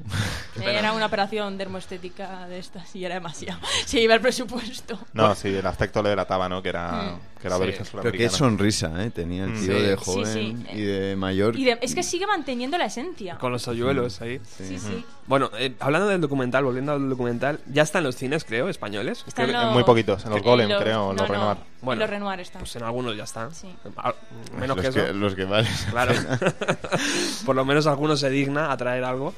Era 0.64 0.94
una 0.94 1.06
operación 1.08 1.58
dermoestética 1.58 2.48
de 2.48 2.60
estas 2.60 2.96
y 2.96 3.06
era 3.06 3.16
demasiado. 3.16 3.60
Se 3.86 4.00
iba 4.00 4.14
el 4.14 4.22
presupuesto. 4.22 5.00
No, 5.14 5.34
sí, 5.36 5.48
el 5.50 5.66
aspecto 5.66 6.02
le 6.04 6.10
delataba, 6.10 6.48
¿no? 6.50 6.62
Que 6.62 6.70
era, 6.70 6.92
Mm. 6.92 7.20
Que 7.42 7.48
era 7.48 7.58
de 7.58 7.66
Sí. 7.66 7.70
origen 7.80 8.00
Pero 8.02 8.12
qué 8.12 8.30
sonrisa, 8.30 9.04
¿eh? 9.04 9.10
Tenía 9.10 9.44
el 9.46 9.52
Mm. 9.52 9.66
tío 9.66 9.78
Sí. 9.78 9.82
de 9.84 9.96
joven 9.96 10.26
sí. 10.34 10.66
y 10.74 10.82
de 10.82 11.16
mayor. 11.16 11.58
Y 11.58 11.66
de- 11.66 11.80
es 11.82 11.96
que 11.96 12.04
sigue 12.04 12.28
manteniendo 12.28 12.78
la 12.78 12.86
esencia. 12.86 13.38
Con 13.38 13.52
los 13.52 13.68
hoyuelos 13.68 14.22
ahí. 14.22 14.40
Sí, 14.58 14.78
sí. 14.80 15.04
Bueno, 15.28 15.50
eh, 15.58 15.76
hablando 15.80 16.08
del 16.08 16.22
documental, 16.22 16.64
volviendo 16.64 16.92
al 16.94 17.10
documental, 17.10 17.60
ya 17.68 17.84
está 17.84 17.98
en 18.00 18.04
los 18.06 18.16
cines, 18.16 18.44
creo, 18.44 18.70
españoles. 18.70 19.24
Está 19.28 19.44
Creo 19.46 19.62
los- 19.64 19.74
muy 19.74 19.84
poquitos, 19.84 20.24
en 20.26 20.32
los 20.32 20.42
Golem, 20.42 20.70
los- 20.70 20.82
creo, 20.82 20.98
no, 21.08 21.14
los 21.14 21.22
no, 21.22 21.28
Renoir. 21.36 21.58
Bueno, 21.82 21.94
en 21.94 22.00
los 22.00 22.10
Renoir 22.10 22.40
están. 22.42 22.60
Pues 22.62 22.76
en 22.76 22.84
algunos 22.84 23.18
ya 23.18 23.24
están. 23.24 23.54
Sí. 23.54 23.68
Ah, 23.98 24.14
Menos 24.60 24.78
los 24.78 24.94
que 24.94 25.02
eso. 25.02 25.14
los 25.14 25.36
que 25.36 25.46
valen. 25.46 25.72
Claro. 25.90 26.14
Por 27.46 27.56
lo 27.56 27.66
menos 27.66 27.88
alguno 27.88 28.16
se 28.18 28.30
digna 28.30 28.72
a 28.72 28.78
traer 28.78 29.04
algo. 29.04 29.34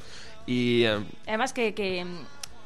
Y 0.46 0.82
eh, 0.84 0.98
Además 1.26 1.52
que, 1.52 1.72
que, 1.74 2.04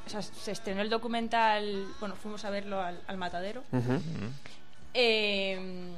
o 0.07 0.11
sea, 0.11 0.22
se 0.22 0.51
estrenó 0.53 0.81
el 0.83 0.90
documental, 0.90 1.87
bueno, 2.01 2.16
fuimos 2.16 2.44
a 2.44 2.51
verlo 2.51 2.81
al, 2.81 3.01
al 3.07 3.16
Matadero. 3.18 3.62
ujú. 3.72 4.01
Eh, 4.94 5.90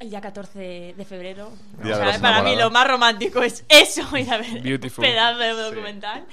el 0.00 0.10
día 0.10 0.20
14 0.20 0.94
de 0.96 1.04
febrero. 1.04 1.50
Día 1.82 1.94
O 1.94 1.98
de 1.98 2.04
sea, 2.04 2.12
los 2.12 2.18
para 2.18 2.42
mí 2.42 2.56
lo 2.56 2.70
más 2.70 2.86
romántico 2.88 3.42
es 3.42 3.64
eso, 3.68 4.02
ir 4.18 4.30
a 4.30 4.38
ver 4.38 4.60
Beautiful. 4.62 5.04
pedazo 5.04 5.38
de 5.38 5.50
documental. 5.52 6.26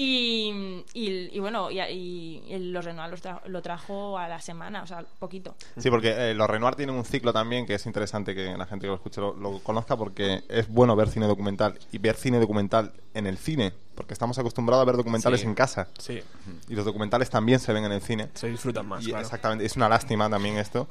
Y, 0.00 0.84
y, 0.94 1.28
y 1.36 1.38
bueno, 1.40 1.70
y, 1.72 2.40
los 2.70 2.84
Renoir 2.84 3.10
los 3.10 3.20
tra- 3.20 3.40
lo 3.46 3.62
trajo 3.62 4.16
a 4.16 4.28
la 4.28 4.40
semana, 4.40 4.84
o 4.84 4.86
sea, 4.86 5.04
poquito. 5.18 5.56
Sí, 5.76 5.90
porque 5.90 6.30
eh, 6.30 6.34
los 6.34 6.48
Renoir 6.48 6.76
tienen 6.76 6.94
un 6.94 7.04
ciclo 7.04 7.32
también 7.32 7.66
que 7.66 7.74
es 7.74 7.84
interesante 7.84 8.32
que 8.32 8.56
la 8.56 8.64
gente 8.66 8.84
que 8.84 8.90
lo 8.90 8.94
escuche 8.94 9.20
lo, 9.20 9.34
lo 9.34 9.58
conozca 9.58 9.96
porque 9.96 10.44
es 10.48 10.68
bueno 10.68 10.94
ver 10.94 11.08
cine 11.08 11.26
documental 11.26 11.76
y 11.90 11.98
ver 11.98 12.14
cine 12.14 12.38
documental 12.38 12.92
en 13.14 13.26
el 13.26 13.38
cine, 13.38 13.72
porque 13.96 14.12
estamos 14.12 14.38
acostumbrados 14.38 14.82
a 14.82 14.86
ver 14.86 14.96
documentales 14.96 15.40
Sí. 15.40 15.46
en 15.46 15.54
casa 15.56 15.88
Sí, 15.98 16.20
y 16.68 16.74
los 16.76 16.84
documentales 16.84 17.28
también 17.28 17.58
se 17.58 17.72
ven 17.72 17.84
en 17.84 17.90
el 17.90 18.00
cine. 18.00 18.28
se 18.34 18.46
disfrutan 18.48 18.86
más, 18.86 19.02
Y 19.02 19.08
claro. 19.08 19.24
Exactamente, 19.24 19.64
es 19.66 19.74
una 19.74 19.88
lástima 19.88 20.30
también 20.30 20.58
esto. 20.58 20.86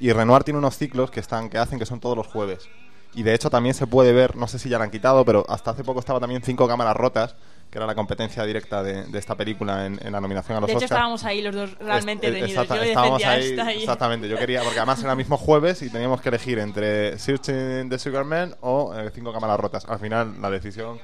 Y 0.00 0.12
Renoir 0.12 0.44
tiene 0.44 0.58
unos 0.58 0.76
ciclos 0.76 1.10
que 1.10 1.20
están 1.20 1.48
que 1.50 1.58
hacen 1.58 1.78
que 1.78 1.86
son 1.86 2.00
todos 2.00 2.16
los 2.16 2.26
jueves. 2.26 2.68
Y 3.16 3.22
de 3.22 3.32
hecho 3.32 3.48
también 3.48 3.74
se 3.76 3.86
puede 3.86 4.12
ver, 4.12 4.34
no 4.34 4.48
sé 4.48 4.58
si 4.58 4.68
ya 4.68 4.76
lo 4.78 4.84
han 4.84 4.90
quitado, 4.90 5.24
pero 5.24 5.44
hasta 5.48 5.70
hace 5.70 5.84
poco 5.84 6.00
estaba 6.00 6.18
también 6.18 6.42
Cinco 6.42 6.66
Cámaras 6.66 6.96
Rotas, 6.96 7.36
que 7.70 7.78
era 7.78 7.86
la 7.86 7.94
competencia 7.94 8.42
directa 8.44 8.82
de, 8.82 9.04
de 9.04 9.18
esta 9.20 9.36
película 9.36 9.86
en, 9.86 10.00
en 10.04 10.10
la 10.12 10.20
nominación 10.20 10.58
a 10.58 10.60
los 10.60 10.66
De 10.66 10.72
hecho, 10.72 10.84
Oscar. 10.84 10.96
estábamos 10.98 11.24
ahí 11.24 11.40
los 11.40 11.54
dos 11.54 11.78
realmente 11.78 12.28
reñidos. 12.28 12.50
exacta- 12.64 12.76
Yo 12.76 12.82
estábamos 12.82 13.24
ahí, 13.24 13.50
esta 13.50 13.72
exactamente. 13.72 14.28
Yo 14.28 14.36
quería, 14.36 14.62
porque 14.64 14.78
además 14.80 15.00
era 15.00 15.12
el 15.12 15.16
mismo 15.16 15.36
jueves 15.36 15.80
y 15.82 15.90
teníamos 15.90 16.20
que 16.20 16.28
elegir 16.28 16.58
entre 16.58 17.16
Searching 17.16 17.88
the 17.88 17.98
Sugar 18.00 18.24
Man 18.24 18.56
o 18.62 18.92
eh, 18.96 19.10
Cinco 19.14 19.32
Cámaras 19.32 19.60
Rotas. 19.60 19.84
Al 19.88 20.00
final 20.00 20.34
la 20.42 20.50
decisión 20.50 20.98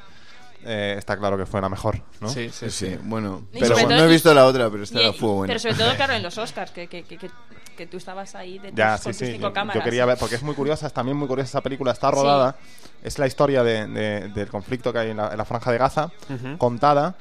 eh, 0.65 0.95
está 0.99 1.17
claro 1.17 1.37
que 1.39 1.47
fue 1.47 1.61
la 1.61 1.69
mejor, 1.69 2.01
¿no? 2.21 2.29
Sí, 2.29 2.51
sí, 2.51 2.71
Sí, 2.71 2.87
sí. 2.91 2.99
bueno. 3.05 3.47
Pero 3.53 3.67
sobre 3.67 3.75
bueno, 3.83 3.89
todo- 3.91 3.99
no 3.99 4.05
he 4.05 4.13
visto 4.13 4.35
la 4.35 4.47
otra, 4.47 4.71
pero 4.71 4.83
esta 4.83 5.01
Y- 5.03 5.13
fue 5.13 5.29
buena. 5.31 5.47
Pero 5.53 5.61
sobre 5.61 5.75
todo, 5.75 5.95
claro, 5.97 6.13
en 6.15 6.23
los 6.23 6.37
Oscars, 6.39 6.71
que, 6.71 6.87
que, 6.87 7.03
que, 7.05 7.17
que, 7.19 7.31
que 7.77 7.87
tú 7.87 7.97
estabas 7.97 8.35
ahí 8.35 8.59
de 8.59 8.73
Ya, 8.75 8.97
tus- 8.97 9.05
con 9.05 9.15
sí, 9.15 9.19
tus 9.21 9.27
sí. 9.29 9.33
cinco 9.35 9.49
Yo, 9.49 9.53
cámaras. 9.53 9.81
yo 9.81 9.85
quería 9.85 10.05
ver, 10.07 10.19
porque 10.19 10.35
es 10.35 10.43
muy 10.43 10.55
curiosa, 10.55 10.87
es 10.87 10.93
también 10.93 11.17
muy 11.17 11.29
curiosa 11.29 11.49
esa 11.49 11.61
película, 11.63 11.93
está 11.93 12.11
rodada. 12.11 12.57
Es 13.03 13.19
la 13.19 13.27
historia 13.27 13.63
de- 13.63 13.87
de- 13.87 14.29
del 14.29 14.49
conflicto 14.49 14.93
que 14.93 14.99
hay 14.99 15.11
en 15.11 15.17
la, 15.17 15.31
en 15.33 15.39
la 15.39 15.45
Franja 15.47 15.73
de 15.73 15.79
Gaza, 15.79 16.11
Ujú. 16.29 16.59
contada 16.59 17.17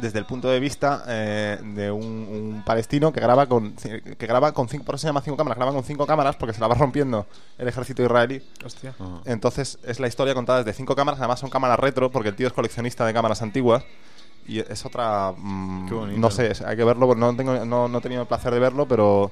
desde 0.00 0.18
el 0.18 0.26
punto 0.26 0.48
de 0.48 0.60
vista 0.60 1.04
eh, 1.08 1.58
de 1.74 1.90
un, 1.90 2.04
un 2.04 2.62
palestino 2.64 3.12
que 3.12 3.20
graba 3.20 3.46
con 3.46 3.72
que 3.74 4.26
graba 4.26 4.52
con 4.52 4.68
cinco, 4.68 4.84
por 4.84 4.94
eso 4.94 5.02
se 5.02 5.06
llama 5.08 5.20
cinco 5.22 5.36
cámaras, 5.36 5.56
graba 5.56 5.72
con 5.72 5.84
cinco 5.84 6.06
cámaras 6.06 6.36
porque 6.36 6.52
se 6.54 6.60
la 6.60 6.68
va 6.68 6.74
rompiendo 6.74 7.26
el 7.58 7.68
ejército 7.68 8.02
israelí. 8.02 8.42
Hostia. 8.64 8.94
Entonces 9.24 9.78
es 9.84 10.00
la 10.00 10.08
historia 10.08 10.34
contada 10.34 10.62
desde 10.62 10.76
cinco 10.76 10.94
cámaras, 10.94 11.20
además 11.20 11.40
son 11.40 11.50
cámaras 11.50 11.78
retro 11.78 12.10
porque 12.10 12.28
el 12.30 12.36
tío 12.36 12.46
es 12.46 12.52
coleccionista 12.52 13.04
de 13.06 13.12
cámaras 13.12 13.42
antiguas. 13.42 13.84
Y 14.46 14.60
es 14.60 14.86
otra. 14.86 15.34
mm, 15.36 15.88
Qué 15.88 15.94
bonito. 15.94 16.18
no 16.20 16.30
sé, 16.30 16.50
hay 16.64 16.74
que 16.76 16.82
verlo. 16.84 17.14
No, 17.14 17.36
tengo, 17.36 17.66
no, 17.66 17.86
no 17.86 17.98
he 17.98 18.00
tenido 18.00 18.22
el 18.22 18.28
placer 18.28 18.50
de 18.54 18.58
verlo, 18.58 18.88
pero 18.88 19.30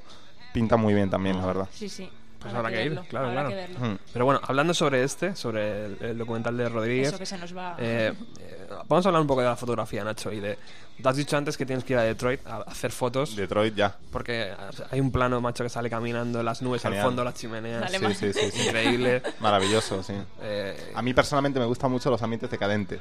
pinta 0.53 0.77
muy 0.77 0.93
bien 0.93 1.09
también, 1.09 1.39
la 1.39 1.47
verdad. 1.47 1.69
Sí, 1.73 1.89
sí. 1.89 2.11
Pues 2.47 2.55
habrá 2.59 2.71
que 2.71 2.83
ir, 2.85 2.89
verlo, 2.91 3.05
claro, 3.09 3.27
habrá 3.29 3.41
claro. 3.43 3.49
que 3.51 3.55
verlo. 3.57 3.79
Mm. 3.81 3.99
Pero 4.13 4.25
bueno, 4.25 4.41
hablando 4.45 4.75
sobre 4.75 5.03
este, 5.05 5.35
sobre 5.37 5.85
el, 5.87 5.97
el 6.01 6.19
documental 6.19 6.57
de 6.57 6.69
Rodríguez, 6.69 7.09
Eso 7.09 7.19
que 7.19 7.27
se 7.27 7.39
nos 7.39 7.57
va. 7.57 7.77
eh, 7.79 8.13
eh, 8.41 8.67
vamos 8.89 9.05
a 9.07 9.09
hablar 9.09 9.21
un 9.23 9.29
poco 9.29 9.41
de 9.43 9.47
la 9.49 9.57
fotografía, 9.57 10.03
Nacho. 10.05 10.33
Y 10.33 10.41
de, 10.41 10.59
te 11.03 11.09
has 11.09 11.17
dicho 11.17 11.37
antes 11.37 11.57
que 11.57 11.67
tienes 11.67 11.85
que 11.85 11.93
ir 11.93 11.99
a 11.99 12.03
Detroit 12.03 12.47
a 12.47 12.59
hacer 12.63 12.91
fotos. 12.93 13.37
Detroit 13.37 13.75
ya. 13.75 13.97
Porque 14.11 14.53
hay 14.91 15.01
un 15.01 15.13
plano, 15.13 15.41
macho, 15.41 15.63
que 15.65 15.71
sale 15.71 15.91
caminando, 15.91 16.43
las 16.43 16.63
nubes 16.63 16.83
Genial. 16.83 17.01
al 17.03 17.07
fondo, 17.07 17.23
las 17.25 17.35
chimeneas. 17.35 17.91
Sí, 17.93 17.99
sí, 18.15 18.33
sí, 18.33 18.51
sí. 18.53 18.63
Increíble. 18.67 19.23
Maravilloso, 19.41 20.03
sí. 20.03 20.15
Eh, 20.41 20.93
A 20.95 21.03
mí 21.03 21.13
personalmente 21.15 21.59
me 21.61 21.67
gustan 21.67 21.91
mucho 21.91 22.11
los 22.11 22.23
ambientes 22.23 22.51
decadentes. 22.51 23.01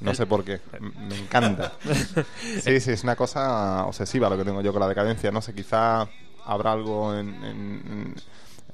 No 0.00 0.12
sé 0.14 0.26
por 0.26 0.44
qué. 0.44 0.60
Me 0.80 1.16
encanta. 1.18 1.72
Sí, 2.62 2.80
sí, 2.80 2.90
es 2.92 3.02
una 3.04 3.14
cosa 3.16 3.84
obsesiva 3.86 4.28
lo 4.28 4.36
que 4.36 4.44
tengo 4.44 4.60
yo 4.60 4.72
con 4.72 4.80
la 4.80 4.88
decadencia. 4.88 5.30
No 5.30 5.40
sé, 5.40 5.54
quizá 5.54 6.06
habrá 6.44 6.72
algo 6.72 7.14
en, 7.14 7.28
en- 7.44 8.14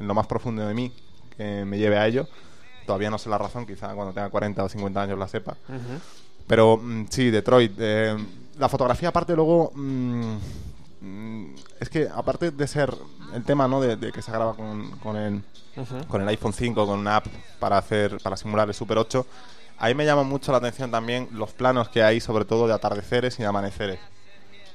en 0.01 0.09
lo 0.09 0.15
más 0.15 0.27
profundo 0.27 0.67
de 0.67 0.75
mí 0.75 0.93
que 1.37 1.65
me 1.65 1.79
lleve 1.79 1.99
a 1.99 2.07
ello. 2.07 2.27
Todavía 2.87 3.11
no 3.11 3.19
sé 3.19 3.29
la 3.29 3.39
razón, 3.39 3.67
quizá 3.67 3.95
cuando 3.95 4.13
tenga 4.13 4.31
40 4.31 4.65
o 4.65 4.69
50 4.69 5.03
años 5.03 5.19
la 5.19 5.29
sepa. 5.29 5.53
ujú. 5.69 6.01
Pero 6.49 6.77
mm, 6.79 7.07
sí, 7.11 7.31
Detroit. 7.31 7.73
eh, 7.79 8.17
la 8.59 8.69
fotografía, 8.69 9.11
aparte, 9.11 9.35
luego. 9.37 9.71
mm, 9.75 10.37
mm, 11.01 11.55
es 11.79 11.89
que, 11.89 12.09
aparte 12.13 12.51
de 12.51 12.67
ser 12.67 12.93
el 13.35 13.45
tema, 13.45 13.69
¿no? 13.69 13.81
De, 13.81 13.97
de 13.97 14.11
que 14.11 14.23
se 14.23 14.33
graba 14.33 14.55
con, 14.55 14.91
con 14.99 15.17
el, 15.17 15.43
Ujú. 15.77 16.05
con 16.09 16.21
el 16.23 16.29
iPhone 16.29 16.53
5, 16.53 16.87
con 16.87 16.99
una 16.99 17.17
app 17.17 17.27
para 17.61 17.79
hacer 17.79 18.19
para 18.23 18.37
simular 18.37 18.67
el 18.69 18.75
Super 18.75 18.99
8. 18.99 19.25
Ahí 19.79 19.95
me 19.95 20.05
llama 20.05 20.25
mucho 20.25 20.51
la 20.53 20.59
atención 20.59 20.91
también 20.91 21.29
los 21.33 21.53
planos 21.53 21.89
que 21.89 22.03
hay, 22.03 22.21
sobre 22.21 22.45
todo 22.45 22.67
de 22.67 22.75
atardeceres 22.75 23.39
y 23.39 23.43
de 23.43 23.49
amaneceres. 23.49 23.99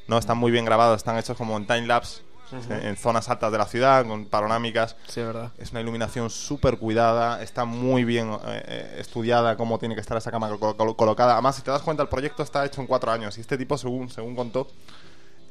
No 0.08 0.18
están 0.18 0.38
muy 0.38 0.52
bien 0.52 0.66
grabados, 0.66 0.98
están 0.98 1.18
hechos 1.18 1.36
como 1.38 1.58
en 1.58 1.68
time 1.68 1.86
lapse, 1.88 2.22
en, 2.52 2.72
en 2.88 2.98
zonas 2.98 3.28
altas 3.30 3.52
de 3.52 3.58
la 3.58 3.66
ciudad, 3.66 4.06
con 4.06 4.26
panorámicas. 4.26 4.96
Sí, 5.08 5.20
es 5.22 5.28
verdad. 5.28 5.52
Es 5.58 5.72
una 5.72 5.82
iluminación 5.82 6.30
súper 6.30 6.78
cuidada, 6.78 7.42
está 7.42 7.66
muy 7.66 8.04
bien 8.06 8.32
eh, 8.32 8.38
eh, 8.68 8.96
estudiada 9.00 9.58
cómo 9.58 9.80
tiene 9.80 9.96
que 9.96 10.02
estar 10.02 10.18
esa 10.18 10.32
cámara 10.32 10.56
col- 10.58 10.76
col- 10.76 10.96
colocada. 10.96 11.34
Además, 11.34 11.56
si 11.56 11.62
te 11.62 11.72
das 11.72 11.82
cuenta, 11.82 12.04
el 12.04 12.10
proyecto 12.10 12.44
está 12.44 12.66
hecho 12.66 12.82
en 12.82 12.88
cuatro 12.88 13.12
años 13.12 13.38
y 13.38 13.42
este 13.42 13.58
tipo, 13.58 13.78
según, 13.78 14.10
según 14.10 14.36
contó, 14.36 14.68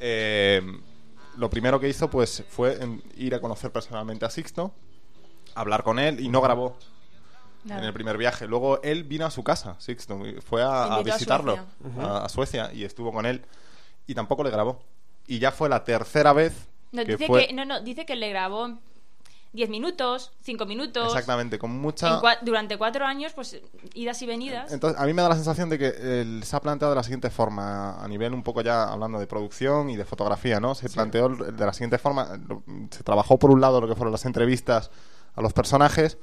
eh, 0.00 0.62
lo 1.36 1.50
primero 1.50 1.80
que 1.80 1.88
hizo 1.88 2.08
pues 2.10 2.44
fue 2.48 2.82
en- 2.82 3.02
ir 3.16 3.34
a 3.34 3.40
conocer 3.40 3.72
personalmente 3.72 4.24
a 4.24 4.30
Sixto, 4.30 4.72
hablar 5.54 5.82
con 5.82 5.98
él 5.98 6.20
y 6.20 6.28
no 6.28 6.40
grabó 6.40 6.76
Nada. 7.64 7.80
en 7.80 7.86
el 7.86 7.92
primer 7.92 8.16
viaje. 8.18 8.46
Luego 8.46 8.80
él 8.82 9.04
vino 9.04 9.26
a 9.26 9.30
su 9.30 9.42
casa, 9.42 9.76
Sixto, 9.78 10.24
y 10.26 10.40
fue 10.40 10.62
a, 10.62 10.84
a 10.84 10.98
Invitó 10.98 11.12
a 11.12 11.16
visitarlo 11.16 11.54
Suecia. 11.82 12.02
a, 12.08 12.24
a 12.24 12.28
Suecia 12.28 12.70
y 12.72 12.84
estuvo 12.84 13.12
con 13.12 13.26
él 13.26 13.44
y 14.06 14.14
tampoco 14.14 14.44
le 14.44 14.50
grabó. 14.50 14.80
Y 15.26 15.38
ya 15.38 15.50
fue 15.50 15.68
la 15.68 15.84
tercera 15.84 16.32
vez 16.32 16.52
No, 16.94 17.04
que 17.04 17.12
dice 17.12 17.26
fue... 17.26 17.46
que, 17.48 17.52
no, 17.52 17.64
no, 17.64 17.80
dice 17.80 18.06
que 18.06 18.16
le 18.16 18.30
grabó 18.30 18.78
10 19.52 19.68
minutos, 19.70 20.32
5 20.42 20.66
minutos. 20.66 21.06
Exactamente, 21.08 21.58
con 21.58 21.70
mucha... 21.78 22.20
cua- 22.20 22.38
durante 22.42 22.76
cuatro 22.76 23.04
años, 23.04 23.32
pues 23.34 23.60
idas 23.94 24.20
y 24.22 24.26
venidas. 24.26 24.72
Entonces, 24.72 25.00
a 25.00 25.06
mí 25.06 25.12
me 25.12 25.22
da 25.22 25.28
la 25.28 25.36
sensación 25.36 25.68
de 25.68 25.78
que 25.78 25.92
eh, 25.96 26.40
se 26.42 26.56
ha 26.56 26.60
planteado 26.60 26.92
de 26.92 26.96
la 26.96 27.02
siguiente 27.04 27.30
forma, 27.30 28.02
a 28.02 28.08
nivel 28.08 28.34
un 28.34 28.42
poco 28.42 28.62
ya 28.62 28.84
hablando 28.84 29.18
de 29.20 29.26
producción 29.28 29.90
y 29.90 29.96
de 29.96 30.04
fotografía, 30.04 30.58
¿no? 30.58 30.74
Se 30.74 30.88
planteó 30.88 31.28
de 31.28 31.66
la 31.66 31.72
siguiente 31.72 31.98
forma, 31.98 32.40
se 32.90 33.02
trabajó 33.04 33.38
por 33.38 33.50
un 33.50 33.60
lado 33.60 33.80
lo 33.80 33.86
que 33.86 33.94
fueron 33.94 34.10
las 34.12 34.24
entrevistas 34.24 34.90
a 35.36 35.40
los 35.42 35.52
personajes, 35.52 36.18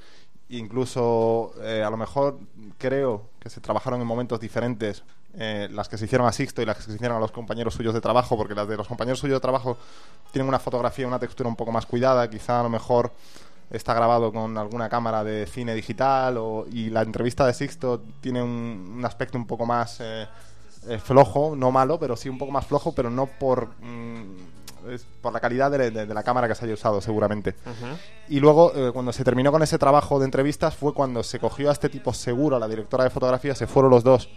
incluso 0.50 1.54
eh, 1.62 1.84
a 1.86 1.90
lo 1.90 1.98
mejor 1.98 2.40
creo 2.78 3.30
que 3.40 3.50
se 3.50 3.62
trabajaron 3.62 4.02
en 4.02 4.08
momentos 4.08 4.40
diferentes 4.40 5.04
eh, 5.38 5.70
las 5.72 5.88
que 5.90 5.98
se 5.98 6.06
hicieron 6.06 6.28
a 6.28 6.32
Sixto 6.32 6.62
y 6.62 6.66
las 6.66 6.78
que 6.78 6.84
se 6.84 6.94
hicieron 6.94 7.18
a 7.18 7.20
los 7.20 7.32
compañeros 7.32 7.74
suyos 7.74 7.94
de 7.94 8.02
trabajo, 8.02 8.36
porque 8.38 8.54
las 8.56 8.68
de 8.68 8.76
los 8.78 8.88
compañeros 8.88 9.20
suyos 9.20 9.38
de 9.38 9.42
trabajo 9.42 9.78
tienen 10.32 10.48
una 10.48 10.60
fotografía, 10.60 11.08
una 11.08 11.20
textura 11.20 11.48
un 11.50 11.56
poco 11.56 11.72
más 11.72 11.86
cuidada, 11.86 12.30
quizá 12.30 12.60
a 12.60 12.64
lo 12.64 12.70
mejor 12.70 13.12
está 13.70 13.94
grabado 13.94 14.34
con 14.34 14.58
alguna 14.58 14.90
cámara 14.90 15.24
de 15.24 15.48
cine 15.48 15.74
digital 15.74 16.38
o, 16.38 16.66
y 16.70 16.90
la 16.90 17.02
entrevista 17.04 17.46
de 17.46 17.54
Sixto 17.54 18.02
tiene 18.20 18.44
un, 18.44 18.96
un 18.98 19.06
aspecto 19.06 19.38
un 19.38 19.48
poco 19.48 19.66
más 19.66 19.98
eh, 20.02 20.28
eh, 20.90 20.98
flojo, 21.00 21.56
no 21.56 21.72
malo, 21.72 21.98
pero 21.98 22.18
sí 22.18 22.28
un 22.28 22.38
poco 22.38 22.52
más 22.52 22.66
flojo, 22.66 22.94
pero 22.94 23.10
no 23.10 23.28
por, 23.28 23.70
mm, 23.82 24.90
es 24.90 25.06
por 25.22 25.32
la 25.32 25.40
calidad 25.40 25.72
de, 25.72 25.92
de- 25.92 26.06
de 26.06 26.14
la 26.14 26.24
cámara 26.24 26.50
que 26.50 26.56
se 26.56 26.66
haya 26.66 26.74
usado 26.74 27.00
seguramente. 27.00 27.56
Y 28.28 28.42
luego, 28.42 28.74
eh, 28.76 28.92
cuando 28.92 29.14
se 29.14 29.24
terminó 29.24 29.52
con 29.54 29.64
ese 29.64 29.78
trabajo 29.78 30.20
de 30.20 30.26
entrevistas, 30.26 30.76
fue 30.76 30.94
cuando 30.94 31.24
se 31.24 31.40
cogió 31.40 31.70
a 31.70 31.72
este 31.72 31.88
tipo 31.88 32.14
seguro, 32.14 32.58
a 32.58 32.60
la 32.60 32.68
directora 32.68 33.06
de 33.06 33.10
fotografía, 33.10 33.56
se 33.56 33.68
fueron 33.68 33.92
los 33.92 34.04
dos 34.04 34.28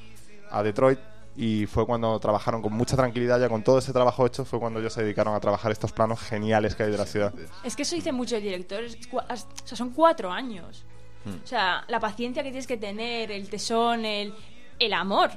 a 0.58 0.62
Detroit 0.62 0.98
y 1.36 1.66
fue 1.66 1.84
cuando 1.84 2.18
trabajaron 2.20 2.62
con 2.62 2.72
mucha 2.72 2.96
tranquilidad, 2.96 3.40
ya 3.40 3.48
con 3.48 3.64
todo 3.64 3.78
ese 3.78 3.92
trabajo 3.92 4.24
hecho, 4.26 4.44
fue 4.44 4.60
cuando 4.60 4.78
ellos 4.78 4.92
se 4.92 5.02
dedicaron 5.02 5.34
a 5.34 5.40
trabajar 5.40 5.72
estos 5.72 5.90
planos 5.92 6.20
geniales 6.20 6.76
que 6.76 6.84
hay 6.84 6.90
de 6.92 6.98
la 6.98 7.06
ciudad. 7.06 7.34
Es 7.64 7.74
que 7.74 7.82
eso 7.82 7.96
dice 7.96 8.12
mucho 8.12 8.36
el 8.36 8.42
director. 8.42 8.84
es 8.84 8.96
cua- 9.10 9.24
as- 9.28 9.48
O 9.64 9.66
sea, 9.66 9.76
son 9.76 9.90
cuatro 9.90 10.30
años. 10.30 10.84
Hmm. 11.24 11.42
O 11.42 11.46
sea, 11.46 11.84
la 11.88 11.98
paciencia 11.98 12.42
que 12.42 12.50
tienes 12.50 12.66
que 12.68 12.76
tener, 12.76 13.32
el 13.32 13.48
tesón, 13.48 14.04
el, 14.04 14.32
el 14.78 14.92
amor. 14.92 15.30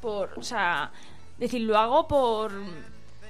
Por, 0.00 0.32
o 0.36 0.42
sea, 0.42 0.90
decir, 1.38 1.60
lo 1.60 1.78
hago 1.78 2.08
por 2.08 2.52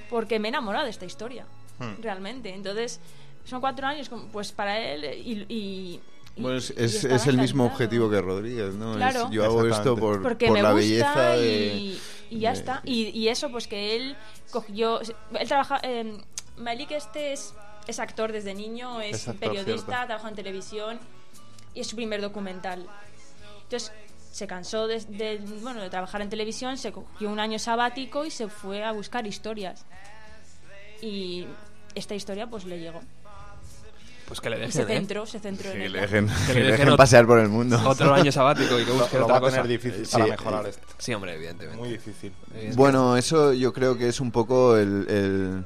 porque 0.09 0.38
me 0.38 0.48
he 0.48 0.50
enamorado 0.50 0.85
de 0.87 0.90
esta 0.90 1.04
historia. 1.04 1.44
Hmm. 1.78 2.00
Realmente. 2.00 2.54
Entonces, 2.54 2.98
son 3.44 3.61
cuatro 3.61 3.87
años, 3.87 4.11
pues 4.33 4.52
para 4.52 4.78
él 4.78 5.04
y- 5.04 5.44
y- 5.54 6.00
Bueno, 6.40 6.57
es, 6.59 6.70
es, 6.70 7.26
el 7.26 7.38
mismo 7.38 7.64
objetivo 7.66 8.11
que 8.11 8.20
Rodríguez, 8.20 8.74
¿no? 8.74 8.92
Es, 8.92 8.96
Claro. 8.96 9.31
yo 9.31 9.44
hago 9.44 9.66
esto 9.66 9.96
por, 9.96 10.22
porque 10.22 10.46
por 10.46 10.57
me 10.57 10.62
la 10.62 10.72
gusta 10.72 10.81
belleza 10.87 11.29
de... 11.37 11.74
y, 11.74 12.00
y 12.31 12.38
ya 12.40 12.53
de- 12.53 12.59
está. 12.59 12.81
Y, 12.85 13.09
y 13.18 13.29
eso, 13.29 13.50
pues 13.50 13.66
que 13.66 13.96
él 13.96 14.16
cogió. 14.50 15.00
Él 15.00 15.48
trabaja. 15.48 15.81
Eh, 15.83 16.16
Malik, 16.57 16.90
este 16.92 17.33
es, 17.33 17.55
es 17.87 17.98
actor 17.98 18.33
desde 18.33 18.55
niño, 18.55 19.00
es 19.00 19.16
Es 19.16 19.29
actor, 19.29 19.40
periodista, 19.50 19.87
cierto. 19.87 20.07
trabaja 20.07 20.29
en 20.29 20.35
televisión 20.35 21.00
y 21.74 21.81
es 21.81 21.87
su 21.87 21.96
primer 21.96 22.20
documental. 22.20 22.87
Entonces 23.62 23.92
se 24.33 24.46
cansó 24.46 24.87
de, 24.87 25.00
de, 25.00 25.38
bueno, 25.62 25.81
de 25.83 25.90
trabajar 25.90 26.20
en 26.22 26.29
televisión, 26.31 26.76
se 26.79 26.92
cogió 26.92 27.29
un 27.31 27.40
año 27.40 27.59
sabático 27.59 28.24
y 28.24 28.31
se 28.31 28.48
fue 28.48 28.85
a 28.85 28.92
buscar 28.92 29.26
historias. 29.26 29.85
Y 31.03 31.46
esta 31.94 32.14
historia, 32.14 32.46
pues 32.46 32.64
le 32.64 32.79
llegó. 32.79 33.00
Pues 34.30 34.40
que 34.40 34.48
le 34.48 34.64
Y 34.64 34.70
se 34.70 34.78
dejen, 34.82 34.90
¿eh? 34.94 34.98
centró, 35.00 35.26
se 35.26 35.40
centró 35.40 35.70
en 35.70 35.76
Que 35.78 35.84
ella. 35.86 35.92
le 35.94 36.00
dejen, 36.02 36.26
Que 36.46 36.54
le 36.54 36.60
dejen 36.62 36.80
dejen 36.84 36.96
pasear 36.96 37.26
por 37.26 37.40
el 37.40 37.48
mundo. 37.48 37.80
Otro 37.84 38.14
año 38.14 38.30
sabático 38.30 38.78
y 38.78 38.84
que 38.84 38.90
Lo, 38.92 38.98
busque 38.98 39.18
lo 39.18 39.24
otra 39.24 39.32
va 39.34 39.38
a 39.38 39.40
cosa. 39.40 39.62
tener 39.62 39.68
difícil 39.80 40.06
Sí, 40.06 40.12
para 40.12 40.26
mejorar 40.26 40.66
esto. 40.68 40.86
Sí, 40.98 41.12
hombre, 41.12 41.34
evidentemente. 41.34 41.76
Muy 41.80 41.88
difícil. 41.90 42.32
Bueno, 42.76 43.16
eso 43.16 43.52
yo 43.52 43.72
creo 43.72 43.98
que 43.98 44.08
es 44.08 44.20
un 44.20 44.30
poco 44.30 44.76
el, 44.76 45.06
el, 45.10 45.64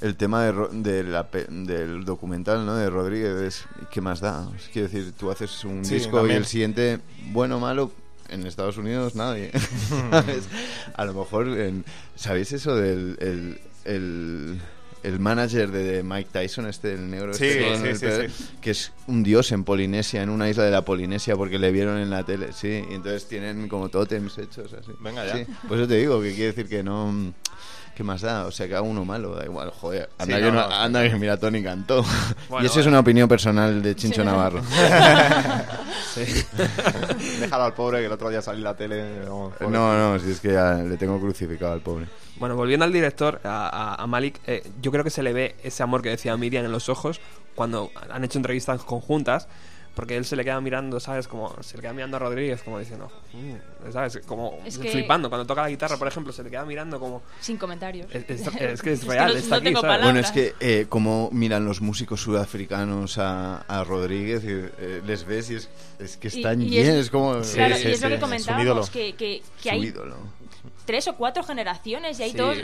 el 0.00 0.16
tema 0.16 0.42
de, 0.44 0.52
de 0.72 1.02
la 1.04 1.28
del 1.50 2.06
documental 2.06 2.64
¿no? 2.64 2.76
de 2.76 2.88
Rodríguez. 2.88 3.42
Es, 3.42 3.64
¿Qué 3.90 4.00
más 4.00 4.20
da? 4.20 4.48
Es 4.56 4.70
quiero 4.72 4.88
decir, 4.88 5.12
tú 5.12 5.30
haces 5.30 5.62
un 5.66 5.84
Sí, 5.84 5.96
disco 5.96 6.26
y 6.26 6.30
el 6.32 6.46
siguiente, 6.46 7.00
bueno 7.32 7.58
o 7.58 7.60
malo, 7.60 7.92
en 8.30 8.46
Estados 8.46 8.78
Unidos 8.78 9.14
nadie. 9.16 9.50
¿Sabes? 10.10 10.44
A 10.94 11.04
lo 11.04 11.12
mejor, 11.12 11.46
en- 11.48 11.84
¿sabéis 12.16 12.52
eso 12.52 12.74
del 12.74 13.18
el, 13.20 13.60
el, 13.84 14.60
el 15.02 15.20
manager 15.20 15.70
de 15.70 16.02
Mike 16.02 16.30
Tyson, 16.32 16.66
este, 16.66 16.94
el 16.94 17.10
negro? 17.10 17.34
Sí, 17.34 17.44
este 17.46 18.28
sí, 18.28 18.34
sí. 18.34 18.48
Que 18.60 18.70
es 18.72 18.92
un 19.06 19.22
dios 19.22 19.52
en 19.52 19.64
Polinesia, 19.64 20.22
en 20.22 20.30
una 20.30 20.48
isla 20.48 20.64
de 20.64 20.70
la 20.70 20.82
Polinesia, 20.84 21.36
porque 21.36 21.58
le 21.58 21.70
vieron 21.72 21.98
en 21.98 22.10
la 22.10 22.24
tele, 22.24 22.52
sí. 22.52 22.84
Y 22.90 22.94
entonces 22.94 23.26
tienen 23.28 23.68
como 23.68 23.88
tótems 23.88 24.36
hechos 24.38 24.72
así. 24.72 24.92
Venga 25.00 25.24
ya. 25.26 25.36
Sí, 25.36 25.46
por 25.68 25.78
eso 25.78 25.86
te 25.88 25.94
digo 25.96 26.20
que 26.20 26.30
quiere 26.34 26.46
decir 26.52 26.68
que 26.68 26.82
no. 26.82 27.32
¿Qué 27.96 28.04
más 28.04 28.20
da? 28.20 28.46
O 28.46 28.52
sea, 28.52 28.68
que 28.68 28.74
haga 28.74 28.82
uno 28.82 29.04
malo, 29.04 29.34
da 29.34 29.44
igual, 29.44 29.70
joder. 29.72 30.08
Anda, 30.18 30.36
Sí, 30.36 30.42
que, 30.44 30.52
no, 30.52 30.52
no- 30.60 30.68
no, 30.68 30.74
anda 30.76 31.02
que 31.10 31.16
mira, 31.16 31.36
Tony 31.36 31.64
cantó. 31.64 32.04
Bueno, 32.48 32.62
y 32.62 32.66
eso 32.66 32.78
es 32.78 32.86
bueno. 32.86 32.90
una 32.90 33.00
opinión 33.00 33.28
personal 33.28 33.82
de 33.82 33.96
Chincho 33.96 34.20
Sí. 34.22 34.26
Navarro. 34.26 34.62
Sí. 36.14 36.44
Déjalo 37.40 37.64
al 37.64 37.74
pobre 37.74 37.98
que 38.00 38.06
el 38.06 38.12
otro 38.12 38.28
día 38.30 38.40
salió 38.40 38.58
en 38.58 38.64
la 38.64 38.76
tele. 38.76 39.04
no, 39.26 39.52
no, 39.68 40.18
si 40.18 40.30
es 40.30 40.40
que 40.40 40.52
ya 40.52 40.74
le 40.74 40.96
tengo 40.96 41.20
crucificado 41.20 41.72
al 41.72 41.80
pobre. 41.80 42.06
Bueno, 42.38 42.56
volviendo 42.56 42.84
al 42.84 42.92
director, 42.92 43.40
a, 43.44 43.68
a- 43.68 44.02
a 44.02 44.06
Malik, 44.06 44.38
eh, 44.46 44.62
yo 44.80 44.90
creo 44.92 45.04
que 45.04 45.10
se 45.10 45.22
le 45.22 45.32
ve 45.32 45.56
ese 45.62 45.82
amor 45.82 46.02
que 46.02 46.10
decía 46.10 46.36
Miriam 46.36 46.64
en 46.64 46.72
los 46.72 46.88
ojos 46.88 47.20
cuando 47.54 47.90
han 48.10 48.24
hecho 48.24 48.38
entrevistas 48.38 48.82
conjuntas, 48.84 49.48
porque 49.96 50.16
él 50.16 50.24
se 50.24 50.36
le 50.36 50.44
queda 50.44 50.60
mirando, 50.60 51.00
¿sabes? 51.00 51.26
Como 51.26 51.60
se 51.60 51.76
le 51.76 51.82
queda 51.82 51.92
mirando 51.92 52.18
a 52.18 52.20
Rodríguez, 52.20 52.62
como 52.62 52.78
diciendo, 52.78 53.10
"Mm", 53.32 53.90
¿sabes? 53.92 54.20
Como 54.28 54.56
Es 54.64 54.78
que- 54.78 54.90
flipando. 54.92 55.28
Cuando 55.28 55.44
toca 55.44 55.62
la 55.62 55.70
guitarra, 55.70 55.96
por 55.96 56.06
ejemplo, 56.06 56.32
se 56.32 56.44
le 56.44 56.50
queda 56.50 56.64
mirando 56.64 57.00
como. 57.00 57.22
Sin 57.40 57.56
comentarios. 57.56 58.06
Es, 58.14 58.24
es- 58.30 58.46
es 58.60 58.80
que 58.80 58.92
es 58.92 59.00
Es 59.00 59.04
que 59.04 59.10
real, 59.10 59.32
no- 59.32 59.38
está 59.38 59.48
no 59.50 59.56
aquí, 59.56 59.64
tengo 59.64 59.80
¿sabes? 59.80 59.96
palabras. 59.96 60.04
Bueno, 60.04 60.20
es 60.20 60.30
que 60.30 60.54
eh, 60.60 60.86
como 60.88 61.30
miran 61.32 61.64
los 61.64 61.80
músicos 61.80 62.20
sudafricanos 62.20 63.18
a, 63.18 63.62
a 63.62 63.82
Rodríguez, 63.82 64.44
y, 64.44 64.50
eh, 64.50 65.02
les 65.04 65.24
ves 65.24 65.50
y 65.50 65.56
es, 65.56 65.68
es 65.98 66.16
que 66.16 66.28
Y- 66.28 66.36
están 66.36 66.62
y 66.62 66.68
bien, 66.70 66.86
es- 66.90 66.94
es, 67.06 67.10
como... 67.10 67.32
Claro, 67.32 67.44
Sí, 67.44 67.88
y 67.88 67.90
es 67.90 67.98
sí, 67.98 68.02
lo 68.04 68.08
que 68.10 68.14
sí. 68.14 68.20
comentábamos, 68.20 68.64
ídolo. 68.64 68.88
que, 68.92 69.14
que, 69.16 69.42
que 69.60 69.68
su 69.68 69.74
hay 69.74 69.82
ídolo. 69.84 70.16
Tres 70.84 71.08
o 71.08 71.16
cuatro 71.16 71.42
generaciones 71.42 72.18
y 72.20 72.22
hay 72.24 72.30
Sí. 72.32 72.36
todos... 72.36 72.58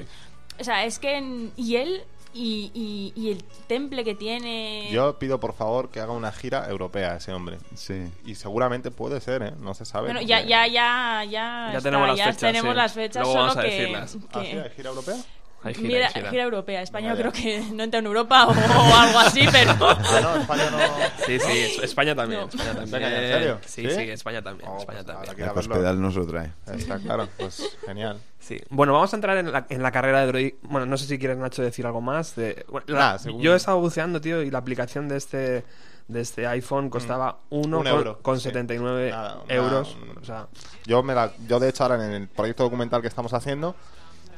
O 0.60 0.64
sea, 0.64 0.84
es 0.84 0.98
que... 0.98 1.16
en- 1.16 1.52
y 1.56 1.76
él 1.76 2.02
y, 2.36 2.72
y, 2.74 3.12
y 3.20 3.30
el 3.30 3.44
temple 3.68 4.02
que 4.04 4.14
tiene... 4.16 4.88
Yo 4.90 5.18
pido 5.20 5.38
por 5.38 5.54
favor 5.54 5.90
que 5.90 6.00
haga 6.00 6.12
una 6.12 6.32
gira 6.32 6.68
europea 6.68 7.16
ese 7.16 7.32
hombre. 7.32 7.58
Sí. 7.76 8.10
Y 8.26 8.34
seguramente 8.34 8.90
puede 8.90 9.20
ser, 9.20 9.42
¿eh? 9.42 9.52
No 9.60 9.72
se 9.74 9.84
sabe. 9.84 10.06
Bueno, 10.08 10.20
ya, 10.20 10.40
ya, 10.40 10.66
ya, 10.66 11.22
ya, 11.24 11.68
Ya 11.70 11.78
está, 11.78 11.80
tenemos 11.82 12.08
las 12.08 12.18
ya 12.18 12.24
fechas, 12.26 12.40
tenemos 12.40 12.72
sí. 12.72 12.76
las 12.76 12.92
fechas, 12.92 13.22
Luego 13.22 13.32
solo 13.32 13.42
vamos 13.46 13.56
a 13.56 13.62
que, 13.62 13.70
decirlas. 13.70 14.16
¿Ah, 14.32 14.40
que- 14.40 14.50
sí? 14.50 14.56
¿Hay 14.58 14.70
gira 14.70 14.90
europea? 14.90 15.16
Hay 15.64 15.74
gira, 15.74 15.88
Mira, 15.88 16.06
hay 16.08 16.12
gira. 16.12 16.30
gira 16.30 16.42
europea. 16.44 16.82
España 16.82 17.14
Venga, 17.14 17.30
creo 17.30 17.32
que 17.32 17.60
no 17.72 17.82
entra 17.82 18.00
en 18.00 18.06
Europa 18.06 18.46
o, 18.46 18.50
o 18.50 18.94
algo 18.94 19.18
así, 19.18 19.46
pero... 19.52 19.72
Ah, 19.80 20.20
no, 20.22 20.36
España 20.36 20.70
no. 20.70 20.78
Sí, 21.26 21.38
sí, 21.40 21.58
es- 21.58 21.78
España 21.82 22.14
también. 22.14 22.40
No. 22.42 22.46
España 22.46 22.74
también. 22.74 23.02
¿en 23.04 23.32
serio? 23.32 23.58
Sí, 23.64 23.82
¿Sí? 23.82 23.90
sí, 23.90 24.10
España 24.10 24.42
también. 24.42 24.68
Oh, 24.70 24.78
España 24.78 25.02
pues 25.04 25.16
también. 25.16 25.48
a 25.48 25.52
verlo. 25.52 25.60
hospedal 25.60 26.00
nos 26.02 26.14
lo 26.16 26.26
trae. 26.26 26.52
Está 26.76 26.98
claro, 26.98 27.28
pues 27.38 27.76
genial. 27.86 28.20
Sí. 28.38 28.60
Bueno, 28.68 28.92
vamos 28.92 29.10
a 29.12 29.16
entrar 29.16 29.38
en 29.38 29.50
la, 29.50 29.66
en 29.68 29.82
la 29.82 29.90
carrera 29.90 30.20
de 30.20 30.26
Droid. 30.26 30.52
Bueno, 30.62 30.84
no 30.86 30.98
sé 30.98 31.06
si 31.06 31.18
quieres, 31.18 31.38
Nacho, 31.38 31.62
decir 31.62 31.86
algo 31.86 32.02
más. 32.02 32.36
De, 32.36 32.66
bueno, 32.68 32.84
la- 32.88 32.98
Nada, 32.98 33.18
según- 33.18 33.40
Yo 33.40 33.54
he 33.54 33.56
estado 33.56 33.80
buceando, 33.80 34.20
tío, 34.20 34.42
y 34.42 34.50
la 34.50 34.58
aplicación 34.58 35.08
de 35.08 35.16
este 35.16 35.64
de 36.06 36.20
este 36.20 36.46
iPhone 36.46 36.90
costaba 36.90 37.38
uno 37.48 37.78
Un 37.78 37.84
con, 37.84 37.86
euro, 37.86 38.18
con 38.20 38.36
sí. 38.38 38.42
79 38.50 39.08
Nada, 39.10 39.28
nada, 39.36 39.44
euros. 39.48 39.96
O 40.20 40.24
sea, 40.24 40.48
Yo, 40.84 41.02
me 41.02 41.14
la, 41.14 41.32
yo 41.48 41.58
de 41.58 41.70
hecho, 41.70 41.82
ahora 41.84 41.94
en 42.04 42.12
el 42.12 42.28
proyecto 42.28 42.62
documental 42.64 43.00
que 43.00 43.08
estamos 43.08 43.32
haciendo, 43.32 43.74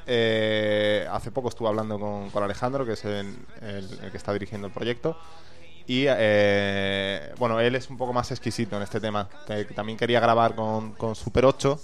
eh, 0.06 1.06
hace 1.10 1.30
poco 1.30 1.48
estuve 1.48 1.68
hablando 1.68 1.98
con, 1.98 2.30
con 2.30 2.42
Alejandro, 2.42 2.84
que 2.86 2.92
es 2.92 3.04
el, 3.04 3.36
el- 3.60 3.98
el 4.02 4.10
que 4.10 4.16
está 4.16 4.32
dirigiendo 4.32 4.66
el 4.66 4.72
proyecto. 4.72 5.16
Y 5.88 6.04
eh, 6.08 7.32
bueno, 7.38 7.60
él 7.60 7.74
es 7.76 7.88
un 7.90 7.96
poco 7.96 8.12
más 8.12 8.30
exquisito 8.30 8.76
en 8.76 8.82
este 8.82 9.00
tema. 9.00 9.28
que 9.46 9.64
también 9.66 9.96
quería 9.98 10.18
grabar 10.20 10.54
con, 10.56 10.92
con 10.94 11.14
Super 11.14 11.44
8, 11.44 11.78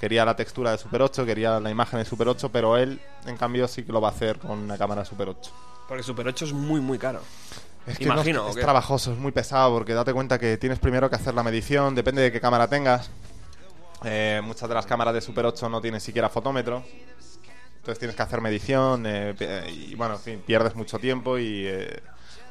quería 0.00 0.24
la 0.24 0.34
textura 0.34 0.70
de 0.70 0.78
Super 0.78 1.02
8, 1.02 1.26
quería 1.26 1.60
la 1.60 1.70
imagen 1.70 1.98
de 1.98 2.04
Super 2.06 2.28
8, 2.28 2.48
pero 2.50 2.76
él, 2.78 3.00
en 3.26 3.36
cambio, 3.36 3.68
sí 3.68 3.82
que 3.84 3.92
lo 3.92 4.00
va 4.00 4.08
a 4.08 4.12
hacer 4.12 4.38
con 4.38 4.58
una 4.58 4.78
cámara 4.78 5.04
Super 5.04 5.28
8. 5.28 5.50
porque 5.88 6.02
Super 6.02 6.26
8 6.28 6.44
es 6.46 6.52
muy, 6.54 6.80
muy 6.80 6.98
caro. 6.98 7.20
Es 7.86 7.98
que 7.98 8.04
Imagino, 8.04 8.40
no, 8.44 8.46
¿o 8.46 8.48
es 8.48 8.56
trabajoso, 8.56 9.12
es 9.12 9.18
muy 9.18 9.30
pesado 9.30 9.74
porque 9.76 9.92
date 9.92 10.14
cuenta 10.14 10.38
que 10.38 10.56
tienes 10.56 10.78
primero 10.78 11.10
que 11.10 11.16
hacer 11.16 11.34
la 11.34 11.42
medición, 11.42 11.94
depende 11.94 12.22
de 12.22 12.32
qué 12.32 12.40
cámara 12.40 12.66
tengas. 12.66 13.10
Eh, 14.04 14.40
muchas 14.42 14.68
de 14.70 14.74
las 14.74 14.86
cámaras 14.86 15.12
de 15.12 15.20
Super 15.20 15.44
8 15.44 15.68
no 15.68 15.82
tienen 15.82 16.00
siquiera 16.00 16.30
fotómetro. 16.30 16.82
Entonces 17.84 17.98
tienes 17.98 18.16
que 18.16 18.22
hacer 18.22 18.40
medición 18.40 19.04
eh, 19.06 19.34
pe- 19.38 19.70
y 19.70 19.94
bueno, 19.94 20.14
en 20.14 20.20
fin, 20.20 20.42
pierdes 20.46 20.74
mucho 20.74 20.98
tiempo 20.98 21.36
y 21.36 21.66
eh, 21.66 22.00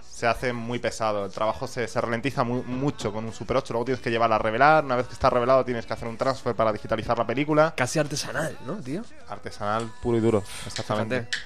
se 0.08 0.28
hace 0.28 0.54
muy 0.54 0.78
pesado. 0.78 1.26
El 1.26 1.32
trabajo 1.32 1.66
se, 1.68 1.88
se 1.88 2.00
ralentiza 2.00 2.44
mu- 2.44 2.62
mucho 2.62 3.12
con 3.12 3.26
un 3.26 3.34
Super 3.34 3.58
8. 3.58 3.74
Luego 3.74 3.86
tienes 3.86 4.00
que 4.04 4.12
llevarla 4.12 4.36
a 4.36 4.40
revelar. 4.40 4.86
Una 4.86 4.96
vez 4.96 5.08
que 5.08 5.14
está 5.14 5.32
revelado 5.32 5.66
tienes 5.66 5.88
que 5.88 5.94
hacer 5.94 6.08
un 6.08 6.18
transfer 6.18 6.54
para 6.56 6.72
digitalizar 6.72 7.18
la 7.18 7.26
película. 7.26 7.74
Casi 7.76 7.98
artesanal, 7.98 8.56
¿no, 8.68 8.76
tío? 8.76 9.02
Artesanal 9.28 9.92
puro 10.04 10.20
y 10.20 10.22
duro, 10.22 10.44
exactamente. 10.68 11.22
Fíjate. 11.22 11.38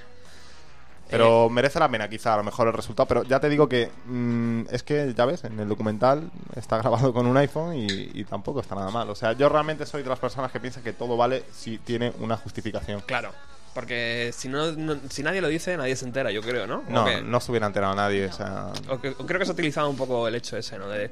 Pero 1.10 1.50
merece 1.50 1.80
la 1.80 1.88
pena 1.88 2.10
quizá 2.10 2.34
a 2.34 2.38
lo 2.38 2.44
mejor 2.44 2.68
el 2.68 2.74
resultado. 2.74 3.08
Pero 3.08 3.24
ya 3.24 3.40
te 3.40 3.48
digo 3.48 3.70
que 3.70 3.90
mm, 4.06 4.64
es 4.70 4.84
que, 4.84 5.14
ya 5.16 5.24
ves, 5.24 5.46
en 5.46 5.58
el 5.62 5.70
documental 5.70 6.30
está 6.58 6.78
grabado 6.82 7.14
con 7.14 7.26
un 7.26 7.38
iPhone 7.38 7.74
y, 7.78 7.88
y 8.14 8.26
tampoco 8.26 8.60
está 8.60 8.76
nada 8.76 8.92
mal. 8.92 9.10
O 9.10 9.16
sea, 9.16 9.32
yo 9.32 9.48
realmente 9.48 9.86
soy 9.86 10.04
de 10.04 10.10
las 10.10 10.20
personas 10.20 10.52
que 10.52 10.60
piensan 10.60 10.84
que 10.84 10.92
todo 10.92 11.16
vale 11.16 11.46
si 11.54 11.78
tiene 11.78 12.12
una 12.20 12.36
justificación. 12.36 13.00
Claro. 13.06 13.32
Porque 13.78 14.34
si 14.36 14.50
no, 14.50 14.72
no- 14.72 14.98
si 15.08 15.22
nadie 15.22 15.40
lo 15.40 15.50
dice, 15.50 15.78
nadie 15.78 15.96
se 15.96 16.04
entera, 16.04 16.32
yo 16.32 16.42
creo, 16.42 16.66
¿no? 16.66 16.78
¿O 16.88 16.92
No, 16.92 17.22
no 17.22 17.40
se 17.40 17.52
hubiera 17.52 17.68
enterado 17.68 17.94
nadie. 17.94 18.26
O 18.26 18.34
sea, 18.34 18.70
O 18.90 19.00
que- 19.00 19.10
o 19.10 19.24
creo 19.28 19.38
que 19.38 19.46
se 19.46 19.52
ha 19.52 19.54
utilizado 19.54 19.88
un 19.88 19.96
poco 19.96 20.28
el 20.28 20.34
hecho 20.34 20.58
ese, 20.58 20.80
¿no? 20.80 20.88
De 20.90 21.12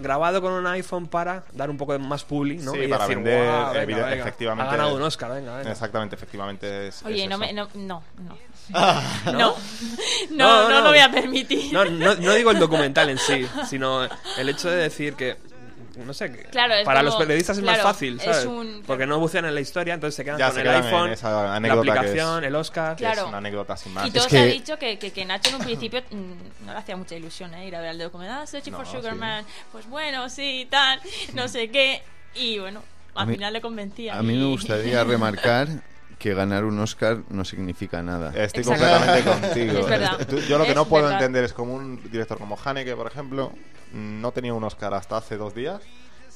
grabado 0.00 0.40
con 0.40 0.52
un 0.52 0.64
iPhone 0.68 1.08
para 1.08 1.42
dar 1.54 1.70
un 1.70 1.76
poco 1.76 1.94
de 1.94 1.98
más 1.98 2.22
publi, 2.22 2.58
¿no? 2.58 2.70
Sí, 2.70 2.82
Y 2.84 2.86
para 2.86 3.02
decir, 3.02 3.16
vender, 3.16 3.44
"Guau, 3.44 3.66
venga, 3.72 3.82
evidente- 3.82 4.10
venga, 4.10 4.22
efectivamente. 4.22 4.68
Ha 4.68 4.76
ganado 4.76 4.94
un 4.94 5.02
Oscar, 5.02 5.32
venga, 5.32 5.56
venga. 5.56 5.72
exactamente, 5.72 6.14
efectivamente. 6.14 6.86
Es, 6.86 7.02
Oye, 7.04 7.24
es 7.24 7.28
no, 7.30 7.36
me, 7.36 7.52
no, 7.52 7.68
no, 7.74 8.00
no. 8.18 8.38
Ah, 8.74 9.02
¿No? 9.24 9.32
No. 9.32 9.54
No, 10.30 10.46
No, 10.46 10.68
no, 10.68 10.74
no. 10.76 10.80
lo 10.82 10.88
voy 10.90 10.98
a 11.00 11.10
permitir. 11.10 11.72
No, 11.72 11.84
no, 11.84 12.14
no 12.14 12.34
digo 12.34 12.52
el 12.52 12.60
documental 12.60 13.08
en 13.08 13.18
sí, 13.18 13.44
sino 13.68 14.04
el 14.04 14.48
hecho 14.48 14.70
de 14.70 14.76
decir 14.76 15.14
que. 15.14 15.36
No 16.04 16.14
sé, 16.14 16.30
que 16.32 16.44
Claro, 16.44 16.74
es 16.74 16.84
para 16.84 17.00
como- 17.00 17.10
los 17.10 17.16
periodistas 17.16 17.56
es 17.58 17.62
claro, 17.62 17.82
más 17.82 17.92
fácil, 17.92 18.16
es 18.18 18.24
¿sabes? 18.24 18.46
un- 18.46 18.82
Porque 18.86 19.06
no 19.06 19.18
bucean 19.18 19.44
en 19.44 19.54
la 19.54 19.60
historia, 19.60 19.94
entonces 19.94 20.14
se 20.14 20.24
quedan 20.24 20.38
Ya 20.38 20.46
con 20.46 20.54
se 20.54 20.60
el 20.60 20.66
quedan 20.66 20.84
iPhone, 20.84 21.10
esa 21.10 21.30
la 21.30 21.56
anécdota 21.56 21.80
aplicación, 21.92 22.42
es- 22.44 22.48
el 22.48 22.54
Oscar. 22.56 22.96
que 22.96 23.04
es 23.04 23.12
Claro. 23.12 23.28
una 23.28 23.38
anécdota 23.38 23.76
sin 23.76 23.94
más. 23.94 24.06
Y 24.06 24.10
todos 24.10 24.26
que- 24.28 24.38
han 24.38 24.50
dicho 24.50 24.78
que, 24.78 24.98
que, 24.98 25.10
que 25.12 25.24
Nacho 25.24 25.50
en 25.50 25.56
un 25.56 25.62
principio 25.62 26.02
mm, 26.10 26.66
no 26.66 26.72
le 26.72 26.78
hacía 26.78 26.96
mucha 26.96 27.14
ilusión 27.16 27.52
¿eh? 27.54 27.66
ir 27.66 27.74
a 27.76 27.80
ver 27.80 27.90
al 27.90 27.98
documental. 27.98 28.40
Ah, 28.42 28.46
Searching 28.46 28.74
for 28.74 28.86
Sugar 28.86 29.12
sí. 29.14 29.18
Man. 29.18 29.44
Pues 29.72 29.86
bueno, 29.88 30.28
sí, 30.28 30.66
tal, 30.70 31.00
no 31.34 31.48
sé 31.48 31.70
qué. 31.70 32.02
Y 32.34 32.58
bueno, 32.58 32.82
al 33.14 33.26
mí- 33.26 33.34
final 33.34 33.52
le 33.52 33.60
convencía. 33.60 34.16
A 34.16 34.22
mí 34.22 34.34
y- 34.34 34.38
me 34.38 34.46
gustaría 34.46 35.02
remarcar 35.04 35.68
que 36.18 36.34
ganar 36.34 36.64
un 36.64 36.78
Oscar 36.80 37.18
no 37.30 37.44
significa 37.44 38.02
nada. 38.02 38.32
Estoy 38.34 38.62
Exacto. 38.64 38.84
completamente 38.84 39.30
contigo. 39.48 39.78
Es 39.80 39.86
verdad. 39.88 40.26
Tú- 40.28 40.38
Yo 40.40 40.58
lo 40.58 40.64
que 40.64 40.70
Es 40.70 40.76
no 40.76 40.84
puedo 40.86 41.04
verdad. 41.04 41.18
entender 41.20 41.44
es 41.44 41.52
como 41.52 41.74
un 41.74 42.02
director 42.10 42.38
como 42.38 42.58
Haneke, 42.62 42.94
por 42.96 43.06
ejemplo, 43.06 43.52
no 43.92 44.32
tenía 44.32 44.52
un 44.54 44.64
Oscar 44.64 44.94
hasta 44.94 45.16
hace 45.16 45.36
dos 45.36 45.54
días 45.54 45.80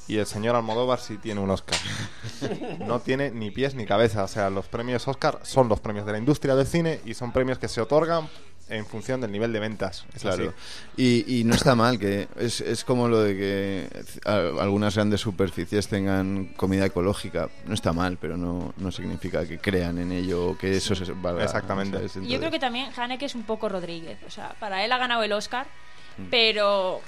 y 0.08 0.18
el 0.18 0.26
señor 0.26 0.56
Almodóvar 0.56 0.98
sí 1.00 1.16
tiene 1.18 1.40
un 1.40 1.50
Oscar. 1.50 1.78
No 2.86 3.00
tiene 3.00 3.30
ni 3.30 3.50
pies 3.50 3.74
ni 3.74 3.86
cabeza. 3.86 4.24
O 4.24 4.28
sea, 4.28 4.50
los 4.50 4.66
premios 4.66 5.06
Oscar 5.08 5.38
son 5.42 5.68
los 5.68 5.80
premios 5.80 6.06
de 6.06 6.12
la 6.12 6.18
industria 6.18 6.54
del 6.54 6.66
cine 6.66 7.00
y 7.04 7.14
son 7.14 7.32
premios 7.32 7.58
que 7.58 7.68
se 7.68 7.80
otorgan 7.80 8.28
en 8.72 8.86
función 8.86 9.20
del 9.20 9.30
nivel 9.32 9.52
de 9.52 9.60
ventas. 9.60 10.04
Es 10.14 10.22
Claro. 10.22 10.52
así. 10.96 11.22
Y, 11.26 11.40
y 11.40 11.44
no 11.44 11.54
está 11.54 11.74
mal, 11.74 11.98
que 11.98 12.28
es, 12.38 12.60
es 12.60 12.84
como 12.84 13.08
lo 13.08 13.20
de 13.20 13.36
que 13.36 13.88
algunas 14.60 14.94
grandes 14.94 15.20
superficies 15.20 15.88
tengan 15.88 16.46
comida 16.56 16.86
ecológica. 16.86 17.48
No 17.66 17.74
está 17.74 17.92
mal, 17.92 18.18
pero 18.20 18.36
no, 18.36 18.72
no 18.78 18.90
significa 18.92 19.46
que 19.46 19.58
crean 19.58 19.98
en 19.98 20.12
ello 20.12 20.46
o 20.48 20.58
que 20.58 20.76
eso 20.76 20.94
se 20.94 21.10
valga. 21.12 21.44
Exactamente. 21.44 21.98
yo 22.22 22.38
creo 22.38 22.50
que 22.50 22.58
también 22.58 22.90
Haneke 22.96 23.26
es 23.26 23.34
un 23.34 23.42
poco 23.44 23.68
Rodríguez. 23.68 24.18
O 24.26 24.30
sea, 24.30 24.54
para 24.58 24.84
él 24.84 24.90
ha 24.92 24.98
ganado 24.98 25.22
el 25.22 25.32
Oscar, 25.32 25.66
Mm. 26.18 26.24
pero 26.30 27.00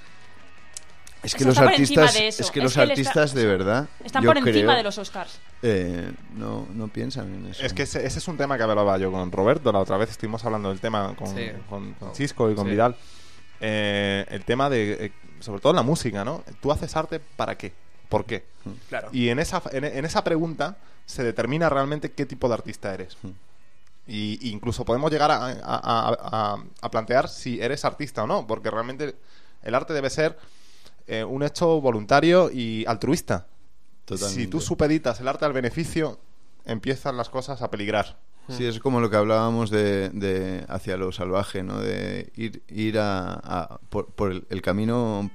Es 1.22 1.34
o 1.34 1.36
que 1.36 1.44
sea, 1.44 1.48
los 1.48 1.58
artistas, 1.58 2.14
de 2.14 2.28
eso. 2.28 2.42
es 2.42 2.50
que 2.50 2.60
Es 2.60 2.64
los 2.64 2.74
que 2.74 2.82
él 2.82 2.90
está- 2.92 3.00
artistas 3.10 3.34
de 3.34 3.44
verdad, 3.46 3.88
están 4.02 4.22
yo 4.22 4.30
por 4.30 4.38
encima 4.38 4.52
creo, 4.72 4.76
de 4.76 4.82
los 4.82 4.96
Oscars. 4.98 5.38
Eh, 5.66 6.12
no, 6.34 6.66
no 6.74 6.88
piensan 6.88 7.32
en 7.34 7.46
eso. 7.46 7.64
Es 7.64 7.72
que 7.72 7.82
ese, 7.84 8.04
ese 8.06 8.18
es 8.18 8.28
un 8.28 8.36
tema 8.36 8.56
que 8.58 8.62
hablaba 8.64 8.98
yo 8.98 9.10
con 9.10 9.32
Roberto 9.32 9.72
la 9.72 9.78
otra 9.78 9.96
vez. 9.96 10.10
Estuvimos 10.10 10.44
hablando 10.44 10.68
del 10.68 10.78
tema 10.80 11.14
con, 11.16 11.28
Sí. 11.34 11.46
con, 11.70 11.94
con 11.94 12.14
Cisco 12.14 12.50
y 12.50 12.54
con 12.54 12.66
Sí. 12.66 12.72
Vidal. 12.72 12.96
Eh, 13.60 14.26
el 14.28 14.44
tema 14.44 14.68
de, 14.68 15.06
eh, 15.06 15.12
sobre 15.40 15.60
todo 15.60 15.70
en 15.72 15.76
la 15.76 15.82
música, 15.82 16.24
¿no? 16.24 16.42
Tú 16.60 16.70
haces 16.70 16.94
arte 16.96 17.18
para 17.20 17.56
qué, 17.56 17.72
por 18.08 18.24
qué. 18.26 18.44
Claro. 18.88 19.08
Y 19.12 19.28
en 19.30 19.38
esa, 19.38 19.62
en, 19.72 19.84
en 19.84 20.04
esa 20.04 20.22
pregunta 20.22 20.76
se 21.06 21.22
determina 21.24 21.68
realmente 21.70 22.12
qué 22.12 22.26
tipo 22.26 22.48
de 22.48 22.54
artista 22.54 22.92
eres. 22.92 23.16
Mm. 23.22 23.28
Y 24.06 24.38
y 24.48 24.50
incluso 24.50 24.84
podemos 24.84 25.10
llegar 25.10 25.30
a, 25.30 25.46
a- 25.46 25.52
a- 25.62 26.18
a- 26.54 26.64
a 26.82 26.90
plantear 26.90 27.28
si 27.28 27.60
eres 27.62 27.86
artista 27.86 28.24
o 28.24 28.26
no, 28.26 28.46
porque 28.46 28.70
realmente 28.70 29.14
el 29.62 29.74
arte 29.74 29.94
debe 29.94 30.10
ser 30.10 30.36
eh, 31.06 31.24
un 31.24 31.42
hecho 31.42 31.80
voluntario 31.80 32.50
y 32.52 32.84
altruista. 32.86 33.46
Totalmente. 34.04 34.42
Si 34.42 34.46
tú 34.48 34.60
supeditas 34.60 35.20
el 35.20 35.28
arte 35.28 35.44
al 35.44 35.52
beneficio, 35.52 36.18
empiezan 36.64 37.16
las 37.16 37.28
cosas 37.30 37.62
a 37.62 37.70
peligrar. 37.70 38.18
Sí, 38.48 38.66
es 38.66 38.78
como 38.78 39.00
lo 39.00 39.08
que 39.08 39.16
hablábamos 39.16 39.70
de, 39.70 40.10
de 40.10 40.66
hacia 40.68 40.98
lo 40.98 41.12
salvaje, 41.12 41.62
¿no? 41.62 41.80
De 41.80 42.30
ir, 42.36 42.62
ir 42.68 42.98
a, 42.98 43.32
a- 43.42 43.80
por, 43.88 44.08
por 44.08 44.32
el, 44.32 44.46
el 44.50 44.60
camino, 44.60 45.30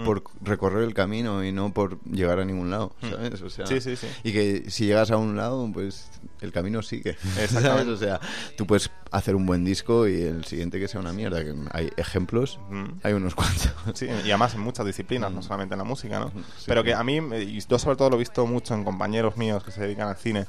Mm. 0.00 0.04
por 0.04 0.22
recorrer 0.42 0.82
el 0.84 0.94
camino 0.94 1.44
y 1.44 1.52
no 1.52 1.72
por 1.72 2.00
llegar 2.04 2.38
a 2.40 2.44
ningún 2.44 2.70
lado, 2.70 2.92
¿sabes? 3.00 3.40
O 3.42 3.50
sea, 3.50 3.66
Sí, 3.66 3.80
sí, 3.80 3.96
sí. 3.96 4.06
Y 4.24 4.32
que 4.32 4.70
si 4.70 4.86
llegas 4.86 5.10
a 5.10 5.16
un 5.16 5.36
lado, 5.36 5.68
pues 5.72 6.10
el 6.40 6.52
camino 6.52 6.82
sigue. 6.82 7.10
Exactamente. 7.38 7.60
¿sabes? 7.68 7.88
O 7.88 7.96
sea, 7.96 8.20
tú 8.56 8.66
puedes 8.66 8.90
hacer 9.10 9.34
un 9.34 9.46
buen 9.46 9.64
disco 9.64 10.08
y 10.08 10.22
el 10.22 10.44
siguiente 10.44 10.78
que 10.80 10.88
sea 10.88 11.00
una 11.00 11.12
mierda. 11.12 11.42
que 11.44 11.54
hay 11.72 11.90
ejemplos, 11.96 12.58
Mm. 12.70 12.84
hay 13.02 13.12
unos 13.12 13.34
cuantos. 13.34 13.72
Sí, 13.94 14.06
y 14.06 14.30
además 14.30 14.54
en 14.54 14.60
muchas 14.60 14.86
disciplinas, 14.86 15.30
no 15.32 15.42
solamente 15.42 15.74
en 15.74 15.78
la 15.78 15.84
música, 15.84 16.18
¿no? 16.20 16.32
Pero 16.66 16.82
que 16.84 16.94
a 16.94 17.02
mí, 17.04 17.16
y 17.40 17.60
yo 17.60 17.78
sobre 17.78 17.96
todo 17.96 18.10
lo 18.10 18.16
he 18.16 18.20
visto 18.20 18.46
mucho 18.46 18.74
en 18.74 18.84
compañeros 18.84 19.36
míos 19.36 19.62
que 19.64 19.70
se 19.70 19.80
dedican 19.82 20.08
al 20.08 20.16
cine, 20.16 20.46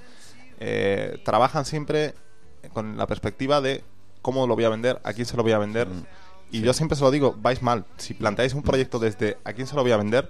eh, 0.59 1.21
trabajan 1.25 1.65
siempre 1.65 2.13
con 2.73 2.97
la 2.97 3.07
perspectiva 3.07 3.61
de 3.61 3.83
cómo 4.21 4.45
lo 4.45 4.55
voy 4.55 4.65
a 4.65 4.69
vender, 4.69 5.01
a 5.03 5.13
quién 5.13 5.25
se 5.25 5.35
lo 5.35 5.43
voy 5.43 5.51
a 5.53 5.57
vender. 5.57 5.87
Mm. 5.87 6.03
Y 6.51 6.61
yo 6.61 6.73
siempre 6.73 6.97
se 6.97 7.03
lo 7.03 7.11
digo, 7.11 7.35
vais 7.41 7.61
mal. 7.61 7.85
Si 7.97 8.13
planteáis 8.13 8.53
un 8.53 8.61
proyecto 8.61 8.99
desde 8.99 9.37
a 9.43 9.53
quién 9.53 9.67
se 9.67 9.75
lo 9.75 9.83
voy 9.83 9.91
a 9.91 9.97
vender, 9.97 10.29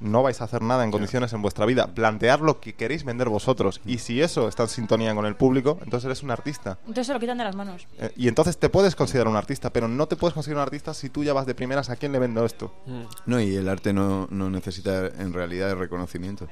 no 0.00 0.22
vais 0.22 0.40
a 0.40 0.44
hacer 0.44 0.62
nada 0.62 0.84
en 0.84 0.90
condiciones 0.90 1.32
en 1.32 1.42
vuestra 1.42 1.66
vida. 1.66 1.88
Plantear 1.88 2.40
lo 2.40 2.60
que 2.60 2.74
queréis 2.74 3.04
vender 3.04 3.28
vosotros. 3.28 3.80
Y 3.84 3.98
si 3.98 4.20
eso 4.20 4.48
está 4.48 4.64
en 4.64 4.68
sintonía 4.68 5.14
con 5.14 5.26
el 5.26 5.36
público, 5.36 5.78
entonces 5.82 6.06
eres 6.06 6.22
un 6.22 6.30
artista. 6.30 6.78
Entonces 6.82 7.08
se 7.08 7.12
lo 7.12 7.20
quitan 7.20 7.38
de 7.38 7.44
las 7.44 7.56
manos. 7.56 7.86
Eh, 7.98 8.12
y 8.16 8.28
entonces 8.28 8.58
te 8.58 8.68
puedes 8.68 8.94
considerar 8.94 9.28
un 9.28 9.36
artista, 9.36 9.70
pero 9.70 9.88
no 9.88 10.06
te 10.06 10.16
puedes 10.16 10.34
considerar 10.34 10.62
un 10.62 10.66
artista 10.66 10.94
si 10.94 11.08
tú 11.08 11.24
ya 11.24 11.32
vas 11.32 11.46
de 11.46 11.54
primeras 11.54 11.90
a 11.90 11.96
quién 11.96 12.12
le 12.12 12.18
vendo 12.18 12.44
esto. 12.44 12.72
Mm. 12.86 13.02
No, 13.26 13.40
y 13.40 13.56
el 13.56 13.68
arte 13.68 13.92
no, 13.92 14.28
no 14.30 14.50
necesita 14.50 15.06
en 15.06 15.32
realidad 15.32 15.70
el 15.70 15.78
reconocimiento 15.78 16.48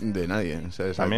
de 0.00 0.26
nadie. 0.28 0.60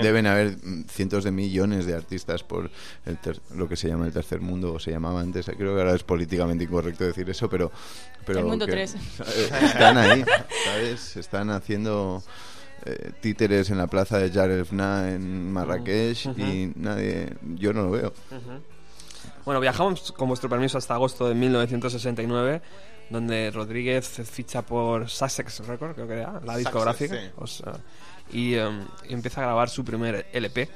Deben 0.02 0.26
haber 0.26 0.56
mm, 0.62 0.84
cientos 0.88 1.24
de 1.24 1.30
millones 1.30 1.86
de 1.86 1.94
artistas 1.94 2.42
por 2.42 2.70
el 3.04 3.16
ter- 3.18 3.40
lo 3.54 3.68
que 3.68 3.76
se 3.76 3.88
llama 3.88 4.06
el 4.06 4.12
tercer 4.12 4.40
mundo, 4.40 4.74
o 4.74 4.78
se 4.78 4.90
llamaba 4.90 5.20
antes. 5.20 5.46
Creo 5.46 5.74
que 5.74 5.80
ahora 5.80 5.94
es 5.94 6.02
políticamente 6.02 6.64
incorrecto 6.64 7.04
decir 7.04 7.28
eso, 7.30 7.48
pero. 7.48 7.70
pero 8.24 8.40
El 8.40 8.46
mundo 8.46 8.66
que- 8.66 8.72
tres. 8.72 8.94
Están 9.62 9.98
ahí, 9.98 10.24
¿sabes? 10.64 11.16
Están 11.16 11.50
haciendo. 11.50 12.22
eh, 12.84 13.12
títeres 13.20 13.70
en 13.70 13.78
la 13.78 13.86
plaza 13.88 14.18
de 14.18 14.30
Jar 14.30 14.50
el 14.50 14.64
Fna 14.64 15.10
en 15.12 15.52
Marrakech 15.52 16.26
y 16.38 16.72
nadie 16.76 17.34
yo 17.56 17.72
no 17.72 17.82
lo 17.82 17.90
veo 17.90 18.12
Bueno, 19.44 19.60
viajamos 19.60 20.12
con 20.12 20.28
vuestro 20.28 20.48
permiso 20.48 20.78
hasta 20.78 20.94
agosto 20.94 21.28
de 21.28 21.34
1969, 21.34 22.62
donde 23.10 23.50
Rodríguez 23.52 24.06
ficha 24.30 24.62
por 24.62 25.08
Sussex 25.08 25.66
Record, 25.66 25.94
creo 25.94 26.06
que 26.06 26.14
era, 26.14 26.32
la 26.34 26.40
Sussex, 26.40 26.58
discográfica, 26.58 27.14
sí. 27.16 27.28
o 27.38 27.46
sea, 27.46 27.72
y, 28.32 28.54
y 28.54 28.58
empieza 29.08 29.40
a 29.40 29.44
grabar 29.44 29.68
su 29.68 29.84
primer 29.84 30.26
LP. 30.32 30.68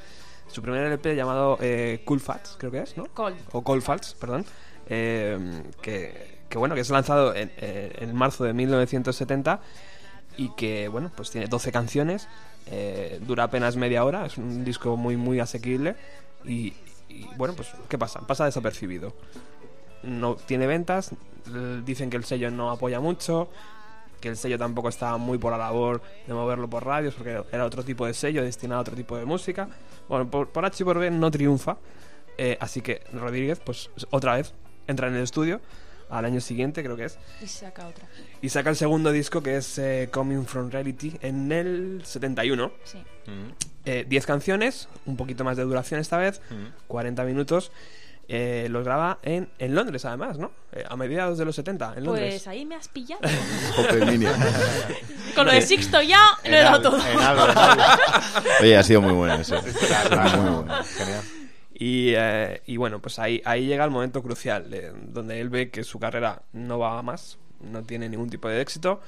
Su 0.48 0.62
primer 0.62 0.84
LP 0.84 1.14
llamado 1.14 1.58
eh, 1.60 2.02
Cool 2.04 2.20
Fats, 2.20 2.56
creo 2.58 2.72
que 2.72 2.80
es, 2.80 2.96
¿no? 2.96 3.07
Cold. 3.14 3.36
O 3.53 3.62
Cold 3.62 3.82
Fats, 3.82 4.14
perdón. 4.18 4.44
em, 4.88 5.62
que, 5.80 6.40
que 6.48 6.59
bueno, 6.59 6.74
que 6.74 6.80
es 6.80 6.90
lanzado 6.90 7.34
en, 7.34 7.53
eh, 7.59 7.92
en 8.01 8.14
marzo 8.14 8.42
de 8.44 8.53
1970 8.53 9.61
y 10.36 10.48
que 10.57 10.88
bueno, 10.88 11.12
pues 11.14 11.30
tiene 11.30 11.46
12 11.46 11.70
canciones, 11.70 12.28
eh, 12.66 13.20
dura 13.26 13.44
apenas 13.44 13.76
media 13.76 14.05
hora, 14.05 14.26
es 14.26 14.38
un 14.38 14.64
disco 14.64 14.96
muy 14.96 15.16
muy 15.16 15.38
asequible 15.38 15.94
y, 16.44 16.74
y, 17.09 17.28
bueno, 17.36 17.55
pues 17.55 17.68
¿qué 17.88 17.98
pasa? 17.98 18.20
Pasa 18.26 18.44
desapercibido. 18.46 19.14
No 20.03 20.34
tiene 20.34 20.66
ventas, 20.66 21.11
dicen 21.84 22.11
que 22.11 22.16
el 22.16 22.24
sello 22.24 22.51
no 22.51 22.70
apoya 22.70 23.01
mucho, 23.01 23.51
que 24.21 24.29
el 24.29 24.37
sello 24.37 24.59
tampoco 24.59 24.89
estaba 24.89 25.16
muy 25.18 25.39
por 25.39 25.53
la 25.53 25.59
labor 25.59 26.03
de 26.27 26.35
moverlo 26.35 26.68
por 26.68 26.85
radios 26.85 27.14
porque 27.14 27.43
era 27.53 27.64
otro 27.64 27.83
tipo 27.83 28.07
de 28.07 28.14
sello 28.14 28.43
destinado 28.43 28.79
a 28.79 28.83
otro 28.83 28.95
tipo 28.95 29.16
de 29.16 29.25
música. 29.25 29.68
Bueno, 30.09 30.31
por, 30.31 30.49
por 30.51 30.64
H 30.64 30.83
y 30.83 30.85
por 30.85 30.99
B 30.99 31.11
no 31.11 31.31
triunfa, 31.31 31.79
eh, 32.39 32.57
así 32.61 32.81
que 32.81 33.03
Rodríguez 33.12 33.61
pues 33.64 33.91
otra 34.11 34.37
vez 34.37 34.53
entra 34.87 35.09
en 35.09 35.14
el 35.16 35.23
estudio 35.23 35.61
al 36.09 36.25
año 36.25 36.41
siguiente 36.41 36.83
creo 36.83 36.97
que 36.97 37.05
es 37.05 37.18
Y 37.41 37.47
saca 37.47 37.87
otra. 37.87 38.05
y 38.43 38.49
saca 38.49 38.71
el 38.71 38.77
segundo 38.77 39.12
disco 39.12 39.43
que 39.45 39.57
es 39.59 39.79
eh, 39.79 40.09
Coming 40.11 40.45
From 40.45 40.68
Reality 40.71 41.16
en 41.23 41.53
el 41.53 42.03
71. 42.05 42.73
Sí. 42.85 42.99
Eh, 43.85 44.05
10 44.09 44.27
canciones, 44.27 44.89
un 45.07 45.16
poquito 45.16 45.45
más 45.45 45.57
de 45.57 45.62
duración 45.62 46.01
esta 46.01 46.18
vez, 46.18 46.43
40 46.89 47.25
minutos. 47.25 47.71
Eh, 48.33 48.68
los 48.70 48.85
graba 48.85 49.18
en, 49.24 49.49
en 49.59 49.74
Londres 49.74 50.05
además, 50.05 50.39
¿no? 50.39 50.53
Eh, 50.70 50.85
a 50.89 50.95
mediados 50.97 51.37
de 51.37 51.45
los 51.45 51.57
70, 51.57 51.95
en 51.97 52.05
Londres. 52.05 52.35
Pues 52.35 52.47
ahí 52.47 52.64
me 52.64 52.76
has 52.76 52.87
pillado. 52.87 53.22
Con 55.35 55.47
lo 55.47 55.53
de 55.53 55.62
Sixto 55.62 56.01
ya 56.03 56.20
lo 56.45 56.51
he 56.51 56.59
dado 56.61 56.81
todo. 56.81 56.99
En 57.07 57.18
algo, 57.18 57.45
en 57.51 57.59
algo. 57.59 57.83
oye 58.61 58.76
ha 58.76 58.83
sido 58.83 59.01
muy 59.01 59.12
bueno 59.12 59.35
eso 59.35 59.57
Claro, 60.07 60.43
muy 60.43 60.51
bueno 60.64 60.85
Genial. 60.97 61.22
Y, 61.74 62.12
eh, 62.16 62.62
y 62.66 62.76
bueno, 62.76 63.01
pues 63.01 63.18
ahí, 63.18 63.41
ahí 63.45 63.66
llega 63.66 63.85
el 63.85 63.91
momento 63.91 64.22
crucial, 64.22 64.72
eh, 64.74 64.93
donde 65.09 65.41
él 65.41 65.49
ve 65.49 65.70
que 65.70 65.83
su 65.83 65.99
carrera 65.99 66.43
no 66.53 66.78
va 66.78 66.99
a 66.99 67.03
más, 67.03 67.39
no 67.61 67.83
tiene 67.85 68.09
ningún 68.09 68.28
tipo 68.28 68.49
de 68.49 68.61
éxito, 68.61 69.01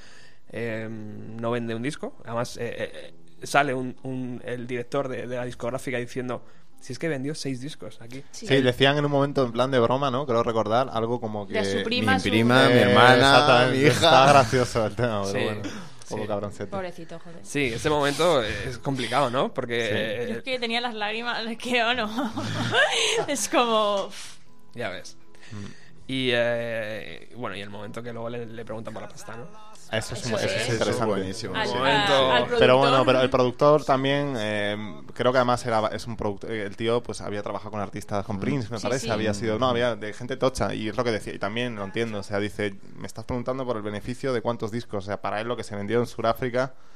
eh, 0.51 0.89
no 0.91 1.51
vende 1.51 1.75
un 1.75 1.83
disco. 1.83 2.17
Además, 2.25 2.57
eh, 2.57 2.75
eh, 2.79 3.15
sale 3.43 3.75
un, 3.75 3.95
un- 4.05 4.41
el 4.47 4.67
director 4.67 5.09
de, 5.09 5.27
de 5.27 5.37
la 5.37 5.45
discográfica 5.45 5.99
diciendo, 5.99 6.43
si 6.83 6.93
es 6.93 6.99
que 6.99 7.09
vendió 7.09 7.35
seis 7.35 7.61
discos 7.61 7.99
aquí. 8.03 8.23
Sí. 8.33 8.47
Sí, 8.47 8.61
decían 8.61 8.99
en 8.99 9.05
un 9.07 9.11
momento 9.11 9.45
en 9.47 9.53
plan 9.53 9.71
de 9.71 9.79
broma, 9.79 10.11
¿no? 10.11 10.27
Creo 10.27 10.43
recordar 10.43 10.91
algo 10.93 11.21
como 11.21 11.47
que... 11.47 11.55
De 11.55 11.59
a 11.61 11.65
su 11.65 11.77
mi 11.79 11.85
prima, 11.85 12.19
su- 12.19 12.29
prima 12.29 12.69
mi 12.69 12.75
hermana 12.79 13.69
mi 13.73 13.79
Está 13.85 14.07
hija 14.09 14.27
gracioso 14.33 14.85
el 14.87 14.95
tema, 14.97 15.23
pero 15.25 15.39
Sí. 15.39 15.45
bueno. 15.45 15.63
Poco 16.09 16.23
Sí. 16.23 16.29
cabroncete. 16.29 16.67
Pobrecito, 16.71 17.19
joder. 17.21 17.39
Sí, 17.43 17.65
ese 17.73 17.89
momento 17.89 18.43
es 18.43 18.77
complicado, 18.79 19.31
¿no? 19.31 19.55
Porque 19.55 19.79
Yo 19.79 20.33
es 20.35 20.39
eh, 20.39 20.43
que 20.45 20.59
tenía 20.59 20.81
las 20.83 20.95
lágrimas, 20.95 21.39
que 21.57 21.83
o 21.83 21.95
no. 21.95 22.33
es 23.29 23.49
como. 23.49 24.11
ya 24.75 24.91
ves. 24.91 25.17
Mm. 25.53 25.65
Y 26.09 26.31
eh, 26.33 27.31
bueno, 27.37 27.57
y 27.57 27.61
el 27.63 27.71
momento 27.71 28.03
que 28.03 28.13
luego 28.13 28.29
le, 28.29 28.45
le 28.45 28.65
preguntan 28.65 28.93
por 28.93 29.03
la 29.05 29.09
pasta, 29.09 29.37
¿no? 29.37 29.47
Eso 29.93 30.15
es, 30.15 30.25
Eso 30.25 30.37
eso 30.37 30.47
es 30.47 30.53
es. 30.63 30.69
interesante. 30.73 31.05
buenísimo. 31.05 31.55
Al, 31.55 31.69
Sí. 31.69 31.75
momento- 31.75 32.13
a- 32.33 32.37
al 32.39 32.45
Pero 32.59 32.79
bueno, 32.79 33.05
pero 33.05 33.21
el 33.21 33.29
productor 33.31 33.85
también, 33.85 34.35
eh, 34.39 34.77
creo 35.13 35.33
que 35.33 35.39
además 35.39 35.65
era 35.67 35.87
es 35.89 36.07
un 36.07 36.17
productor, 36.17 36.51
el 36.51 36.75
tío 36.77 37.03
pues 37.03 37.21
había 37.21 37.43
trabajado 37.43 37.71
con 37.73 37.81
artistas, 37.81 38.25
con 38.25 38.41
Prince, 38.41 38.69
me 38.71 38.79
Sí, 38.79 38.83
parece, 38.85 39.05
sí. 39.07 39.11
había 39.11 39.35
sido, 39.35 39.59
no, 39.59 39.69
había 39.69 39.95
de 39.95 40.13
gente 40.15 40.37
tocha 40.39 40.75
y 40.75 40.89
es 40.89 40.97
lo 40.97 41.05
que 41.05 41.11
decía, 41.13 41.35
y 41.35 41.39
también 41.39 41.77
lo 41.77 41.85
entiendo, 41.85 42.19
o 42.21 42.23
sea, 42.23 42.39
dice, 42.39 42.75
me 42.97 43.07
estás 43.07 43.27
preguntando 43.27 43.67
por 43.67 43.77
el 43.77 43.83
beneficio 43.83 44.33
de 44.33 44.41
cuántos 44.41 44.71
discos, 44.71 45.05
o 45.05 45.07
sea, 45.07 45.21
para 45.21 45.41
él 45.43 45.47
lo 45.49 45.57
que 45.57 45.63
se 45.65 45.77
vendió 45.77 46.01
en 46.01 46.07
Sudáfrica 46.07 46.73
Mm. 46.75 46.93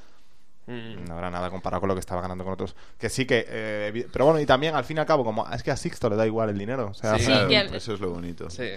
No 0.67 1.14
habrá 1.14 1.31
nada 1.31 1.49
comparado 1.51 1.81
con 1.81 1.89
lo 1.89 1.95
que 1.95 2.01
estaba 2.01 2.21
ganando 2.21 2.43
con 2.45 2.53
otros, 2.53 2.75
que 2.99 3.09
sí 3.09 3.25
que, 3.27 3.45
eh, 3.49 4.09
pero 4.12 4.25
bueno, 4.27 4.41
y 4.41 4.47
también 4.47 4.75
al 4.75 4.85
fin 4.85 4.97
y 4.97 5.01
al 5.01 5.07
cabo, 5.07 5.25
como 5.25 5.49
es 5.51 5.62
que 5.62 5.71
a 5.71 5.77
Sixto 5.77 6.11
le 6.11 6.17
da 6.17 6.27
igual 6.27 6.51
el 6.51 6.59
dinero, 6.59 6.89
o 6.91 6.95
sea, 6.95 7.19
Sí. 7.19 7.27
Claro, 7.27 7.49
que 7.49 7.57
el- 7.59 7.75
Eso 7.75 7.95
es 7.95 8.01
lo 8.01 8.11
bonito. 8.11 8.51
Sí. 8.51 8.69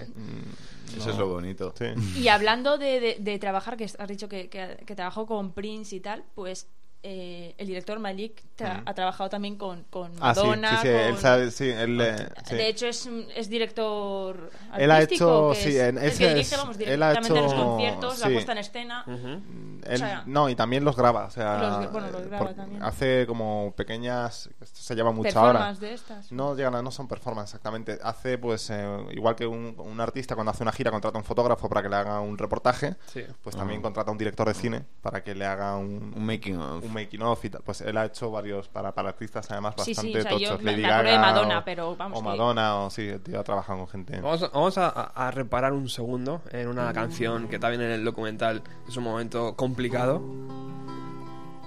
Eso 0.96 1.10
es 1.10 1.16
lo 1.16 1.28
bonito. 1.28 1.72
sí. 1.76 1.86
Y 2.18 2.28
hablando 2.28 2.78
de, 2.78 3.00
de- 3.00 3.16
de 3.20 3.38
trabajar, 3.38 3.76
que 3.76 3.84
has 3.84 4.08
dicho 4.08 4.28
que, 4.28 4.48
que, 4.48 4.82
que 4.86 4.94
trabajó 4.96 5.26
con 5.26 5.52
Prince 5.52 5.94
y 5.96 6.00
tal, 6.00 6.24
pues 6.34 6.66
eh, 7.02 7.54
el 7.56 7.66
director 7.66 7.98
Malik 7.98 8.42
tra- 8.58 8.82
ha 8.84 8.92
trabajado 8.94 9.30
también 9.30 9.56
con, 9.56 9.84
con 9.88 10.12
Ah, 10.20 10.34
sí, 10.34 10.40
Madonna. 10.42 10.70
sí, 10.70 10.76
sí, 10.86 10.92
con- 10.92 11.00
él 11.00 11.16
sabe, 11.18 11.50
sí, 11.50 11.68
él, 11.70 12.00
eh, 12.00 12.28
sí. 12.46 12.54
De 12.56 12.68
hecho, 12.68 12.86
es, 12.86 13.06
un- 13.06 13.26
es 13.34 13.48
director 13.48 14.50
Él 14.76 14.90
ha 14.90 15.00
hecho- 15.02 15.50
que 15.54 15.60
sí, 15.62 15.68
es- 15.70 15.82
en 15.82 15.98
ese 15.98 16.18
que 16.18 16.28
dirige, 16.28 16.54
es- 16.54 16.60
vamos, 16.60 16.76
él 16.78 17.02
ha 17.02 17.08
directamente 17.10 17.40
los 17.42 17.52
hecho- 17.52 17.64
conciertos, 17.64 18.18
la 18.20 18.28
puesta 18.28 18.52
en 18.52 18.58
escena. 18.58 19.04
Él- 19.06 19.94
O 19.94 19.96
sea- 19.96 20.22
no, 20.26 20.48
y 20.50 20.54
también 20.54 20.84
los 20.84 20.94
graba, 20.96 21.24
o 21.24 21.30
sea, 21.30 21.58
Los- 21.80 21.92
bueno, 21.92 22.10
los 22.10 22.26
graba 22.26 22.46
por- 22.46 22.54
también. 22.54 22.82
hace 22.82 23.24
como 23.26 23.72
pequeñas, 23.76 24.50
esto 24.60 24.80
se 24.82 24.94
lleva 24.94 25.10
mucho 25.10 25.38
ahora. 25.38 25.52
Performance 25.52 25.80
de 25.80 25.94
estas. 25.94 26.32
No 26.32 26.54
llegan 26.54 26.74
a- 26.74 26.82
no 26.82 26.90
son 26.90 27.08
performance 27.08 27.48
exactamente. 27.50 27.98
Hace 28.02 28.36
pues 28.36 28.68
eh, 28.70 28.86
igual 29.12 29.36
que 29.36 29.46
un, 29.46 29.74
un 29.78 30.00
artista 30.00 30.34
cuando 30.34 30.50
hace 30.50 30.62
una 30.62 30.72
gira 30.72 30.90
contrata 30.90 31.16
a 31.16 31.20
un 31.20 31.24
fotógrafo 31.24 31.68
para 31.68 31.82
que 31.82 31.88
le 31.88 31.96
haga 31.96 32.20
un 32.20 32.36
reportaje, 32.36 32.96
Sí. 33.06 33.22
pues 33.42 33.56
también 33.56 33.80
contrata 33.80 34.10
a 34.10 34.12
un 34.12 34.18
director 34.18 34.46
de 34.46 34.54
cine 34.54 34.84
para 35.00 35.24
que 35.24 35.34
le 35.34 35.46
haga 35.46 35.76
un, 35.76 36.12
Un 36.14 36.26
making 36.26 36.58
of. 36.58 36.84
un 36.84 36.89
making 36.90 37.22
of 37.22 37.44
y 37.44 37.50
tal. 37.50 37.62
Pues 37.62 37.80
él 37.80 37.96
ha 37.96 38.04
hecho 38.06 38.30
varios 38.30 38.68
para, 38.68 38.92
para 38.92 39.08
artistas 39.10 39.50
además 39.50 39.74
Sí, 39.78 39.94
sí, 39.94 40.12
bastante 40.12 40.18
o 40.18 40.22
sea, 40.22 40.30
yo 40.32 40.48
tochos. 40.50 40.62
me- 40.62 40.70
Lady 40.72 40.82
me 40.82 40.88
acuerdo 40.88 41.10
de 41.10 41.16
Gaga 41.16 41.26
Madonna, 41.32 41.58
o- 41.60 41.64
pero 41.64 41.96
vamos 41.96 42.18
O 42.18 42.22
que- 42.22 42.28
Madonna 42.28 42.76
o 42.76 42.90
sí, 42.90 43.08
el 43.08 43.20
tío 43.20 43.40
ha 43.40 43.44
trabajado 43.44 43.78
con 43.80 43.88
gente. 43.88 44.20
Vamos, 44.20 44.42
a- 44.42 44.48
vamos 44.48 44.78
a, 44.78 44.88
a- 44.88 45.30
reparar 45.30 45.72
un 45.72 45.88
segundo 45.88 46.42
en 46.50 46.68
una 46.68 46.92
canción 46.92 47.48
que 47.48 47.58
también 47.58 47.82
en 47.82 47.90
el 47.92 48.04
documental 48.04 48.62
es 48.88 48.96
un 48.96 49.04
momento 49.04 49.54
complicado. 49.56 50.22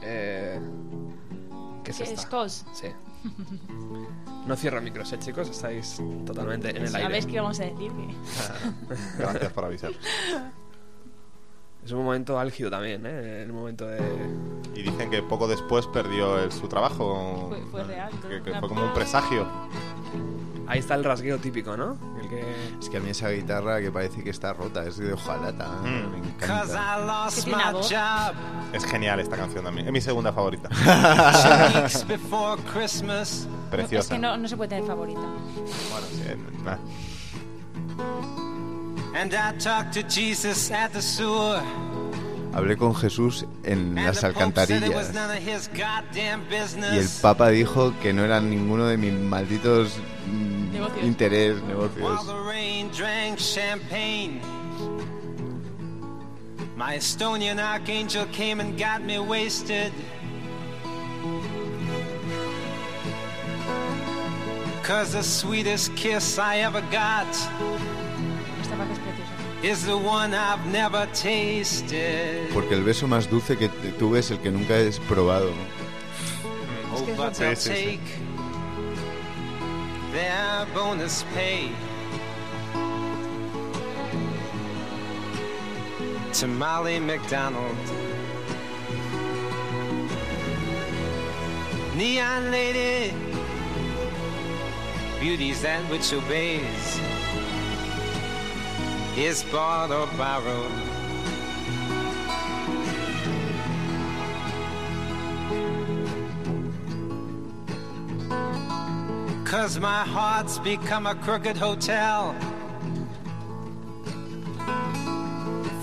Eh, 0.04 0.60
¿Qué 1.84 1.92
es 1.92 1.98
Que 1.98 2.04
esta? 2.04 2.22
es 2.22 2.26
Cos. 2.28 2.66
Sí. 2.74 2.88
No 4.46 4.58
cierro 4.58 4.82
micros, 4.82 5.10
eh, 5.14 5.20
chicos. 5.20 5.48
Estáis 5.50 6.02
totalmente 6.26 6.70
en 6.72 6.76
el 6.84 6.90
¿Sabéis 6.90 7.24
aire. 7.24 7.28
qué 7.32 7.40
vamos 7.40 7.58
a 7.62 7.64
decir? 7.64 7.90
Que- 7.94 9.18
Gracias 9.18 9.54
por 9.54 9.64
avisar. 9.64 9.92
Es 11.86 11.92
un 11.92 12.04
momento 12.04 12.40
álgido 12.40 12.70
también, 12.70 13.06
¿eh? 13.06 13.44
El 13.44 13.54
momento 13.54 13.86
de... 13.86 14.00
Y 14.76 14.84
dicen 14.84 15.10
que 15.10 15.22
poco 15.22 15.48
después 15.48 15.86
perdió 15.88 16.40
el- 16.40 16.52
su 16.52 16.68
trabajo. 16.68 17.48
Fue- 17.50 17.62
fue 17.72 17.84
real, 17.84 18.10
todo. 18.22 18.30
Que, 18.30 18.42
que 18.42 18.60
fue 18.60 18.70
como 18.70 18.84
un 18.86 18.94
presagio. 18.94 19.46
Ahí 20.66 20.80
está 20.80 20.96
el 20.96 21.04
rasgueo 21.04 21.38
típico, 21.40 21.76
¿no? 21.76 21.98
El 22.22 22.30
que... 22.30 22.42
Es 22.80 22.90
que 22.90 22.98
a 22.98 23.00
mí 23.02 23.10
esa 23.10 23.30
guitarra 23.30 23.82
que 23.82 23.92
parece 23.92 24.24
que 24.24 24.30
está 24.30 24.54
rota, 24.54 24.86
es 24.86 24.98
de 24.98 25.12
hojalata. 25.12 25.68
Mm. 25.84 26.12
Me 26.12 26.18
encanta. 26.30 26.64
Es 28.72 28.86
genial 28.86 29.20
esta 29.20 29.36
canción 29.36 29.66
también. 29.66 29.88
Es 29.88 29.94
mi 29.94 30.00
segunda 30.02 30.32
favorita. 30.32 30.70
Preciosa. 33.70 34.06
Es 34.06 34.10
que 34.10 34.20
no, 34.20 34.38
no 34.38 34.48
se 34.48 34.56
puede 34.56 34.70
tener 34.70 34.86
favorita. 34.86 35.20
Bueno, 35.20 36.08
sí, 36.10 36.22
eh, 36.26 36.38
Hablé 42.54 42.78
con 42.78 42.96
Jesús 42.96 43.46
en 43.64 43.98
And 43.98 44.06
las 44.08 44.24
alcantarillas. 44.24 45.12
Y 46.92 46.98
el. 46.98 47.10
Papa 47.22 47.50
dijo 47.50 47.94
que 48.00 48.14
no 48.14 48.24
eran 48.24 48.50
ninguno 48.50 48.86
de 48.86 48.98
mis 48.98 49.14
malditos 49.14 49.98
mm, 50.28 50.72
Negocios. 50.74 51.04
interés, 51.06 51.62
negocios. 51.64 52.26
My 56.76 56.96
Estonian 56.96 57.60
archangel 57.60 58.26
came 58.32 58.60
and 58.60 58.78
got 58.78 59.02
me 59.04 59.20
wasted. 59.20 59.92
Cause 64.84 65.14
the 65.14 65.24
sweetest 65.24 65.96
kiss 65.96 66.38
I 66.38 66.58
ever 66.58 66.82
got 66.92 67.28
Esta 68.74 68.78
parte 68.78 68.94
es 68.94 69.00
preciosa. 69.00 69.32
is 69.64 69.86
the 69.86 69.96
one 69.98 70.34
I've 70.34 70.66
never 70.66 71.06
tasted. 71.14 72.50
Porque 72.54 72.74
el 72.74 72.84
beso 72.84 73.08
más 73.08 73.30
dulce 73.30 73.56
que 73.58 73.70
tuve 74.00 74.20
es 74.20 74.32
el 74.32 74.40
que 74.40 74.50
nunca 74.52 74.78
he 74.78 74.90
probado. 75.08 75.52
Oh, 76.94 77.06
que 77.06 77.12
es 77.12 77.18
but 77.18 77.28
lo- 77.28 77.32
they'll 77.34 77.56
Sí, 77.56 77.70
sí, 77.70 77.76
sí. 77.76 77.86
take 77.98 78.00
their 80.12 80.66
bonus 80.74 81.24
pay. 81.34 81.72
To 86.40 86.48
Molly 86.48 87.00
McDonald. 87.00 87.78
Neon 91.96 92.50
lady, 92.52 93.14
beauty's 95.20 95.62
that 95.62 95.80
which 95.92 96.12
obeys, 96.12 97.00
is 99.18 99.44
bought 99.52 99.92
or 99.92 100.08
borrowed. 100.18 100.72
Cause 109.46 109.80
my 109.80 110.04
heart's 110.04 110.58
become 110.60 111.06
a 111.06 111.16
crooked 111.16 111.58
hotel 111.58 112.36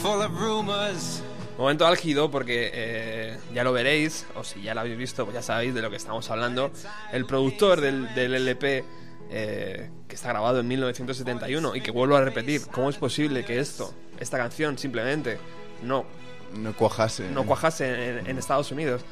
full 0.01 0.23
of 0.23 0.41
rumors. 0.41 1.23
Momento 1.59 1.87
álgido 1.87 2.31
porque 2.31 2.71
eh, 2.73 3.39
ya 3.53 3.65
lo 3.65 3.73
veréis, 3.73 4.27
o 4.35 4.45
si 4.45 4.63
ya 4.63 4.75
lo 4.75 4.81
habéis 4.81 4.97
visto, 4.97 5.25
pues 5.25 5.35
ya 5.35 5.43
sabéis 5.43 5.75
de 5.75 5.83
lo 5.83 5.91
que 5.91 5.97
estamos 5.97 6.31
hablando. 6.31 6.71
El 7.13 7.27
productor 7.27 7.83
del, 7.83 8.13
del 8.15 8.35
LP, 8.35 8.85
eh, 9.31 9.91
que 10.09 10.15
está 10.17 10.29
grabado 10.31 10.61
en 10.61 10.69
1971, 10.69 11.77
y 11.77 11.81
que 11.81 11.91
vuelvo 11.91 12.17
a 12.17 12.21
repetir, 12.21 12.63
¿cómo 12.73 12.91
es 12.91 12.97
posible 12.97 13.45
que 13.45 13.59
esto, 13.61 13.95
esta 14.19 14.37
canción, 14.39 14.77
simplemente 14.77 15.39
no, 15.83 16.05
No 16.55 16.73
cuajase. 16.77 17.29
no 17.31 17.45
cuajase 17.47 18.09
en, 18.19 18.27
en 18.27 18.39
Estados 18.39 18.71
Unidos? 18.73 19.03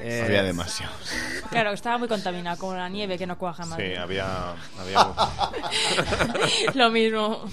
Eh, 0.00 0.22
Había 0.26 0.42
demasiado. 0.42 0.92
Claro, 1.50 1.70
estaba 1.72 1.98
muy 1.98 2.08
contaminada, 2.08 2.56
como 2.56 2.74
la 2.74 2.88
nieve 2.88 3.16
que 3.16 3.26
no 3.26 3.38
cuaja 3.38 3.64
más. 3.64 3.78
Sí, 3.78 3.94
había. 3.94 4.50
había 4.78 5.14
Lo 6.74 6.90
mismo. 6.90 7.44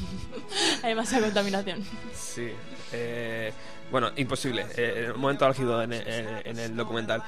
Hay 0.83 0.89
demasiada 0.89 1.25
contaminación. 1.25 1.83
Sí. 2.13 2.49
eh, 2.91 3.53
bueno, 3.91 4.11
imposible. 4.15 4.65
Eh, 4.75 5.11
un 5.13 5.21
momento 5.21 5.45
álgido 5.45 5.81
en, 5.83 5.93
en- 5.93 6.41
en 6.45 6.59
el 6.59 6.75
documental. 6.75 7.21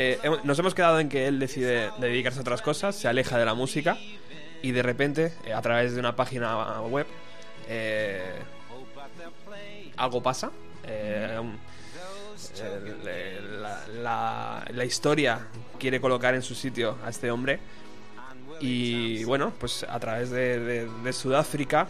Eh, 0.00 0.16
nos 0.44 0.56
hemos 0.60 0.76
quedado 0.76 1.00
en 1.00 1.08
que 1.08 1.26
él 1.26 1.40
decide 1.40 1.90
dedicarse 1.98 2.38
a 2.38 2.42
otras 2.42 2.62
cosas, 2.62 2.94
se 2.94 3.08
aleja 3.08 3.36
de 3.36 3.44
la 3.44 3.54
música 3.54 3.98
y 4.62 4.70
de 4.70 4.80
repente, 4.80 5.32
eh, 5.44 5.52
a 5.52 5.60
través 5.60 5.92
de 5.92 5.98
una 5.98 6.14
página 6.14 6.80
web, 6.82 7.04
eh, 7.66 8.30
algo 9.96 10.22
pasa. 10.22 10.52
Eh, 10.84 11.40
la, 14.00 14.84
historia 14.84 15.48
quiere 15.80 16.00
colocar 16.00 16.32
en 16.36 16.42
su 16.42 16.54
sitio 16.54 16.96
a 17.04 17.10
este 17.10 17.32
hombre 17.32 17.58
y 18.60 19.24
bueno, 19.24 19.52
pues 19.58 19.82
a 19.82 19.98
través 19.98 20.30
de 20.30 21.12
Sudáfrica 21.12 21.88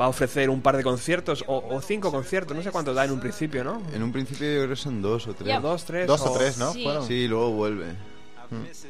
va 0.00 0.06
a 0.06 0.08
ofrecer 0.08 0.48
un 0.50 0.62
par 0.62 0.76
de 0.76 0.82
conciertos 0.82 1.44
o, 1.46 1.58
o 1.70 1.80
cinco 1.82 2.10
conciertos, 2.10 2.56
no 2.56 2.62
sé 2.62 2.70
cuántos 2.70 2.94
da 2.94 3.04
en 3.04 3.12
un 3.12 3.20
principio, 3.20 3.62
¿no? 3.64 3.82
En 3.94 4.02
un 4.02 4.12
principio 4.12 4.46
yo 4.48 4.56
creo 4.60 4.68
que 4.70 4.76
son 4.76 5.02
dos 5.02 5.26
o 5.28 5.34
tres. 5.34 5.48
Ya. 5.48 5.60
Dos, 5.60 5.84
tres. 5.84 6.06
dos 6.06 6.20
o 6.22 6.32
tres, 6.32 6.56
¿no? 6.58 6.72
Sí. 6.72 6.86
Sí, 7.06 7.28
luego 7.28 7.50
vuelve. 7.52 7.86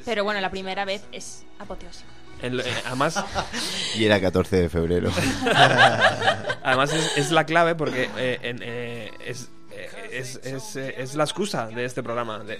Pero 0.04 0.24
bueno, 0.24 0.40
la 0.40 0.50
primera 0.50 0.84
vez 0.84 1.02
es 1.12 1.44
apoteósico. 1.58 2.08
En 2.40 2.56
lo- 2.56 2.64
eh, 2.64 2.72
además, 2.86 3.22
Y 3.96 4.04
era 4.04 4.20
14 4.20 4.56
de 4.56 4.68
febrero. 4.68 5.10
además 6.64 6.92
es, 6.92 7.16
es 7.16 7.30
la 7.30 7.46
clave 7.46 7.74
porque 7.74 8.08
eh, 8.16 8.38
en- 8.42 8.60
eh, 8.62 9.10
es, 9.24 9.48
eh, 9.70 9.88
es, 10.12 10.40
es, 10.44 10.76
eh, 10.76 10.94
es 10.98 11.14
la 11.14 11.24
excusa 11.24 11.66
de 11.68 11.84
este 11.84 12.02
programa. 12.02 12.40
De, 12.40 12.58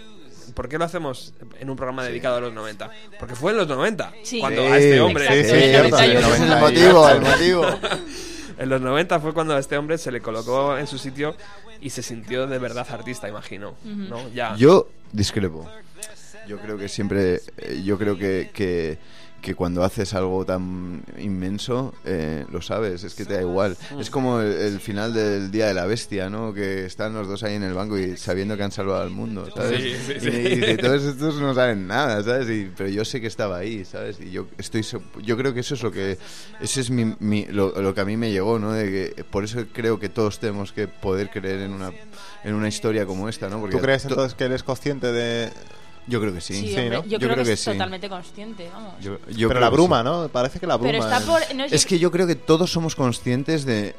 ¿Por 0.55 0.68
qué 0.68 0.78
lo 0.78 0.84
hacemos 0.84 1.34
en 1.61 1.70
un 1.70 1.76
programa 1.76 2.05
dedicado 2.05 2.36
a 2.36 2.40
los 2.40 2.53
90? 2.53 2.90
Porque 3.18 3.34
fue 3.34 3.53
en 3.53 3.59
los 3.59 3.68
90 3.68 4.12
Sí. 4.22 4.40
cuando 4.40 4.61
Sí, 4.62 4.66
a 4.68 4.78
este 4.78 5.01
hombre 5.01 5.26
sí, 5.26 5.32
sí, 5.32 5.51
en 5.51 5.57
el 5.57 5.70
cierto, 5.70 5.90
91. 5.97 6.18
ese 6.34 6.34
es 6.45 6.51
el 6.51 6.61
motivo, 6.61 7.09
el 7.09 7.20
motivo. 7.20 7.66
En 8.59 8.68
los 8.68 8.80
90 8.80 9.20
fue 9.20 9.32
cuando 9.32 9.55
a 9.55 9.59
este 9.59 9.76
hombre 9.76 9.98
se 9.98 10.11
le 10.11 10.20
colocó 10.20 10.76
en 10.76 10.86
su 10.86 10.98
sitio 10.98 11.34
y 11.80 11.90
se 11.90 12.03
sintió 12.03 12.46
de 12.46 12.59
verdad 12.59 12.86
artista, 12.90 13.28
imagino. 13.28 13.74
¿no? 13.84 14.28
Ya. 14.30 14.55
Yo 14.57 14.88
discrepo. 15.12 15.68
Yo 16.46 16.59
creo 16.59 16.76
que 16.76 16.88
siempre, 16.88 17.40
eh, 17.57 17.82
yo 17.84 17.96
creo 17.98 18.16
que, 18.16 18.50
que, 18.53 18.98
que 19.43 19.55
cuando 19.57 19.82
haces 19.84 20.14
algo 20.14 20.47
tan 20.47 21.03
inmenso, 21.18 21.93
eh, 22.05 22.47
lo 22.51 22.62
sabes, 22.62 23.03
es 23.05 23.14
que 23.14 23.24
te 23.24 23.34
da 23.34 23.40
igual. 23.43 23.76
Es 23.99 24.09
como 24.09 24.40
el, 24.40 24.53
el 24.53 24.80
final 24.80 25.12
del 25.12 25.51
Día 25.51 25.66
de 25.66 25.74
la 25.74 25.84
Bestia, 25.84 26.30
¿no? 26.30 26.55
Que 26.55 26.86
están 26.86 27.12
los 27.12 27.26
dos 27.28 27.43
ahí 27.43 27.55
en 27.57 27.64
el 27.64 27.74
banco 27.74 27.99
y 27.99 28.16
sabiendo 28.16 28.57
que 28.57 28.62
han 28.62 28.70
salvado 28.72 29.03
al 29.03 29.11
mundo, 29.11 29.49
¿sabes? 29.55 29.82
Sí, 29.82 29.95
sí, 30.07 30.20
sí. 30.20 30.28
Y, 30.28 30.36
y 30.47 30.49
dice, 30.61 30.76
todos 30.78 31.03
estos 31.03 31.34
no 31.40 31.55
saben 31.55 31.86
nada, 31.88 32.22
¿sabes? 32.22 32.49
Y- 32.49 32.70
pero 32.76 32.88
yo 32.88 33.05
sé 33.05 33.20
que 33.20 33.26
estaba 33.26 33.59
ahí, 33.59 33.84
¿sabes? 33.84 34.18
Y 34.20 34.30
yo 34.30 34.47
estoy, 34.59 34.86
yo 35.24 35.36
creo 35.36 35.53
que 35.53 35.61
eso 35.61 35.74
es 35.74 35.82
lo 35.82 35.90
que, 35.90 36.16
ese 36.61 36.80
es 36.80 36.90
mi, 36.90 37.14
mi- 37.18 37.47
lo, 37.47 37.72
lo 37.82 37.93
que 37.95 38.01
a 38.01 38.05
mí 38.05 38.16
me 38.16 38.30
llegó, 38.30 38.59
¿no? 38.61 38.72
De 38.72 39.12
que, 39.16 39.24
por 39.24 39.43
eso 39.43 39.64
creo 39.72 39.99
que 39.99 40.09
todos 40.09 40.38
tenemos 40.38 40.72
que 40.72 40.86
poder 40.86 41.30
creer 41.30 41.61
en 41.62 41.72
una, 41.72 41.90
en 42.45 42.55
una 42.55 42.68
historia 42.68 43.07
como 43.07 43.28
esta, 43.28 43.49
¿no? 43.49 43.59
Porque 43.59 43.76
¿Tú 43.76 43.82
crees 43.82 44.03
to- 44.05 44.11
entonces 44.11 44.34
que 44.34 44.45
él 44.45 44.53
es 44.53 44.62
consciente 44.62 45.11
de...? 45.11 45.51
Yo 46.07 46.20
creo 46.20 46.32
que 46.34 46.40
sí. 46.40 46.55
Sí, 46.55 46.68
Sí, 46.74 46.88
¿no? 46.90 47.03
yo, 47.05 47.05
Yo 47.05 47.18
creo, 47.18 47.18
creo 47.18 47.36
que, 47.36 47.44
que 47.44 47.53
es 47.53 47.61
sí. 47.61 47.70
totalmente 47.70 48.09
consciente, 48.09 48.68
vamos. 48.72 48.94
Yo- 49.00 49.18
yo 49.30 49.48
Pero 49.48 49.61
la 49.61 49.70
bruma, 49.70 49.98
sí. 50.00 50.05
¿no? 50.05 50.28
Parece 50.28 50.59
que 50.59 50.66
la 50.66 50.76
bruma... 50.76 50.90
Pero 50.92 51.05
está 51.05 51.18
es- 51.18 51.24
por... 51.24 51.55
no, 51.57 51.66
yo- 51.66 51.74
Es 51.76 51.86
que 51.86 51.98
yo 51.98 52.11
creo 52.11 52.26
que 52.26 52.34
todos 52.34 52.70
somos 52.72 52.96
conscientes 52.96 53.64
de 53.64 53.94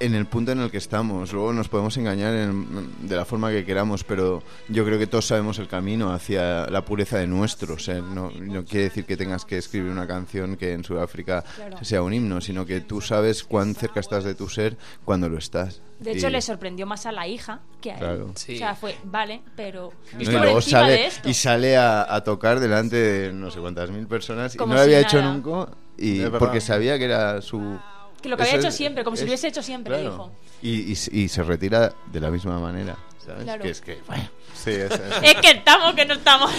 en 0.00 0.14
el 0.14 0.26
punto 0.26 0.52
en 0.52 0.60
el 0.60 0.70
que 0.70 0.76
estamos. 0.76 1.32
Luego 1.32 1.52
nos 1.52 1.68
podemos 1.68 1.96
engañar 1.96 2.32
en- 2.32 3.08
de 3.08 3.16
la 3.16 3.24
forma 3.24 3.50
que 3.50 3.64
queramos, 3.64 4.04
pero 4.04 4.44
yo 4.68 4.84
creo 4.84 4.96
que 4.96 5.08
todos 5.08 5.26
sabemos 5.26 5.58
el 5.58 5.66
camino 5.66 6.12
hacia 6.12 6.66
la 6.70 6.84
pureza 6.84 7.18
de 7.18 7.26
nuestro. 7.26 7.74
O 7.74 7.78
sea, 7.80 7.96
no, 8.00 8.30
no 8.30 8.64
quiere 8.64 8.84
decir 8.84 9.04
que 9.04 9.16
tengas 9.16 9.44
que 9.44 9.58
escribir 9.58 9.90
una 9.90 10.06
canción 10.06 10.56
que 10.56 10.72
en 10.72 10.84
Sudáfrica 10.84 11.42
sea 11.82 12.02
un 12.02 12.14
himno, 12.14 12.40
sino 12.40 12.64
que 12.64 12.80
tú 12.80 13.00
sabes 13.00 13.42
cuán 13.42 13.74
cerca 13.74 13.98
estás 13.98 14.22
de 14.22 14.36
tu 14.36 14.48
ser 14.48 14.76
cuando 15.04 15.28
lo 15.28 15.36
estás. 15.36 15.80
De 15.98 16.12
hecho, 16.12 16.28
Y- 16.28 16.30
le 16.30 16.40
sorprendió 16.40 16.86
más 16.86 17.06
a 17.06 17.12
la 17.12 17.26
hija 17.26 17.60
que 17.80 17.90
a 17.90 17.94
él. 17.94 17.98
Claro. 18.00 18.32
Sí. 18.36 18.54
O 18.54 18.58
sea, 18.58 18.74
fue, 18.76 18.96
vale, 19.04 19.42
pero... 19.56 19.92
¿no? 20.14 20.20
Y 20.22 20.26
luego 20.26 20.56
de 20.56 20.62
sale, 20.62 21.06
esto. 21.06 21.28
y 21.28 21.34
sale 21.34 21.76
a, 21.76 22.14
a 22.14 22.22
tocar 22.22 22.60
delante 22.60 22.96
de 22.96 23.32
no 23.32 23.50
sé 23.50 23.58
cuántas 23.60 23.90
mil 23.90 24.06
personas 24.06 24.54
y 24.54 24.58
Como 24.58 24.74
no 24.74 24.78
lo 24.78 24.84
había 24.84 24.98
si 25.00 25.04
hecho 25.06 25.20
nada. 25.20 25.32
nunca 25.34 25.72
y 25.96 26.20
verdad. 26.20 26.38
porque 26.38 26.60
sabía 26.60 26.96
que 26.98 27.04
era 27.06 27.42
su 27.42 27.78
Que 28.22 28.28
lo 28.28 28.36
que 28.36 28.44
había 28.44 28.56
hecho 28.56 28.68
es- 28.68 28.76
siempre, 28.76 29.02
como 29.02 29.16
si 29.16 29.22
lo 29.24 29.28
hubiese 29.30 29.48
hecho 29.48 29.62
siempre, 29.62 29.94
claro. 29.94 30.10
dijo. 30.10 30.32
Y, 30.62 30.92
y, 30.92 31.22
y 31.24 31.28
se 31.28 31.42
retira 31.42 31.92
de 32.12 32.20
la 32.20 32.30
misma 32.30 32.58
manera, 32.60 32.96
¿sabes? 33.24 33.42
Claro. 33.42 33.62
Que 33.62 33.70
es 33.70 33.80
que, 33.80 33.98
bueno, 34.06 34.28
Sí, 34.54 34.70
es, 34.70 34.90
es- 34.90 35.00
Es 35.22 35.34
que 35.36 35.50
estamos, 35.50 35.94
que 35.94 36.04
no 36.04 36.14
estamos. 36.14 36.50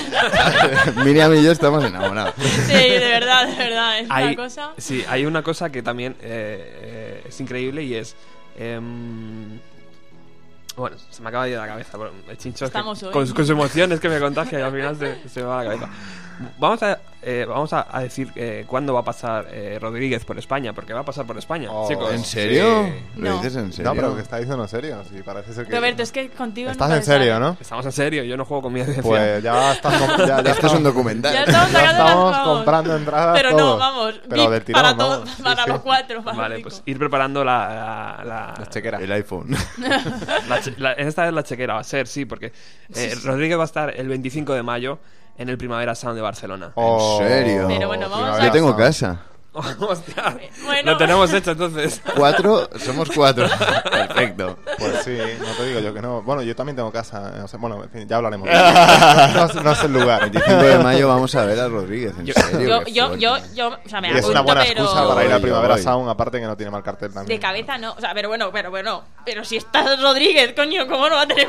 Miriam 1.06 1.34
y 1.36 1.44
yo 1.44 1.52
estamos 1.52 1.84
enamorados. 1.84 2.34
sí, 2.38 2.74
de 2.74 3.00
verdad, 3.00 3.48
de 3.48 3.56
verdad. 3.56 4.00
Es 4.00 4.08
hay, 4.10 4.26
una 4.28 4.36
cosa... 4.36 4.72
Sí, 4.78 5.04
hay 5.08 5.26
una 5.26 5.44
cosa 5.44 5.70
que 5.70 5.82
también 5.82 6.14
eh, 6.22 7.22
eh, 7.22 7.24
es 7.28 7.40
increíble 7.42 7.84
y 7.84 7.96
es. 7.96 8.16
Em, 8.60 9.60
bueno, 10.76 10.96
se 11.10 11.22
me 11.22 11.30
acaba 11.30 11.46
de 11.46 11.52
ir 11.52 11.56
de 11.56 11.62
la 11.62 11.68
cabeza. 11.68 11.98
bueno, 11.98 12.14
el 12.30 12.38
chincho 12.38 12.66
es 12.66 12.72
que 12.72 12.78
Estamos 12.78 13.02
hoy. 13.04 13.12
con, 13.12 13.28
con 13.28 13.46
su 13.46 13.52
emoción 13.52 13.92
es 13.92 14.00
que 14.00 14.10
me 14.10 14.20
contagia 14.20 14.60
y 14.60 14.62
al 14.62 14.72
final 14.72 14.96
se, 14.98 15.28
se 15.30 15.40
me 15.42 15.46
va 15.48 15.64
la 15.64 15.72
cabeza. 15.72 15.90
Vamos 16.58 16.82
a, 16.84 17.00
eh, 17.22 17.46
vamos 17.48 17.74
a, 17.74 17.86
a 17.92 18.02
decir 18.02 18.32
eh, 18.36 18.64
cuándo 18.66 18.94
va 18.94 19.02
a 19.02 19.04
pasar 19.04 19.48
eh, 19.52 19.78
Rodríguez 19.82 20.24
por 20.24 20.38
España, 20.40 20.72
porque 20.74 20.94
va 20.94 21.02
a 21.02 21.04
pasar 21.06 21.26
por 21.26 21.38
España, 21.38 21.68
Oh, 21.72 21.88
chicos. 21.88 22.14
¿En 22.14 22.24
serio? 22.24 22.86
Sí. 22.86 23.20
¿Lo 23.22 23.30
No. 23.32 23.36
dices 23.38 23.56
en 23.58 23.74
serio? 23.74 23.90
No, 23.94 23.96
pero 23.96 24.16
que 24.16 24.22
está 24.22 24.38
diciendo 24.38 24.64
en 24.64 24.70
serio. 24.70 25.04
Sí, 25.12 25.22
parece 25.24 25.54
ser 25.54 25.66
que... 25.68 25.76
Roberto, 25.76 26.02
es 26.04 26.12
que 26.14 26.30
contigo 26.30 26.70
Estás 26.72 26.88
nunca 26.88 26.98
en 26.98 27.04
se 27.04 27.12
serio, 27.12 27.34
sabe. 27.34 27.46
¿no? 27.46 27.58
Estamos 27.60 27.86
en 27.86 27.92
serio, 27.92 28.24
yo 28.24 28.38
no 28.38 28.46
juego 28.46 28.62
con 28.64 28.74
mi 28.74 28.80
audiencia. 28.80 29.04
Pues 29.04 29.44
ya 29.44 29.74
estás... 29.74 30.02
com- 30.02 30.18
Ya, 30.20 30.26
ya 30.28 30.36
Esto 30.38 30.50
es 30.50 30.56
estamos- 30.56 30.78
un 30.78 30.84
documental. 30.84 31.34
Ya 31.34 31.44
estamos 31.44 31.72
Ya 31.72 31.80
sacando 31.80 32.04
las- 32.04 32.10
estamos 32.10 32.32
vamos. 32.32 32.56
comprando 32.58 32.96
entradas 32.96 33.38
Pero 33.38 33.52
no, 33.52 33.58
todos. 33.58 33.80
vamos. 33.80 34.22
Pero 34.30 34.42
VIP 34.44 34.52
del 34.52 34.64
tirón, 34.64 34.82
para, 34.82 34.94
vamos. 34.94 35.16
todos, 35.18 35.30
Sí, 35.36 35.44
para 35.44 35.64
sí. 35.64 35.70
los 35.70 35.80
cuatro. 35.82 36.24
Para 36.24 36.38
Vale, 36.38 36.54
los 36.56 36.64
pues 36.64 36.74
cinco. 36.76 36.90
ir 36.90 37.00
preparando 37.00 37.44
la, 37.44 38.22
la, 38.26 38.54
La 38.58 38.66
chequera. 38.70 38.98
El 39.00 39.12
iPhone. 39.12 39.50
La 40.48 40.62
che- 40.62 40.76
la- 40.78 40.94
esta 40.94 41.24
vez 41.26 41.34
la 41.34 41.44
chequera 41.44 41.74
va 41.76 41.80
a 41.82 41.84
ser, 41.84 42.08
sí, 42.08 42.24
porque 42.26 42.54
eh, 42.96 43.16
Rodríguez 43.24 43.58
va 43.58 43.64
a 43.64 43.66
estar 43.66 43.94
el 43.96 44.08
25 44.08 44.54
de 44.54 44.64
mayo 44.64 45.00
en 45.40 45.50
el 45.50 45.58
Primavera 45.58 45.96
Sound 45.96 46.16
de 46.16 46.22
Barcelona. 46.22 46.72
Oh, 46.76 47.18
serio? 47.20 47.66
Pero 47.68 47.88
bueno, 47.88 48.08
vamos 48.10 48.40
a- 48.40 48.46
Yo 48.46 48.52
tengo 48.52 48.76
casa. 48.76 49.22
Hostia, 49.80 50.38
Bueno. 50.66 50.92
lo 50.92 50.98
tenemos 50.98 51.32
hecho 51.34 51.52
entonces. 51.52 52.02
Cuatro, 52.16 52.70
somos 52.80 53.10
cuatro. 53.14 53.48
Perfecto. 53.92 54.58
Pues 54.78 55.04
sí, 55.04 55.18
no 55.40 55.54
te 55.58 55.66
digo 55.66 55.80
yo 55.80 55.94
que 55.94 56.02
no. 56.02 56.22
Bueno, 56.22 56.42
yo 56.42 56.56
también 56.56 56.76
tengo 56.76 56.92
casa. 56.92 57.42
o 57.44 57.48
sea, 57.48 57.60
bueno, 57.60 57.84
en 57.84 57.90
fin, 57.90 58.08
ya 58.08 58.18
hablaremos. 58.18 58.48
no, 59.34 59.46
es- 59.46 59.56
no 59.64 59.72
es 59.72 59.84
el 59.84 59.94
lugar. 59.94 60.22
25 60.22 60.54
de 60.64 60.78
mayo 60.80 61.08
vamos 61.08 61.34
a 61.36 61.46
ver 61.46 61.60
a 61.60 61.68
Rodríguez, 61.68 62.14
en 62.20 62.28
serio. 62.34 62.68
Yo, 62.80 62.84
qué 62.86 62.92
yo, 62.94 63.16
yo, 63.16 63.38
yo, 63.56 63.68
o 63.86 63.90
sea, 63.90 64.02
me 64.02 64.10
Y 64.12 64.18
es 64.18 64.26
una 64.26 64.40
apunto, 64.40 64.44
buena 64.44 64.62
pero 64.68 64.84
excusa 64.84 65.08
para 65.08 65.26
ir 65.26 65.34
a 65.34 65.40
Primavera 65.40 65.74
voy. 65.76 65.84
Sound, 65.84 66.10
aparte 66.10 66.40
que 66.40 66.46
no 66.46 66.58
tiene 66.58 66.72
mal 66.72 66.84
cartel 66.84 67.14
también. 67.14 67.40
de 67.40 67.42
cabeza 67.46 67.78
no. 67.78 67.94
O 67.94 68.00
sea, 68.00 68.14
pero 68.14 68.30
bueno, 68.30 68.52
pero 68.52 68.70
bueno. 68.70 69.04
Pero 69.26 69.44
si 69.44 69.58
está 69.58 69.96
Rodríguez, 69.98 70.54
coño, 70.56 70.88
¿cómo 70.88 71.08
no 71.10 71.16
va 71.16 71.22
a 71.24 71.28
tener...? 71.28 71.48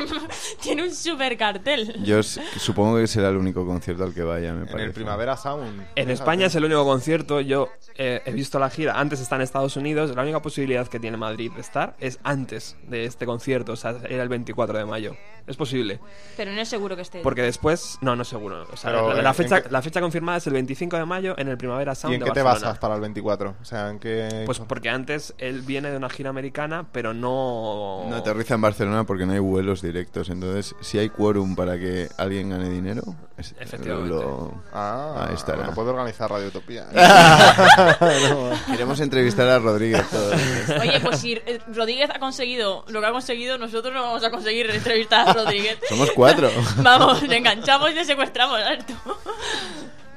Tiene 0.61 0.83
un 0.83 0.93
super 0.93 1.37
cartel. 1.37 2.03
Yo 2.03 2.21
supongo 2.23 2.97
que 2.97 3.07
será 3.07 3.29
el 3.29 3.37
único 3.37 3.65
concierto 3.65 4.03
al 4.03 4.13
que 4.13 4.23
vaya, 4.23 4.53
me 4.53 4.61
En 4.61 4.67
parece. 4.67 4.85
el 4.87 4.93
Primavera 4.93 5.37
Sound. 5.37 5.87
En 5.95 6.09
España 6.09 6.47
es 6.47 6.55
el 6.55 6.65
único 6.65 6.83
concierto. 6.85 7.41
Yo 7.41 7.69
eh, 8.03 8.21
he 8.25 8.31
visto 8.31 8.57
la 8.57 8.69
gira. 8.71 8.99
Antes 8.99 9.19
está 9.21 9.35
en 9.35 9.43
Estados 9.43 9.75
Unidos. 9.77 10.15
La 10.15 10.23
única 10.23 10.41
posibilidad 10.41 10.87
que 10.87 10.99
tiene 10.99 11.17
Madrid 11.17 11.51
de 11.53 11.61
estar 11.61 11.95
es 11.99 12.19
antes 12.23 12.75
de 12.87 13.05
este 13.05 13.27
concierto. 13.27 13.73
O 13.73 13.75
sea, 13.75 13.95
era 14.09 14.23
el 14.23 14.29
24 14.29 14.77
de 14.79 14.85
mayo. 14.85 15.15
Es 15.45 15.55
posible. 15.57 15.99
Pero 16.37 16.51
no 16.51 16.61
es 16.61 16.67
seguro 16.69 16.95
que 16.95 17.01
esté. 17.03 17.19
Porque 17.21 17.41
después. 17.43 17.97
No, 18.01 18.15
no 18.15 18.23
seguro. 18.23 18.65
O 18.73 18.77
sea, 18.77 18.91
Pero, 18.91 19.09
la, 19.13 19.17
¿en- 19.19 19.23
la 19.23 19.33
fecha, 19.33 19.61
qué- 19.61 19.69
la 19.69 19.81
fecha 19.81 20.01
confirmada 20.01 20.37
es 20.39 20.47
el 20.47 20.53
25 20.53 20.97
de 20.97 21.05
mayo 21.05 21.35
en 21.37 21.47
el 21.47 21.57
Primavera 21.57 21.93
Sound 21.95 22.13
¿Y 22.13 22.15
en 22.15 22.19
de 22.21 22.25
qué 22.25 22.31
te 22.31 22.41
Barcelona. 22.41 22.67
basas 22.69 22.79
para 22.79 22.95
el 22.95 23.01
24? 23.01 23.55
O 23.61 23.65
sea, 23.65 23.89
¿en 23.89 23.99
qué...? 23.99 24.43
Pues 24.45 24.59
porque 24.59 24.89
antes 24.89 25.33
él 25.37 25.61
viene 25.61 25.91
de 25.91 25.97
una 25.97 26.09
gira 26.09 26.29
americana, 26.31 26.87
pero 26.91 27.13
no. 27.13 28.05
No 28.09 28.15
aterriza 28.15 28.55
en 28.55 28.61
Barcelona 28.61 29.03
porque 29.03 29.25
no 29.25 29.33
hay 29.33 29.39
vuelos 29.39 29.81
directos. 29.81 30.29
Entonces, 30.29 30.75
si 30.81 30.97
hay 30.99 31.09
quórum 31.09 31.55
para 31.55 31.77
que 31.77 32.07
alguien 32.17 32.49
gane 32.49 32.69
dinero, 32.69 33.01
es- 33.37 33.55
Efectivamente. 33.59 34.09
lo- 34.09 34.53
Ah, 34.73 35.25
Ahí 35.27 35.35
estará. 35.35 35.65
Lo 35.67 35.73
puede 35.73 35.89
organizar 35.89 36.29
Radio 36.29 36.47
Utopía. 36.47 36.85
Queremos 38.67 38.99
entrevistar 38.99 39.47
a 39.47 39.59
Rodríguez 39.59 40.09
todos. 40.09 40.35
Oye, 40.79 40.99
pues 41.01 41.19
si 41.19 41.33
eh, 41.33 41.59
Rodríguez 41.73 42.09
ha 42.13 42.19
conseguido 42.19 42.83
lo 42.87 43.01
que 43.01 43.07
ha 43.07 43.11
conseguido, 43.11 43.57
nosotros 43.57 43.93
no 43.93 44.01
vamos 44.01 44.23
a 44.23 44.31
conseguir 44.31 44.69
entrevistar 44.69 45.29
a 45.29 45.33
Rodríguez. 45.33 45.77
Somos 45.89 46.11
cuatro. 46.11 46.49
Vamos, 46.77 47.21
le 47.23 47.37
enganchamos 47.37 47.91
y 47.91 47.93
le 47.93 48.05
secuestramos, 48.05 48.59
¿sabes 48.61 48.85
tú? 48.85 48.93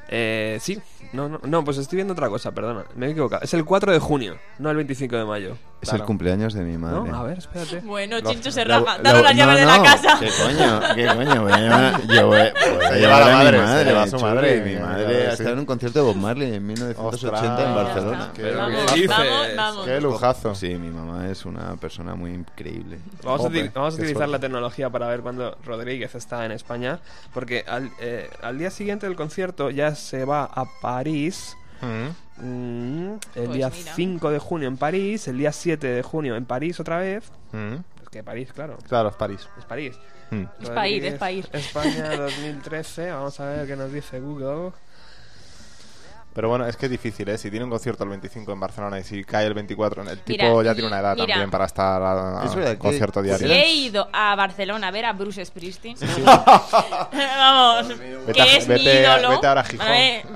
Eh, 0.08 0.58
sí. 0.60 0.80
No, 1.14 1.28
no, 1.28 1.40
no, 1.42 1.64
pues 1.64 1.78
estoy 1.78 1.96
viendo 1.96 2.12
otra 2.12 2.28
cosa, 2.28 2.52
perdona. 2.52 2.84
Me 2.96 3.06
he 3.06 3.10
equivocado. 3.10 3.42
Es 3.42 3.54
el 3.54 3.64
4 3.64 3.92
de 3.92 3.98
junio, 3.98 4.36
no 4.58 4.70
el 4.70 4.76
25 4.76 5.16
de 5.16 5.24
mayo. 5.24 5.56
Es 5.80 5.88
Claro. 5.90 6.02
el 6.04 6.06
cumpleaños 6.06 6.54
de 6.54 6.62
mi 6.62 6.78
madre. 6.78 7.10
¿No? 7.10 7.16
A 7.18 7.22
ver, 7.24 7.38
espérate. 7.38 7.80
Bueno, 7.80 8.18
Lo- 8.20 8.30
Chincho 8.30 8.50
se 8.50 8.64
La- 8.64 8.78
raja. 8.80 8.96
la- 8.98 9.02
Danos 9.02 9.22
las 9.22 9.32
no, 9.34 9.38
llaves 9.38 9.56
de 9.60 9.66
no, 9.66 9.70
la 9.76 9.82
casa. 9.82 10.18
¿Qué 10.18 10.28
coño? 10.42 10.80
¿Qué 10.94 11.06
coño? 11.06 11.42
Voy 11.42 11.52
a 11.52 11.58
llamar- 11.58 12.00
yo 12.08 12.26
voy, 12.26 12.38
voy 12.38 12.46
a 12.46 12.88
Se 12.88 12.94
lleva 12.94 12.96
llevar 12.96 13.20
la 13.20 13.26
a 13.26 13.36
madre, 13.36 13.58
mi 13.58 13.64
se 13.66 13.70
madre. 13.72 13.84
lleva 13.84 14.02
a 14.02 14.06
su 14.06 14.16
churri. 14.16 14.22
madre. 14.34 14.60
Mi 14.64 14.76
madre 14.80 15.04
ves, 15.06 15.26
ha 15.26 15.30
sí. 15.30 15.32
estado 15.34 15.52
en 15.52 15.58
un 15.58 15.66
concierto 15.66 15.98
de 15.98 16.04
Bob 16.06 16.16
Marley 16.16 16.54
en 16.54 16.66
1980 16.66 17.36
en 17.44 17.68
Ostras. 17.68 17.74
Barcelona. 17.74 18.30
Qué 18.34 18.42
Pero 18.42 18.58
Vamos, 18.58 18.78
¿qué 18.92 18.94
dices? 18.94 19.08
vamos, 19.08 19.46
vamos. 19.56 19.84
Qué 19.86 20.00
lujazo. 20.00 20.54
Sí, 20.54 20.68
mi 20.76 20.88
mamá 20.90 21.28
es 21.28 21.44
una 21.44 21.76
persona 21.76 22.14
muy 22.14 22.30
increíble. 22.32 22.98
Vamos 23.22 23.40
a, 23.40 23.44
Jope, 23.44 23.64
uti- 23.64 23.72
vamos 23.74 23.94
a 23.94 23.96
qué 23.96 24.02
utilizar 24.02 24.16
suerte. 24.20 24.32
la 24.32 24.38
tecnología 24.38 24.90
para 24.90 25.06
ver 25.08 25.20
cuándo 25.20 25.58
Rodríguez 25.66 26.14
está 26.14 26.46
en 26.46 26.52
España. 26.52 26.98
Porque 27.34 27.62
al, 27.68 27.90
eh, 28.00 28.30
al 28.42 28.58
día 28.58 28.70
siguiente 28.70 29.06
del 29.06 29.16
concierto 29.16 29.68
ya 29.70 29.94
se 29.94 30.24
va 30.24 30.44
a 30.44 30.64
París. 31.04 31.56
Mm. 31.82 32.42
Mm, 32.44 33.12
el 33.12 33.44
Pues 33.44 33.52
día 33.52 33.70
mira. 33.70 33.94
5 33.94 34.30
de 34.30 34.38
junio 34.38 34.68
en 34.68 34.76
París. 34.76 35.28
El 35.28 35.38
día 35.38 35.52
7 35.52 35.86
de 35.86 36.02
junio 36.02 36.34
en 36.36 36.46
París 36.46 36.80
otra 36.80 36.98
vez. 36.98 37.30
Mm. 37.52 37.74
Es 38.02 38.08
que 38.10 38.22
París, 38.22 38.52
claro. 38.54 38.78
Claro, 38.88 39.10
es 39.10 39.14
París. 39.16 39.46
Es 39.58 39.64
París. 39.64 39.96
Mm. 40.30 40.44
Es 40.62 40.70
pa' 40.70 40.88
ir, 40.88 41.04
es 41.04 41.14
pa' 41.14 41.30
ir. 41.30 41.48
España 41.52 42.16
2013. 42.16 43.10
Vamos 43.10 43.38
a 43.38 43.46
ver 43.46 43.66
qué 43.66 43.76
nos 43.76 43.92
dice 43.92 44.18
Google. 44.20 44.72
Pero 46.34 46.48
bueno, 46.48 46.66
es 46.66 46.76
que 46.76 46.86
es 46.86 46.90
difícil, 46.90 47.28
¿eh? 47.28 47.38
Si 47.38 47.48
tiene 47.48 47.64
un 47.64 47.70
concierto 47.70 48.02
el 48.04 48.10
25 48.10 48.52
en 48.52 48.58
Barcelona 48.60 48.98
y 48.98 49.04
si 49.04 49.22
cae 49.24 49.46
el 49.46 49.54
24, 49.54 50.02
el 50.02 50.18
tipo 50.20 50.44
Mira, 50.44 50.62
ya 50.64 50.74
tiene 50.74 50.88
una 50.88 50.98
edad 50.98 51.14
mira. 51.14 51.26
también 51.28 51.50
para 51.50 51.64
estar 51.66 52.02
a, 52.02 52.40
a 52.40 52.44
Es 52.44 52.54
verdad 52.56 52.72
que- 52.72 52.78
concierto 52.78 53.20
Sí, 53.20 53.26
diario. 53.26 53.46
Si 53.46 53.52
he 53.52 53.72
ido 53.72 54.08
a 54.12 54.34
Barcelona 54.34 54.88
a 54.88 54.90
ver 54.90 55.04
a 55.04 55.12
Bruce 55.12 55.44
Springsteen, 55.44 55.96
vamos, 57.12 57.88
Vete, 57.88 58.32
que 58.32 58.42
a- 58.42 58.56
es 58.56 58.68
mi 58.68 58.74
vete- 58.74 59.00
ídolo. 59.02 59.28
vete 59.30 59.46
ahora 59.46 59.60
a 59.60 59.64
Gijón. 59.64 59.86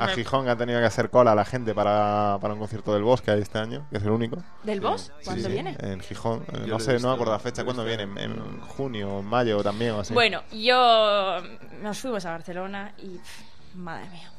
A 0.01 0.07
Gijón 0.09 0.45
que 0.45 0.51
ha 0.51 0.57
tenido 0.57 0.81
que 0.81 0.87
hacer 0.87 1.11
cola 1.11 1.35
la 1.35 1.45
gente 1.45 1.75
para, 1.75 2.39
para 2.41 2.55
un 2.55 2.61
concierto 2.61 2.95
del 2.95 3.03
Bosque 3.03 3.33
este 3.39 3.59
año, 3.59 3.87
que 3.91 3.99
es 3.99 4.03
el 4.05 4.11
único. 4.11 4.39
¿Del 4.63 4.81
boss? 4.81 5.13
¿Cuándo 5.25 5.49
Sí, 5.49 5.53
viene? 5.53 5.77
En 5.81 6.01
Gijón. 6.01 6.45
Eh, 6.53 6.61
Yo 6.67 6.67
no 6.75 6.81
sé, 6.81 6.91
no 6.91 6.95
visto, 6.95 7.09
me 7.09 7.15
acuerdo 7.15 7.33
la 7.33 7.39
fecha. 7.39 7.65
¿Cuándo 7.65 7.85
viene? 7.85 8.05
¿En, 8.05 8.17
en 8.19 8.61
junio, 8.61 9.23
mayo 9.23 9.63
también 9.63 9.93
o 9.93 10.01
así? 10.01 10.15
Bueno, 10.15 10.43
yo 10.53 11.39
nos 11.83 11.99
fuimos 11.99 12.25
a 12.25 12.31
Barcelona 12.31 12.93
y 12.99 13.19
pff, 13.19 13.75
madre 13.75 14.09
mía, 14.11 14.31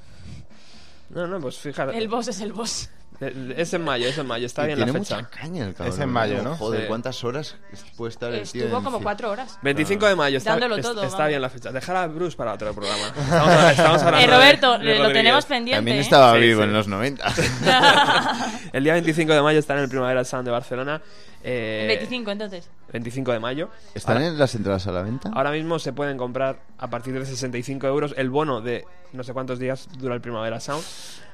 No, 1.10 1.28
no, 1.28 1.39
pues 1.39 1.57
fíjate. 1.57 1.97
el 1.97 2.07
boss 2.07 2.28
es 2.28 2.41
el 2.41 2.53
boss. 2.53 2.89
Eh, 3.22 3.53
Es 3.57 3.74
en 3.74 3.84
mayo, 3.84 4.07
es 4.07 4.18
en 4.18 4.26
mayo, 4.28 4.45
está 4.45 4.64
Y 4.64 4.68
bien 4.68 4.80
la 4.80 4.86
tiene 4.86 4.99
fecha. 4.99 5.18
mucha 5.18 5.30
caña 5.30 5.66
el 5.66 5.74
cabrón. 5.74 5.93
Es 5.93 5.99
en 5.99 6.10
mayo, 6.10 6.41
¿no? 6.41 6.55
Joder, 6.55 6.82
Sí. 6.84 6.88
¿cuántas 6.88 7.22
horas 7.26 7.57
puede 7.97 8.12
estar 8.12 8.32
el 8.34 8.49
tío? 8.49 8.64
Estuvo 8.64 8.82
como 8.82 9.01
cuatro 9.01 9.30
horas. 9.32 9.60
25 9.62 10.05
de 10.05 10.16
mayo, 10.16 10.38
está, 10.38 10.51
Dándolo 10.51 10.78
es- 10.78 10.82
todo, 10.84 11.03
está 11.03 11.18
vamos. 11.18 11.28
bien 11.28 11.41
la 11.41 11.49
fecha. 11.49 11.72
Dejar 11.74 11.95
a 11.97 12.07
Bruce 12.07 12.38
para 12.38 12.53
otro 12.53 12.74
programa. 12.74 13.07
Estamos, 13.07 13.72
estamos 13.72 14.03
hablando 14.03 14.26
Eh, 14.26 14.36
Roberto, 14.38 14.78
de 14.80 14.99
lo 14.99 15.12
tenemos 15.12 15.45
pendiente. 15.45 15.78
También 15.80 15.97
¿eh? 15.97 16.01
estaba 16.01 16.34
Sí, 16.36 16.39
vivo 16.39 16.62
sí. 16.62 16.68
en 16.70 16.74
los 16.74 16.88
90. 16.88 17.26
El 18.74 18.84
día 18.84 18.93
25 18.93 19.34
de 19.34 19.41
mayo 19.41 19.60
está 19.60 19.74
en 19.74 19.80
el 19.82 19.89
Primavera 19.89 20.24
Sound 20.24 20.45
de 20.45 20.51
Barcelona. 20.51 21.01
eh, 21.43 21.86
25 21.88 22.32
entonces. 22.32 22.70
25 22.91 23.31
de 23.31 23.39
mayo. 23.39 23.69
¿Están 23.93 24.17
Ahora- 24.17 24.27
en 24.29 24.37
las 24.39 24.55
entradas 24.55 24.87
a 24.87 24.91
la 24.91 25.01
venta? 25.03 25.29
Ahora 25.33 25.51
mismo 25.51 25.79
se 25.79 25.93
pueden 25.93 26.17
comprar 26.17 26.59
a 26.77 26.87
partir 26.89 27.13
de 27.17 27.25
65 27.25 27.87
euros 27.87 28.13
el 28.17 28.29
bono 28.29 28.61
de 28.61 28.85
no 29.13 29.23
sé 29.23 29.33
cuántos 29.33 29.59
días 29.59 29.87
dura 29.97 30.15
el 30.15 30.21
Primavera 30.21 30.59
Sound. 30.59 30.83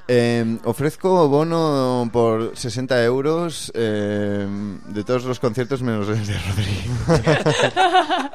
Eh, 0.07 0.59
ofrezco 0.65 1.27
bono 1.27 2.07
por 2.13 2.55
60 2.55 3.03
euros 3.03 3.71
eh, 3.73 4.47
de 4.89 5.03
todos 5.03 5.23
los 5.23 5.39
conciertos 5.39 5.81
menos 5.81 6.07
el 6.09 6.25
de 6.27 6.33
Rodrigo. 6.37 6.93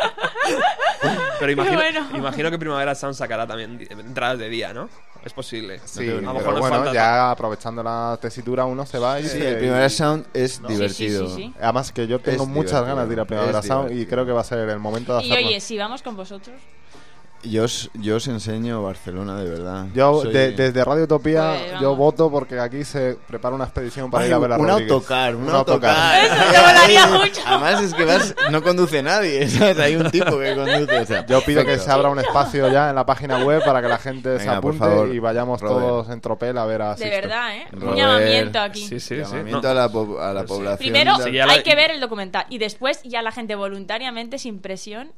Pero 1.38 1.52
imagino, 1.52 1.76
bueno. 1.76 2.06
imagino 2.14 2.50
que 2.50 2.58
Primavera 2.58 2.94
Sound 2.94 3.14
sacará 3.14 3.46
también 3.46 3.86
entradas 3.90 4.38
de 4.38 4.48
día, 4.48 4.74
¿no? 4.74 4.88
Es 5.24 5.32
posible. 5.34 5.80
Sí, 5.84 6.08
a 6.08 6.12
lo 6.12 6.18
pero 6.20 6.32
mejor 6.32 6.50
nos 6.52 6.60
bueno, 6.60 6.76
falta- 6.76 6.92
ya 6.94 7.30
aprovechando 7.30 7.82
la 7.82 8.18
tesitura 8.20 8.64
uno 8.64 8.86
se 8.86 8.98
va 8.98 9.20
y... 9.20 9.24
Sí, 9.24 9.28
se- 9.38 9.48
el 9.50 9.58
Primavera 9.58 9.88
Sound 9.90 10.26
es 10.32 10.62
divertido. 10.66 11.26
sí, 11.28 11.34
sí, 11.34 11.42
sí. 11.48 11.54
Además 11.60 11.92
que 11.92 12.06
yo 12.06 12.18
tengo 12.20 12.44
Es 12.44 12.48
muchas 12.48 12.70
divertido, 12.72 12.94
ganas 12.96 13.08
de 13.08 13.14
ir 13.14 13.20
a 13.20 13.24
Primavera 13.26 13.62
Sound 13.62 13.92
y 13.92 14.06
creo 14.06 14.24
que 14.24 14.32
va 14.32 14.40
a 14.40 14.44
ser 14.44 14.68
el 14.68 14.78
momento 14.78 15.16
de 15.16 15.24
Y 15.24 15.30
hacerlo. 15.32 15.48
oye, 15.48 15.60
si 15.60 15.76
vamos 15.76 16.02
con 16.02 16.16
vosotros. 16.16 16.56
Yo 17.42 17.64
os, 17.64 17.90
yo 17.94 18.16
os 18.16 18.28
enseño 18.28 18.82
Barcelona, 18.82 19.36
de 19.40 19.48
verdad. 19.48 19.86
Yo, 19.94 20.20
Soy- 20.22 20.32
de- 20.32 20.52
desde 20.52 20.84
Radio 20.84 21.04
Utopía, 21.04 21.54
Pues, 21.70 21.80
yo 21.80 21.96
voto 21.96 22.30
porque 22.30 22.60
aquí 22.60 22.84
se 22.84 23.16
prepara 23.26 23.54
una 23.54 23.64
expedición 23.64 24.10
para 24.10 24.24
Ay, 24.24 24.28
ir 24.30 24.34
a 24.34 24.38
ver 24.38 24.52
a 24.52 24.58
un 24.58 24.68
Rodríguez. 24.68 24.92
autocar, 24.92 25.34
un, 25.34 25.44
Un 25.44 25.54
autocar. 25.54 26.20
Eso 26.90 27.08
mucho. 27.18 27.40
Además 27.46 27.82
es 27.82 27.94
que 27.94 28.04
vas, 28.04 28.34
no 28.50 28.62
conduce 28.62 29.02
nadie, 29.02 29.48
¿sabes? 29.48 29.78
Hay 29.78 29.96
un 29.96 30.10
tipo 30.10 30.38
que 30.38 30.54
conduce. 30.54 30.98
o 30.98 31.06
sea, 31.06 31.24
Yo 31.26 31.40
pido 31.42 31.64
que 31.64 31.78
se 31.78 31.90
abra 31.90 32.10
un 32.10 32.18
espacio 32.18 32.68
ya 32.70 32.90
en 32.90 32.96
la 32.96 33.06
página 33.06 33.42
web 33.44 33.62
para 33.64 33.80
que 33.80 33.88
la 33.88 33.98
gente 33.98 34.38
se 34.38 34.44
Venga, 34.46 34.60
por 34.60 34.74
apunte 34.74 34.78
favor, 34.94 35.14
y 35.14 35.18
vayamos 35.18 35.60
Robert. 35.62 35.80
todos 35.88 36.10
en 36.10 36.20
tropel 36.20 36.58
a 36.58 36.66
ver 36.66 36.82
a 36.82 36.94
De 36.94 37.08
verdad, 37.08 37.56
¿eh? 37.56 37.66
Un 37.72 37.80
Robert. 37.80 37.96
llamamiento 37.98 38.58
aquí. 38.60 38.80
Sí, 38.86 39.00
sí, 39.00 39.14
sí. 39.14 39.16
Llamamiento 39.16 39.62
No. 39.62 39.68
a 39.70 39.74
la, 39.74 39.88
po- 39.88 40.18
a 40.20 40.32
la 40.34 40.40
Sí. 40.42 40.46
población. 40.48 40.78
Primero 40.78 41.14
hay 41.48 41.62
que 41.62 41.74
ver 41.74 41.90
el 41.92 42.00
documental 42.00 42.44
y 42.50 42.58
después 42.58 43.00
ya 43.04 43.22
la 43.22 43.32
gente 43.32 43.54
voluntariamente, 43.54 44.38
sin 44.38 44.60
presión. 44.60 45.12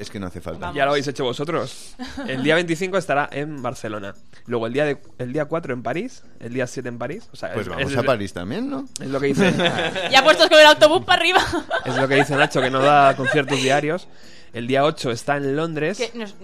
Es 0.00 0.10
que 0.10 0.18
no 0.18 0.26
hace 0.26 0.40
falta. 0.40 0.60
Vamos. 0.60 0.76
Ya 0.76 0.84
lo 0.84 0.90
habéis 0.92 1.06
hecho 1.08 1.24
vosotros. 1.24 1.94
El 2.26 2.42
día 2.42 2.54
25 2.54 2.96
estará 2.98 3.28
en 3.32 3.62
Barcelona. 3.62 4.14
Luego 4.46 4.66
el 4.66 4.72
día, 4.72 4.84
de, 4.86 4.98
el 5.18 5.32
día 5.32 5.44
4 5.44 5.74
en 5.74 5.82
París. 5.82 6.22
El 6.40 6.54
día 6.54 6.66
7 6.66 6.88
en 6.88 6.98
París. 6.98 7.28
O 7.32 7.36
sea, 7.36 7.52
Pues 7.52 7.66
es, 7.66 7.72
vamos 7.72 7.92
es- 7.92 7.98
a 7.98 8.02
París 8.02 8.32
también, 8.32 8.70
¿no? 8.70 8.86
Es 9.00 9.08
lo 9.08 9.20
que 9.20 9.26
dice, 9.26 9.52
Ya 10.10 10.24
puestos 10.24 10.48
con 10.48 10.58
el 10.58 10.66
autobús 10.66 11.04
para 11.04 11.20
arriba. 11.20 11.40
es 11.84 11.94
lo 11.96 12.08
que 12.08 12.14
dice 12.16 12.34
Nacho, 12.36 12.60
que 12.62 12.70
no 12.70 12.80
da 12.80 13.14
conciertos 13.16 13.60
diarios. 13.62 14.08
El 14.52 14.66
día 14.66 14.84
8 14.84 15.10
está 15.10 15.36
en 15.36 15.54
Londres. 15.54 16.00
Nos- 16.14 16.34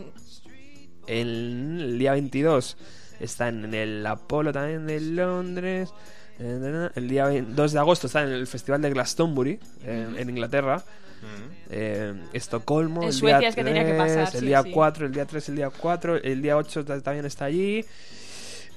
El, 1.07 1.79
el 1.81 1.99
día 1.99 2.13
22 2.13 2.77
está 3.21 3.49
en 3.49 3.73
el 3.75 4.05
Apolo 4.07 4.53
también 4.53 4.87
de 4.87 5.01
Londres. 5.01 5.91
El 6.39 7.09
día 7.09 7.27
2 7.29 7.73
de 7.73 7.79
agosto 7.79 8.07
está 8.09 8.23
en 8.23 8.29
el 8.29 8.47
Festival 8.47 8.83
de 8.83 8.91
Glastonbury, 8.91 9.59
en, 9.85 10.19
en 10.19 10.29
Inglaterra. 10.31 10.83
Eh, 11.71 12.15
Estocolmo, 12.33 13.03
En 13.03 13.09
el 13.09 13.13
Suecia 13.15 13.39
día 13.41 13.49
es 13.49 13.55
que 13.55 13.65
tenía 13.65 13.85
que 13.85 13.93
3, 13.95 13.99
pasar, 13.99 14.35
el 14.35 14.41
sí, 14.41 14.47
día 14.47 14.63
sí. 14.63 14.71
4, 14.71 15.07
el 15.07 15.13
día 15.13 15.25
3, 15.27 15.49
el 15.49 15.57
día 15.57 15.71
4, 15.71 16.17
el 16.17 16.43
día 16.43 16.57
8 16.57 16.85
ta- 16.85 17.01
también 17.01 17.27
está 17.27 17.47
allí. 17.47 17.85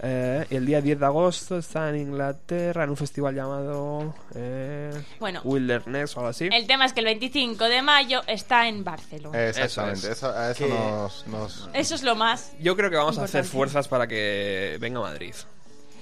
Eh, 0.01 0.45
y 0.49 0.55
el 0.55 0.65
día 0.65 0.79
10 0.79 0.97
de 0.97 1.05
agosto 1.05 1.57
está 1.57 1.89
en 1.89 1.97
Inglaterra 1.97 2.85
en 2.85 2.89
un 2.89 2.95
festival 2.95 3.35
llamado 3.35 4.15
eh, 4.33 4.93
Bueno. 5.19 5.41
Wilderness 5.43 6.15
o 6.15 6.21
algo 6.21 6.29
así. 6.29 6.47
El 6.53 6.65
tema 6.67 6.85
es 6.85 6.93
que 6.93 7.01
el 7.01 7.05
25 7.05 7.65
de 7.65 7.81
mayo 7.81 8.21
está 8.25 8.69
en 8.69 8.85
Barcelona. 8.85 9.47
Exactamente, 9.49 9.99
Eso 10.09 10.11
eso, 10.11 10.29
a 10.31 10.51
eso 10.51 10.65
Que- 10.65 10.69
nos, 10.73 11.27
nos- 11.27 11.69
Eso 11.73 11.95
es 11.95 12.03
lo 12.03 12.15
más. 12.15 12.53
Yo 12.61 12.77
creo 12.77 12.89
que 12.89 12.95
vamos 12.95 13.17
a 13.17 13.25
hacer 13.25 13.39
Importante. 13.43 13.57
fuerzas 13.57 13.87
para 13.89 14.07
que 14.07 14.77
venga 14.79 15.01
Madrid. 15.01 15.33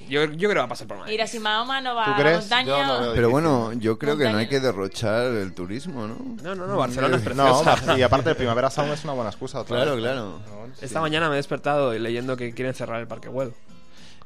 Yo, 0.10 0.24
yo 0.26 0.50
creo 0.50 0.50
que 0.52 0.56
va 0.60 0.64
a 0.64 0.68
pasar 0.70 0.88
por 0.88 0.98
Madrid. 0.98 1.12
Mira, 1.14 1.28
si 1.28 1.40
Mahoma 1.40 1.82
no 1.82 1.96
va 1.96 2.06
¿Tú 2.06 2.12
a 2.12 2.14
la 2.16 2.20
crees? 2.22 2.40
montaña. 2.40 2.66
Yo 2.96 3.02
veo 3.02 3.14
Pero 3.14 3.30
bueno, 3.30 3.74
yo 3.74 3.98
creo 4.00 4.18
que 4.18 4.30
no 4.30 4.38
hay 4.38 4.48
que 4.48 4.60
derrochar 4.60 5.26
el 5.34 5.54
turismo, 5.54 6.08
¿no? 6.08 6.18
No, 6.44 6.56
no, 6.56 6.68
no, 6.68 6.78
Barcelona 6.78 7.18
es 7.18 7.24
No, 7.36 7.62
preciosa. 7.64 7.98
y 7.98 8.02
aparte 8.02 8.30
el 8.30 8.36
Primavera 8.36 8.70
Sound 8.70 8.92
es 8.94 9.04
una 9.04 9.14
buena 9.14 9.30
excusa. 9.30 9.60
otra 9.62 9.76
Claro, 9.76 9.92
vez. 9.96 10.02
claro. 10.04 10.40
No, 10.50 10.66
Esta 10.76 10.88
sí. 10.88 10.96
mañana 11.00 11.28
me 11.30 11.36
he 11.36 11.38
despertado 11.38 11.94
leyendo 11.94 12.38
que 12.38 12.54
quieren 12.54 12.74
cerrar 12.74 13.00
el 13.02 13.08
Parque 13.08 13.30
Güell. 13.30 13.54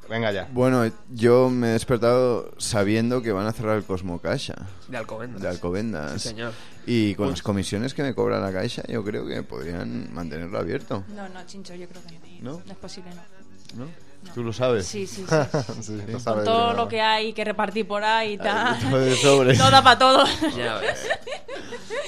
Venga 0.08 0.32
ya. 0.32 0.48
Bueno, 0.52 0.90
yo 1.10 1.48
me 1.48 1.68
he 1.68 1.72
despertado 1.72 2.52
sabiendo 2.58 3.22
que 3.22 3.30
van 3.32 3.46
a 3.46 3.52
cerrar 3.52 3.76
el 3.78 3.84
Cosmo 3.84 4.20
Caixa 4.20 4.54
De 4.88 4.96
Alcobendas. 4.98 5.40
de 5.40 5.48
Alcobendas. 5.48 6.12
Sí, 6.20 6.28
señor. 6.30 6.52
Y 6.86 7.14
con 7.14 7.30
las 7.30 7.40
comisiones 7.40 7.94
que 7.94 8.02
me 8.02 8.12
cobra 8.14 8.40
la 8.40 8.52
Caixa, 8.52 8.82
yo 8.88 9.04
creo 9.04 9.24
que 9.26 9.42
podrían 9.44 10.12
mantenerlo 10.12 10.58
abierto, 10.58 11.04
No, 11.14 11.28
no, 11.28 11.46
Chincho, 11.46 11.74
yo 11.76 11.86
creo 11.88 12.02
que 12.02 12.18
no. 12.42 12.52
¿no? 12.52 12.62
No 12.66 12.72
es 12.72 12.78
posible, 12.78 13.10
no. 13.14 13.84
¿No? 13.84 13.90
¿Tú 14.34 14.42
lo 14.42 14.52
sabes? 14.52 14.86
Sí, 14.86 15.06
sí, 15.06 15.24
sí. 15.28 15.34
Sí, 15.82 15.98
todo 16.44 16.72
lo 16.72 16.84
¿no? 16.84 16.88
que 16.88 17.00
hay 17.00 17.32
que 17.32 17.44
repartir 17.44 17.86
por 17.86 18.02
ahí 18.04 18.34
y 18.34 18.38
tal. 18.38 18.78
todo 18.80 18.98
de 18.98 19.16
sobres. 19.16 19.58
No 19.58 19.70
da 19.70 19.82
para 19.82 19.98
todo. 19.98 20.24
Ya 20.56 20.76
ves. 20.78 21.06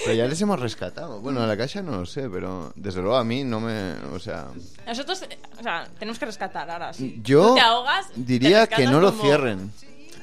Pero 0.05 0.15
ya 0.17 0.27
les 0.27 0.41
hemos 0.41 0.59
rescatado. 0.61 1.21
Bueno, 1.21 1.43
a 1.43 1.47
la 1.47 1.57
Caixa 1.57 1.83
no 1.83 1.93
lo 1.99 2.07
sé, 2.07 2.29
pero 2.31 2.73
desde 2.77 3.01
luego 3.01 3.17
a 3.17 3.25
mí 3.25 3.45
no 3.45 3.61
me... 3.61 3.95
O 4.15 4.19
sea... 4.19 4.49
Nosotros, 4.87 5.25
o 5.59 5.63
sea, 5.63 5.87
tenemos 5.99 6.19
que 6.19 6.27
rescatar 6.27 6.71
ahora. 6.71 6.93
Si 6.93 7.21
Yo 7.23 7.55
te 7.55 7.61
ahogas, 7.61 8.09
te 8.11 8.21
diría 8.21 8.67
que 8.67 8.87
no 8.87 9.01
lo 9.01 9.11
como- 9.11 9.23
cierren. 9.23 9.73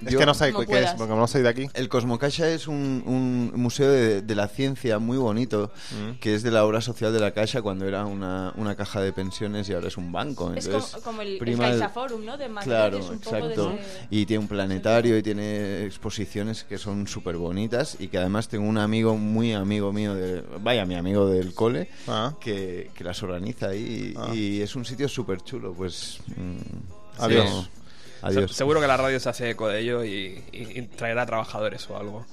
Es 0.06 0.14
Yo- 0.14 0.20
que 0.20 0.26
no 0.26 0.34
sé 0.34 0.52
qué 0.68 0.80
es, 0.84 0.92
porque 0.94 1.14
no 1.14 1.28
soy 1.28 1.42
de 1.44 1.50
aquí. 1.50 1.68
El 1.74 1.88
Cosmocaixa 1.90 2.50
es 2.50 2.68
un, 2.68 3.04
un 3.06 3.52
museo 3.62 3.90
de, 3.92 4.22
de 4.22 4.36
la 4.36 4.48
ciencia 4.48 4.98
muy 5.00 5.18
bonito, 5.18 5.72
Mm. 5.92 6.20
que 6.20 6.34
es 6.36 6.44
de 6.44 6.52
la 6.52 6.66
obra 6.66 6.82
social 6.82 7.14
de 7.14 7.20
la 7.20 7.32
Caixa 7.32 7.62
cuando 7.62 7.86
era 7.88 8.06
una, 8.06 8.54
una 8.58 8.76
caja 8.76 9.02
de 9.02 9.14
pensiones 9.14 9.70
y 9.70 9.74
ahora 9.74 9.88
es 9.90 9.98
un 9.98 10.12
banco. 10.12 10.52
Es 10.54 10.68
como, 10.68 10.86
como 11.04 11.22
el, 11.22 11.38
prima 11.38 11.68
el- 11.70 11.80
Caixa 11.80 11.90
Forum, 11.94 12.26
¿no? 12.26 12.38
De 12.38 12.50
Madrid, 12.50 12.70
Claro, 12.72 12.98
es 12.98 13.10
un 13.10 13.20
poco 13.20 13.36
exacto. 13.38 13.70
de 13.70 13.76
ese- 13.76 14.08
Y 14.10 14.26
tiene 14.26 14.40
un 14.42 14.48
planetario 14.48 15.18
y 15.18 15.24
tiene 15.24 15.86
exposiciones 15.86 16.64
que 16.64 16.78
son 16.78 17.08
súper 17.08 17.38
bonitas 17.38 17.98
y 18.00 18.08
que 18.08 18.18
además 18.18 18.48
tengo 18.48 18.66
un 18.68 18.78
amigo 18.78 19.16
muy 19.18 19.54
amigo 19.54 19.94
mío, 19.94 20.16
de, 20.16 20.42
vaya, 20.62 20.86
mi 20.86 20.96
amigo 20.96 21.28
del 21.28 21.54
cole, 21.54 21.90
Ah. 22.08 22.34
que, 22.40 22.90
que 22.96 23.04
las 23.04 23.22
organiza 23.24 23.68
ahí 23.68 24.14
y, 24.16 24.18
Ah. 24.18 24.34
y 24.34 24.62
es 24.62 24.76
un 24.76 24.84
sitio 24.86 25.08
súper 25.08 25.42
chulo. 25.42 25.74
Pues... 25.74 26.20
mm, 26.28 27.22
Adiós. 27.22 27.50
sí. 27.50 27.81
Adiós. 28.22 28.52
Se- 28.52 28.58
Seguro 28.58 28.80
que 28.82 28.88
la 28.88 28.98
radio 28.98 29.20
se 29.20 29.30
hace 29.30 29.50
eco 29.50 29.68
de 29.68 29.80
ello 29.80 30.04
y, 30.04 30.44
y- 30.52 30.80
y 30.80 30.82
traerá 30.96 31.26
trabajadores 31.26 31.90
o 31.90 31.98
algo. 31.98 32.26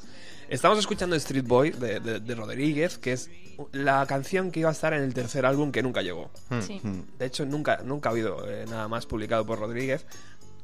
Estamos 0.48 0.78
escuchando 0.78 1.14
Street 1.16 1.44
Boy 1.46 1.70
de, 1.70 2.00
de- 2.00 2.20
de 2.20 2.34
Rodríguez, 2.34 2.96
que 2.98 3.12
es 3.12 3.30
la 3.72 4.06
canción 4.06 4.50
que 4.50 4.60
iba 4.60 4.68
a 4.70 4.72
estar 4.72 4.92
en 4.94 5.02
el 5.02 5.12
tercer 5.12 5.44
álbum 5.44 5.70
que 5.72 5.82
nunca 5.82 6.00
llegó. 6.00 6.30
Sí. 6.66 6.80
De 7.18 7.26
hecho, 7.26 7.44
nunca, 7.44 7.80
nunca 7.84 8.08
ha 8.08 8.12
habido 8.12 8.48
eh, 8.48 8.64
nada 8.68 8.88
más 8.88 9.04
publicado 9.06 9.44
por 9.44 9.58
Rodríguez 9.58 10.06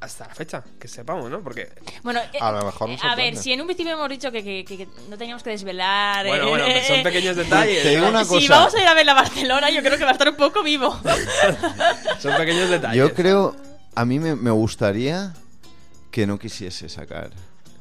hasta 0.01 0.27
la 0.29 0.35
fecha, 0.35 0.63
que 0.79 0.87
sepamos, 0.87 1.31
¿no? 1.31 1.41
Porque 1.41 1.71
Bueno, 2.03 2.21
eh, 2.33 2.39
A 2.41 2.53
lo 2.53 2.65
mejor 2.67 2.91
eh, 2.91 2.99
a 3.03 3.15
ver, 3.17 3.37
si 3.37 3.53
en 3.53 3.61
un 3.63 3.67
principio 3.67 3.93
hemos 3.95 4.09
dicho 4.11 4.31
que, 4.31 4.43
que- 4.45 4.65
que- 4.65 4.77
que 4.77 4.89
no 5.09 5.17
teníamos 5.17 5.43
que 5.43 5.51
desvelar. 5.51 6.27
Bueno, 6.27 6.45
eh, 6.47 6.49
bueno, 6.51 6.65
son 6.87 7.03
pequeños 7.03 7.37
detalles. 7.39 7.83
Te 7.83 7.91
digo 7.91 8.09
una 8.09 8.23
Si 8.25 8.29
cosa. 8.31 8.55
vamos 8.59 8.75
a 8.75 8.81
ir 8.83 8.87
a 8.87 8.95
ver 8.95 9.07
la 9.07 9.15
Barcelona, 9.15 9.71
yo 9.71 9.83
creo 9.83 9.97
que 9.99 10.05
va 10.05 10.11
a 10.11 10.13
estar 10.13 10.29
un 10.29 10.37
poco 10.37 10.63
vivo. 10.63 10.95
Son 12.21 12.37
pequeños 12.37 12.69
detalles. 12.71 12.99
Yo 12.99 13.15
creo, 13.15 13.57
a 13.95 14.05
mí 14.05 14.19
me, 14.19 14.35
me 14.37 14.51
gustaría 14.51 15.35
que 16.11 16.27
no 16.27 16.39
quisiese 16.39 16.89
sacar 16.89 17.31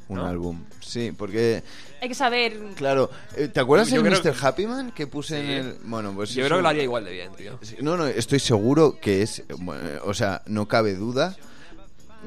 un 0.08 0.18
¿No? 0.18 0.26
álbum. 0.26 0.64
Sí, 0.80 1.12
porque, 1.16 1.62
Hay 2.02 2.08
que 2.08 2.14
saber. 2.14 2.58
claro, 2.76 3.10
eh, 3.36 3.48
¿te 3.48 3.60
acuerdas 3.60 3.88
Yo 3.90 4.02
creo 4.02 4.12
Mr. 4.20 4.32
que- 4.32 4.46
Happy 4.46 4.66
Man 4.66 4.92
que 4.92 5.06
puse 5.06 5.38
en 5.40 5.50
el... 5.50 5.76
Bueno, 5.84 6.12
pues 6.14 6.34
Yo 6.34 6.44
creo 6.44 6.58
que 6.58 6.62
lo 6.62 6.68
haría 6.68 6.82
igual 6.82 7.04
de 7.04 7.12
bien, 7.12 7.32
tío. 7.36 7.58
No, 7.80 7.96
no, 7.96 8.06
estoy 8.06 8.38
seguro 8.40 8.98
que 9.00 9.22
es, 9.22 9.42
bueno, 9.58 9.82
o 10.04 10.12
sea, 10.12 10.42
no 10.46 10.68
cabe 10.68 10.94
duda 10.94 11.36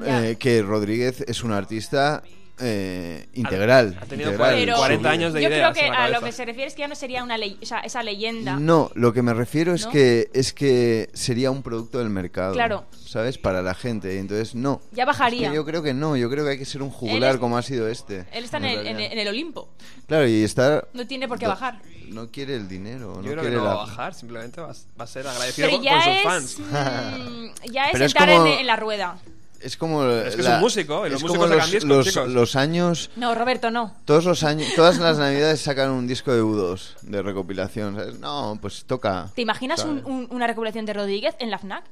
eh, 0.04 0.36
que 0.38 0.62
Rodríguez 0.62 1.20
es 1.28 1.42
un 1.44 1.52
artista 1.52 2.22
eh, 2.60 3.28
integral. 3.34 3.96
Ha 4.00 4.06
tenido 4.06 4.30
integral. 4.32 4.54
Pero 4.56 4.76
40 4.76 5.10
años 5.10 5.32
de 5.32 5.42
yo 5.42 5.48
ideas 5.48 5.72
creo 5.72 5.84
que 5.86 5.90
la 5.92 6.04
a 6.04 6.08
lo 6.08 6.20
que 6.20 6.32
se 6.32 6.44
refiere 6.44 6.66
es 6.68 6.74
que 6.74 6.80
ya 6.80 6.88
no 6.88 6.96
sería 6.96 7.22
una 7.22 7.38
ley, 7.38 7.56
o 7.62 7.66
sea, 7.66 7.78
esa 7.80 8.02
leyenda. 8.02 8.56
No, 8.58 8.90
lo 8.94 9.12
que 9.12 9.22
me 9.22 9.32
refiero 9.34 9.74
es 9.74 9.86
¿No? 9.86 9.92
que 9.92 10.30
es 10.32 10.52
que 10.52 11.10
sería 11.14 11.52
un 11.52 11.62
producto 11.62 11.98
del 11.98 12.10
mercado. 12.10 12.54
Claro. 12.54 12.84
¿Sabes? 13.08 13.38
Para 13.38 13.62
la 13.62 13.74
gente. 13.74 14.18
Entonces 14.18 14.54
no. 14.54 14.80
Ya 14.92 15.04
bajaría. 15.06 15.46
Es 15.46 15.50
que 15.50 15.56
yo 15.56 15.64
creo 15.64 15.82
que 15.82 15.94
no, 15.94 16.16
yo 16.16 16.28
creo 16.28 16.44
que 16.44 16.50
hay 16.52 16.58
que 16.58 16.64
ser 16.66 16.82
un 16.82 16.90
jugular 16.90 17.34
es- 17.34 17.40
como 17.40 17.56
ha 17.56 17.62
sido 17.62 17.88
este. 17.88 18.26
Él 18.32 18.44
está 18.44 18.58
en 18.58 18.64
el, 18.66 18.78
en, 18.78 18.84
realidad. 18.84 19.12
en 19.12 19.18
el 19.18 19.28
Olimpo. 19.28 19.68
Claro, 20.06 20.26
y 20.28 20.42
está... 20.44 20.84
No 20.92 21.06
tiene 21.06 21.26
por 21.26 21.38
qué 21.38 21.46
no- 21.46 21.50
bajar. 21.52 21.80
No 22.08 22.30
quiere 22.30 22.54
el 22.56 22.68
dinero, 22.68 23.16
no 23.16 23.22
Yo 23.22 23.32
creo 23.32 23.34
que 23.36 23.40
quiere 23.42 23.56
no 23.56 23.64
la... 23.64 23.68
va 23.74 23.82
a 23.82 23.86
bajar, 23.86 24.14
simplemente 24.14 24.60
va, 24.60 24.68
va 24.98 25.04
a 25.04 25.06
ser 25.06 25.26
agradecido 25.26 25.68
Pero 25.68 25.76
con, 25.78 25.84
ya 25.84 25.92
con 25.92 26.02
sus 26.02 26.12
es. 26.16 26.22
fans. 26.22 26.58
mm, 26.58 27.46
ya 27.72 27.84
es 27.86 27.92
Pero 27.92 28.04
es 28.04 28.12
entrar 28.12 28.28
como- 28.30 28.46
en, 28.46 28.52
en 28.60 28.66
la 28.66 28.76
rueda. 28.76 29.18
Es 29.60 29.76
como... 29.76 30.04
Es 30.06 30.36
que 30.36 30.42
es 30.42 30.46
un 30.48 30.60
músico, 30.60 31.06
y 31.06 31.10
los 31.10 31.16
es 31.18 31.22
músicos 31.24 31.48
sacan 31.48 31.58
los, 31.58 31.70
discos, 31.72 31.88
los, 31.88 32.06
chicos. 32.06 32.28
los 32.28 32.56
años... 32.56 33.10
No, 33.16 33.34
Roberto, 33.34 33.70
no. 33.72 33.94
Todos 34.04 34.24
los 34.24 34.42
años, 34.44 34.68
todas 34.76 34.98
las 34.98 35.18
navidades 35.18 35.60
sacan 35.60 35.90
un 35.90 36.06
disco 36.06 36.32
de 36.32 36.42
U2 36.42 36.94
de 37.02 37.22
recopilación, 37.22 37.96
¿sabes? 37.96 38.18
No, 38.20 38.56
pues 38.62 38.84
toca. 38.84 39.28
¿Te 39.34 39.42
imaginas 39.42 39.84
un- 39.84 40.04
un- 40.06 40.28
una 40.30 40.46
recopilación 40.46 40.86
de 40.86 40.92
Rodríguez 40.92 41.34
en 41.40 41.50
la 41.50 41.58
FNAC? 41.58 41.84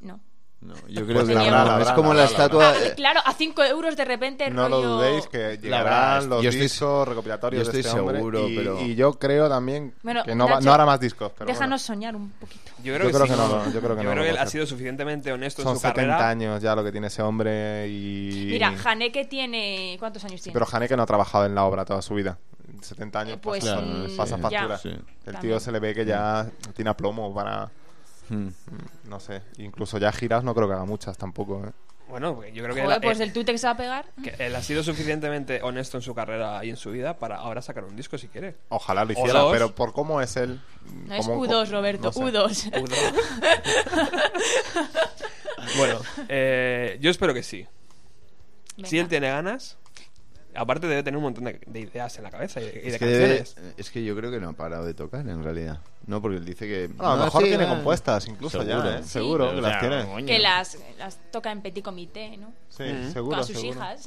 No. 0.00 0.18
No, 0.62 0.74
yo 0.88 1.06
creo 1.06 1.24
Pues 1.24 1.28
que 1.28 1.38
habrá, 1.38 1.80
es 1.80 1.90
como 1.92 2.12
la 2.12 2.24
estatua... 2.24 2.68
Ah, 2.70 2.94
claro, 2.94 3.20
a 3.24 3.32
5 3.32 3.64
euros 3.64 3.96
de 3.96 4.04
repente 4.04 4.50
No 4.50 4.64
rollo... 4.68 4.82
lo 4.82 4.88
dudéis 4.98 5.26
que 5.26 5.56
llegarán 5.56 6.28
los 6.28 6.42
yo 6.42 6.50
estoy- 6.50 6.60
discos 6.62 7.08
recopilatorios 7.08 7.66
yo 7.66 7.72
de 7.72 7.78
estoy 7.78 7.88
este 7.88 7.98
hombre 8.00 8.18
seguro, 8.18 8.46
y, 8.46 8.56
pero- 8.56 8.80
y 8.82 8.94
yo 8.94 9.12
creo 9.18 9.48
también 9.48 9.94
Bueno, 10.02 10.22
que 10.22 10.34
no, 10.34 10.44
va- 10.44 10.56
Nacho, 10.56 10.66
no 10.66 10.72
hará 10.74 10.84
más 10.84 11.00
discos. 11.00 11.32
Pero 11.38 11.46
Déjanos 11.50 11.80
soñar 11.80 12.14
un 12.14 12.28
poquito. 12.32 12.72
Yo 12.84 12.92
Yo 12.92 12.98
creo, 12.98 13.10
creo 13.10 13.22
sí. 13.24 13.30
que 13.32 13.36
no 13.38 13.72
yo 13.72 13.80
creo 13.80 13.96
que 13.96 14.02
no 14.04 14.14
lo 14.14 14.22
él 14.22 14.36
ha 14.36 14.46
sido 14.46 14.66
suficientemente 14.66 15.32
honesto 15.32 15.62
bueno. 15.62 15.76
en 15.78 15.80
son 15.80 15.90
su 15.90 15.94
70 15.94 16.12
carrera. 16.12 16.28
años 16.28 16.62
ya 16.62 16.76
lo 16.76 16.84
que 16.84 16.92
tiene 16.92 17.06
ese 17.06 17.22
hombre 17.22 17.88
y... 17.88 18.48
Mira, 18.50 18.74
Haneke 18.84 19.24
tiene... 19.24 19.96
¿Cuántos 19.98 20.22
años 20.24 20.40
Sí, 20.40 20.50
tiene? 20.50 20.60
pero 20.60 20.66
Haneke 20.76 20.94
no 20.94 21.04
ha 21.04 21.06
trabajado 21.06 21.46
en 21.46 21.54
la 21.54 21.64
obra 21.64 21.86
toda 21.86 22.02
su 22.02 22.12
vida. 22.14 22.36
70 22.82 23.18
años 23.20 23.34
Eh, 23.36 23.40
pues, 23.42 23.64
pasa, 23.64 23.80
mm, 23.80 24.16
pasa 24.16 24.36
sí. 24.36 24.42
factura. 24.42 24.68
ya. 24.68 24.78
Sí. 24.78 24.94
El 25.24 25.38
tío 25.38 25.58
se 25.58 25.72
le 25.72 25.80
ve 25.80 25.94
que 25.94 26.04
ya 26.04 26.46
tiene 26.76 26.90
aplomo 26.90 27.34
para... 27.34 27.70
Hmm. 28.30 28.48
No 29.04 29.20
sé, 29.20 29.42
incluso 29.58 29.98
ya 29.98 30.12
giras 30.12 30.44
no 30.44 30.54
creo 30.54 30.68
que 30.68 30.74
haga 30.74 30.84
muchas 30.84 31.16
tampoco. 31.18 31.64
¿eh? 31.66 31.70
Bueno, 32.08 32.34
pues 32.34 32.52
yo 32.52 32.64
creo 32.64 32.74
que, 32.74 32.82
Joder, 32.82 32.96
él, 32.96 33.02
pues 33.02 33.20
eh, 33.20 33.24
el 33.24 33.32
Tutex 33.32 33.64
va 33.64 33.70
a 33.70 33.76
pegar. 33.76 34.06
que 34.22 34.34
él 34.44 34.54
ha 34.56 34.62
sido 34.62 34.82
suficientemente 34.82 35.62
honesto 35.62 35.96
en 35.96 36.02
su 36.02 36.12
carrera 36.14 36.64
y 36.64 36.70
en 36.70 36.76
su 36.76 36.90
vida 36.90 37.16
para 37.18 37.36
ahora 37.36 37.62
sacar 37.62 37.84
un 37.84 37.94
disco 37.94 38.18
si 38.18 38.26
quiere. 38.28 38.56
Ojalá 38.68 39.04
lo 39.04 39.12
hiciera, 39.12 39.44
pero 39.52 39.74
por 39.74 39.92
cómo 39.92 40.20
es 40.20 40.36
él... 40.36 40.60
No 41.06 41.14
es 41.14 41.26
cómo- 41.26 41.44
U2, 41.46 41.70
Roberto, 41.70 42.06
no 42.06 42.12
sé. 42.12 42.20
U2. 42.20 42.82
Uno. 42.82 42.96
bueno, 45.76 46.00
eh, 46.28 46.98
yo 47.00 47.10
espero 47.10 47.32
que 47.32 47.42
sí. 47.42 47.66
Si 48.84 48.98
él 48.98 49.08
tiene 49.08 49.28
ganas, 49.28 49.76
aparte 50.54 50.86
debe 50.86 51.02
tener 51.02 51.16
un 51.16 51.22
montón 51.24 51.44
de, 51.44 51.60
de 51.66 51.80
ideas 51.80 52.16
en 52.18 52.24
la 52.24 52.30
cabeza 52.30 52.60
y 52.60 52.64
de, 52.64 52.70
y 52.70 52.72
de 52.82 52.88
Es 52.88 52.98
que, 52.98 53.06
debe- 53.06 53.36
canciones. 53.38 53.74
es 53.76 53.90
que 53.90 54.04
yo 54.04 54.16
creo 54.16 54.30
que 54.30 54.40
no 54.40 54.50
ha 54.50 54.52
parado 54.52 54.84
de 54.84 54.94
tocar 54.94 55.26
en 55.28 55.42
realidad. 55.44 55.80
No, 56.06 56.20
porque 56.20 56.38
él 56.38 56.44
dice 56.44 56.66
que. 56.66 56.90
A 56.98 57.10
lo 57.12 57.16
no, 57.18 57.24
mejor 57.24 57.42
sí, 57.42 57.48
tiene 57.48 57.64
va. 57.64 57.70
compuestas 57.70 58.26
incluso 58.26 58.62
Seguro. 58.62 58.84
ya, 58.90 58.98
¿eh? 58.98 59.02
Sí. 59.02 59.08
Seguro 59.10 59.50
que 59.54 59.60
las 59.60 59.80
tiene. 59.80 60.04
coño. 60.06 60.26
Que 60.26 60.38
las, 60.38 60.78
las 60.98 61.18
toca 61.30 61.52
en 61.52 61.62
petit 61.62 61.84
comité, 61.84 62.36
¿no? 62.36 62.52
Sí, 62.68 62.84
Mm. 62.84 63.12
seguro, 63.12 63.36
Con 63.38 63.46
sus 63.46 63.56
seguro. 63.60 63.78
hijas. 63.78 64.06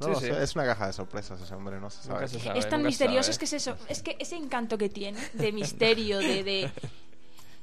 No 0.00 0.18
Sí, 0.18 0.26
es 0.26 0.54
una 0.56 0.64
caja 0.66 0.88
de 0.88 0.92
sorpresas 0.92 1.40
ese 1.40 1.54
hombre, 1.54 1.78
no 1.80 1.88
se 1.88 2.02
sabe. 2.02 2.26
Se 2.26 2.40
sabe, 2.40 2.58
es 2.58 2.68
tan 2.68 2.82
misterioso, 2.82 3.32
sabe. 3.32 3.32
es 3.32 3.38
que 3.38 3.44
es 3.44 3.52
eso. 3.52 3.76
Es 3.88 4.02
que 4.02 4.16
ese 4.18 4.34
encanto 4.36 4.76
que 4.76 4.88
tiene, 4.88 5.18
de 5.34 5.52
misterio, 5.52 6.18
de... 6.18 6.42
de- 6.42 6.70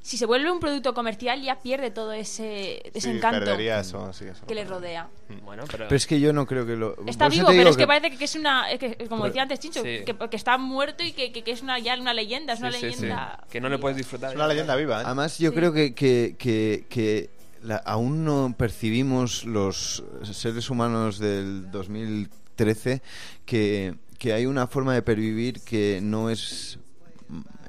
Si 0.03 0.17
se 0.17 0.25
vuelve 0.25 0.49
un 0.51 0.59
producto 0.59 0.95
comercial, 0.95 1.43
ya 1.43 1.59
pierde 1.61 1.91
todo 1.91 2.11
ese, 2.11 2.81
ese 2.87 3.01
Sí, 3.01 3.09
encanto 3.17 3.39
perdería 3.39 3.79
eso, 3.81 4.11
sí, 4.13 4.25
eso. 4.25 4.45
que 4.47 4.55
le 4.55 4.65
rodea. 4.65 5.07
Bueno, 5.43 5.63
pero, 5.69 5.85
Pero 5.85 5.95
es 5.95 6.07
que 6.07 6.19
yo 6.19 6.33
no 6.33 6.47
creo 6.47 6.65
que 6.65 6.75
lo. 6.75 6.95
Está 7.05 7.25
por 7.25 7.33
eso 7.33 7.41
vivo, 7.43 7.47
pero 7.49 7.69
es 7.69 7.77
que, 7.77 7.85
parece 7.85 8.17
que 8.17 8.23
es 8.25 8.35
una. 8.35 8.71
es 8.71 8.79
que, 8.79 8.95
como 9.07 9.21
Pero- 9.21 9.25
decía 9.25 9.43
antes 9.43 9.59
Chincho, 9.59 9.83
Sí. 9.83 9.99
que, 10.03 10.15
que 10.29 10.35
está 10.35 10.57
muerto 10.57 11.03
y 11.03 11.11
que, 11.11 11.31
que- 11.31 11.43
que 11.43 11.51
es 11.51 11.61
una, 11.61 11.77
ya 11.77 11.95
una 11.99 12.13
leyenda. 12.15 12.53
Es 12.53 12.59
sí, 12.59 12.63
una 12.65 12.71
sí, 12.71 12.79
sí. 12.79 12.85
leyenda. 12.85 13.43
que 13.51 13.61
no 13.61 13.69
le 13.69 13.77
puedes 13.77 13.95
disfrutar. 13.95 14.31
Es 14.31 14.35
una 14.35 14.47
leyenda 14.47 14.75
viva, 14.75 15.01
¿eh? 15.01 15.03
Además, 15.05 15.37
yo 15.37 15.51
Sí. 15.51 15.55
creo 15.55 15.71
que, 15.71 15.93
que, 15.93 16.35
que, 16.37 16.85
que 16.89 17.29
la- 17.61 17.75
aún 17.77 18.25
no 18.25 18.55
percibimos 18.57 19.45
los 19.45 20.03
seres 20.23 20.71
humanos 20.71 21.19
del 21.19 21.69
2013 21.69 23.03
que, 23.45 23.93
que 24.17 24.33
hay 24.33 24.45
una 24.47 24.65
forma 24.67 24.93
de 24.95 25.03
pervivir 25.03 25.61
que 25.61 25.99
no 26.01 26.31
es 26.31 26.79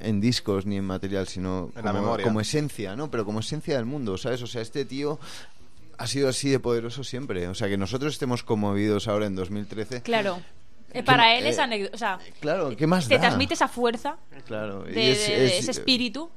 en 0.01 0.19
discos 0.21 0.65
ni 0.65 0.77
en 0.77 0.85
material, 0.85 1.27
sino 1.27 1.71
En 1.75 1.83
como, 2.23 2.41
esencia, 2.41 2.95
¿no? 2.95 3.09
Pero 3.11 3.25
como 3.25 3.39
esencia 3.39 3.75
del 3.77 3.85
mundo, 3.85 4.17
¿sabes? 4.17 4.41
O 4.41 4.47
sea, 4.47 4.61
este 4.61 4.85
tío 4.85 5.19
ha 5.97 6.07
sido 6.07 6.27
así 6.29 6.49
de 6.49 6.59
poderoso 6.59 7.03
siempre. 7.03 7.47
O 7.47 7.55
sea, 7.55 7.67
que 7.69 7.77
nosotros 7.77 8.13
estemos 8.13 8.43
conmovidos 8.43 9.07
ahora 9.07 9.25
en 9.27 9.35
2013. 9.35 10.01
Claro. 10.01 10.41
Eh, 10.91 11.01
para 11.01 11.35
él 11.37 11.45
eh, 11.45 11.49
es 11.49 11.59
anécdota. 11.59 11.95
O 11.95 11.97
sea, 11.97 12.19
Claro, 12.39 12.75
¿qué 12.77 12.85
más 12.85 13.07
te 13.07 13.15
da? 13.15 13.21
transmite 13.21 13.55
esa 13.55 13.67
fuerza 13.67 14.17
Claro, 14.45 14.87
y 14.87 14.93
de, 14.93 15.11
es- 15.11 15.27
de- 15.27 15.35
de 15.39 15.45
es- 15.47 15.59
ese 15.59 15.71
espíritu 15.71 16.29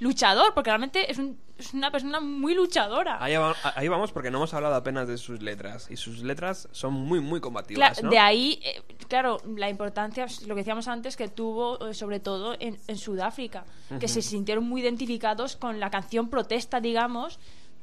luchador, 0.00 0.54
porque 0.54 0.70
realmente 0.70 1.10
es, 1.10 1.18
un- 1.18 1.38
es 1.58 1.74
una 1.74 1.90
persona 1.90 2.20
muy 2.20 2.54
luchadora. 2.54 3.22
Ahí, 3.22 3.36
va- 3.36 3.54
ahí 3.74 3.88
vamos 3.88 4.12
porque 4.12 4.30
no 4.30 4.38
hemos 4.38 4.54
hablado 4.54 4.74
apenas 4.74 5.08
de 5.08 5.18
sus 5.18 5.42
letras. 5.42 5.90
Y 5.90 5.96
sus 5.96 6.22
letras 6.22 6.68
son 6.72 6.92
muy, 6.94 7.20
muy 7.20 7.40
combativas. 7.40 8.02
¿no? 8.02 8.10
De 8.10 8.18
ahí, 8.18 8.60
eh, 8.64 8.82
claro, 9.08 9.38
la 9.56 9.68
importancia, 9.68 10.26
lo 10.46 10.54
que 10.54 10.60
decíamos 10.60 10.86
antes, 10.88 11.16
que 11.16 11.28
tuvo 11.28 11.88
eh, 11.88 11.94
sobre 11.94 12.20
todo 12.20 12.54
en, 12.60 12.78
en 12.86 12.96
Sudáfrica, 12.96 13.64
que 13.98 14.06
se 14.08 14.22
sintieron 14.22 14.64
muy 14.64 14.82
identificados 14.82 15.56
con 15.56 15.80
la 15.80 15.90
canción 15.90 16.28
protesta, 16.28 16.80
digamos. 16.80 17.38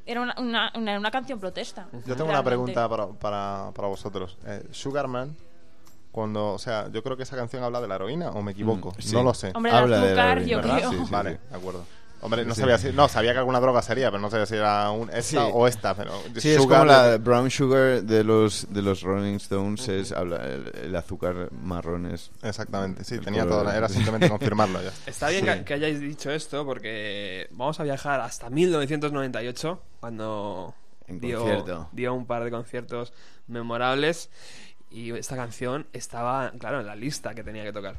Era 0.08 0.22
una, 0.22 0.36
una, 0.38 0.72
una- 0.76 0.98
una 1.00 1.12
canción 1.12 1.40
protesta. 1.40 1.88
Yo 2.06 2.16
tengo 2.16 2.30
una 2.30 2.44
pregunta 2.44 2.88
para, 2.88 3.08
para, 3.08 3.72
para 3.76 3.88
vosotros. 3.88 4.38
Eh, 4.46 4.64
Sugarman, 4.72 5.36
cuando, 6.12 6.54
o 6.54 6.60
sea, 6.60 6.90
yo 6.92 7.04
creo 7.04 7.18
que 7.18 7.24
esa 7.24 7.36
canción 7.36 7.62
habla 7.64 7.82
de 7.82 7.88
la 7.90 7.96
heroína, 7.96 8.30
o 8.30 8.42
me 8.42 8.52
equivoco, 8.54 8.92
Mm, 8.92 9.02
sí. 9.02 9.14
no 9.14 9.24
lo 9.24 9.34
sé. 9.34 9.52
Hombre, 9.54 9.72
Habla 9.74 9.98
de 10.00 10.02
la 10.16 10.22
azúcar, 10.32 10.38
heroína, 10.38 10.48
yo 10.52 10.58
¿verdad? 10.60 10.78
creo. 10.78 10.92
Sí, 10.92 10.98
sí, 11.06 11.12
vale, 11.12 11.32
sí. 11.34 11.38
de 11.50 11.56
acuerdo. 11.58 11.86
Hombre, 12.26 12.44
no 12.46 12.54
Sí. 12.56 12.62
sabía 12.62 12.78
si, 12.78 12.92
no, 12.92 13.08
sabía 13.08 13.32
que 13.34 13.40
alguna 13.40 13.60
droga 13.60 13.82
sería, 13.82 14.10
pero 14.12 14.22
no 14.22 14.30
sabía 14.30 14.46
si 14.46 14.56
era 14.56 14.90
un 14.92 15.10
esta 15.10 15.22
Sí. 15.46 15.52
o 15.54 15.68
esta, 15.68 15.96
pero 15.96 16.12
Sí, 16.38 16.52
es 16.52 16.58
como 16.58 16.84
la 16.86 17.18
Brown 17.18 17.50
Sugar 17.50 18.04
de 18.04 18.24
los, 18.24 18.68
de 18.70 18.82
los 18.82 19.02
Rolling 19.02 19.36
Stones, 19.36 19.88
es 19.88 20.12
habla, 20.12 20.38
el, 20.46 20.72
el 20.84 20.96
azúcar 20.96 21.50
marrón 21.52 22.08
es... 22.08 22.32
Exactamente, 22.44 23.04
sí, 23.04 23.20
tenía 23.20 23.44
color- 23.46 23.64
todo, 23.66 23.72
era 23.74 23.88
simplemente 23.90 24.30
confirmarlo 24.30 24.82
ya. 24.82 24.92
Está 25.06 25.30
bien 25.30 25.46
Sí. 25.46 25.52
que, 25.52 25.64
que 25.66 25.74
hayáis 25.76 26.00
dicho 26.00 26.32
esto 26.32 26.66
porque 26.66 27.48
vamos 27.52 27.80
a 27.80 27.84
viajar 27.84 28.20
hasta 28.22 28.50
1998 28.50 29.82
cuando 30.00 30.74
En 31.08 31.20
dio, 31.20 31.40
concierto. 31.40 31.90
dio 31.92 32.14
un 32.14 32.26
par 32.26 32.44
de 32.44 32.52
conciertos 32.52 33.14
memorables 33.48 34.30
y 34.90 35.12
esta 35.12 35.36
canción 35.36 35.88
estaba, 35.94 36.52
claro, 36.58 36.80
en 36.80 36.86
la 36.88 36.96
lista 36.96 37.34
que 37.34 37.44
tenía 37.44 37.64
que 37.64 37.74
tocar. 37.74 37.98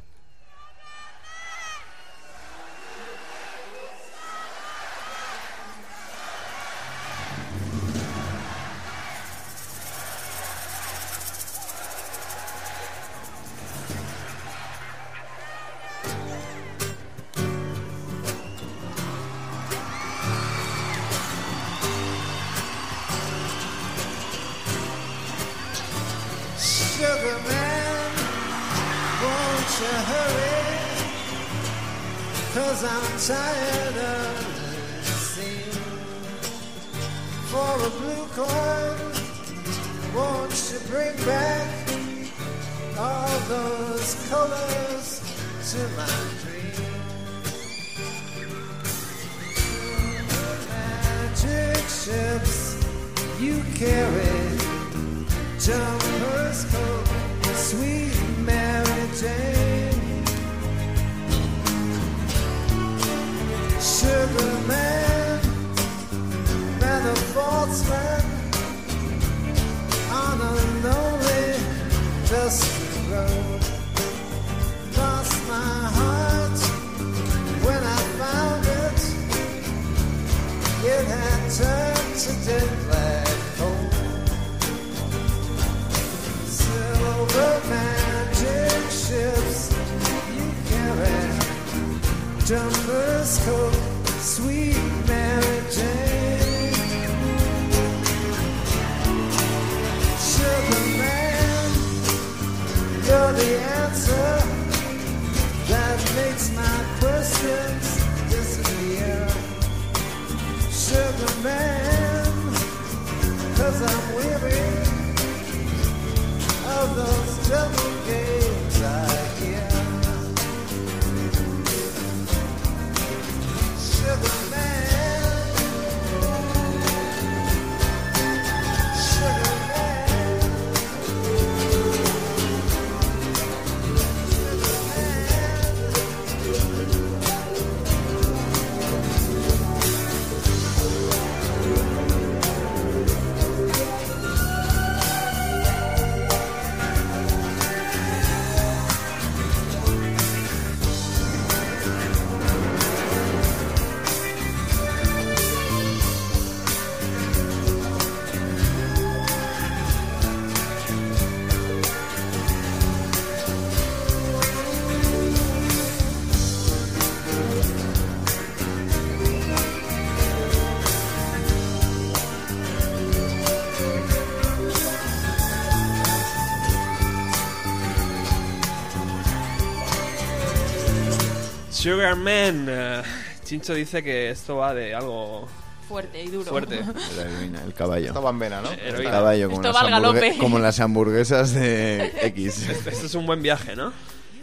Sugar 181.86 182.16
Man. 182.16 182.66
eh, 182.68 183.02
Chincho 183.44 183.72
dice 183.74 184.02
que 184.02 184.30
esto 184.30 184.56
va 184.56 184.74
de 184.74 184.92
algo 184.94 185.46
Fuerte 185.88 186.20
y 186.20 186.26
duro. 186.28 186.46
fuerte. 186.50 186.80
La 187.16 187.22
heroína, 187.22 187.62
el 187.64 187.72
caballo. 187.72 188.08
Esto 188.08 188.20
va 188.20 188.30
en 188.30 188.38
vena, 188.40 188.60
¿no? 188.60 188.72
Eh, 188.72 188.78
El 188.82 188.88
heroína. 188.94 189.10
caballo, 189.12 189.48
como 189.50 189.62
Esto 189.62 189.72
las, 190.02 190.36
como 190.38 190.58
las 190.58 190.80
hamburguesas 190.80 191.54
de 191.54 192.12
X. 192.22 192.68
Esto 192.68 193.06
es 193.06 193.14
un 193.14 193.24
buen 193.24 193.40
viaje, 193.40 193.76
¿no? 193.76 193.92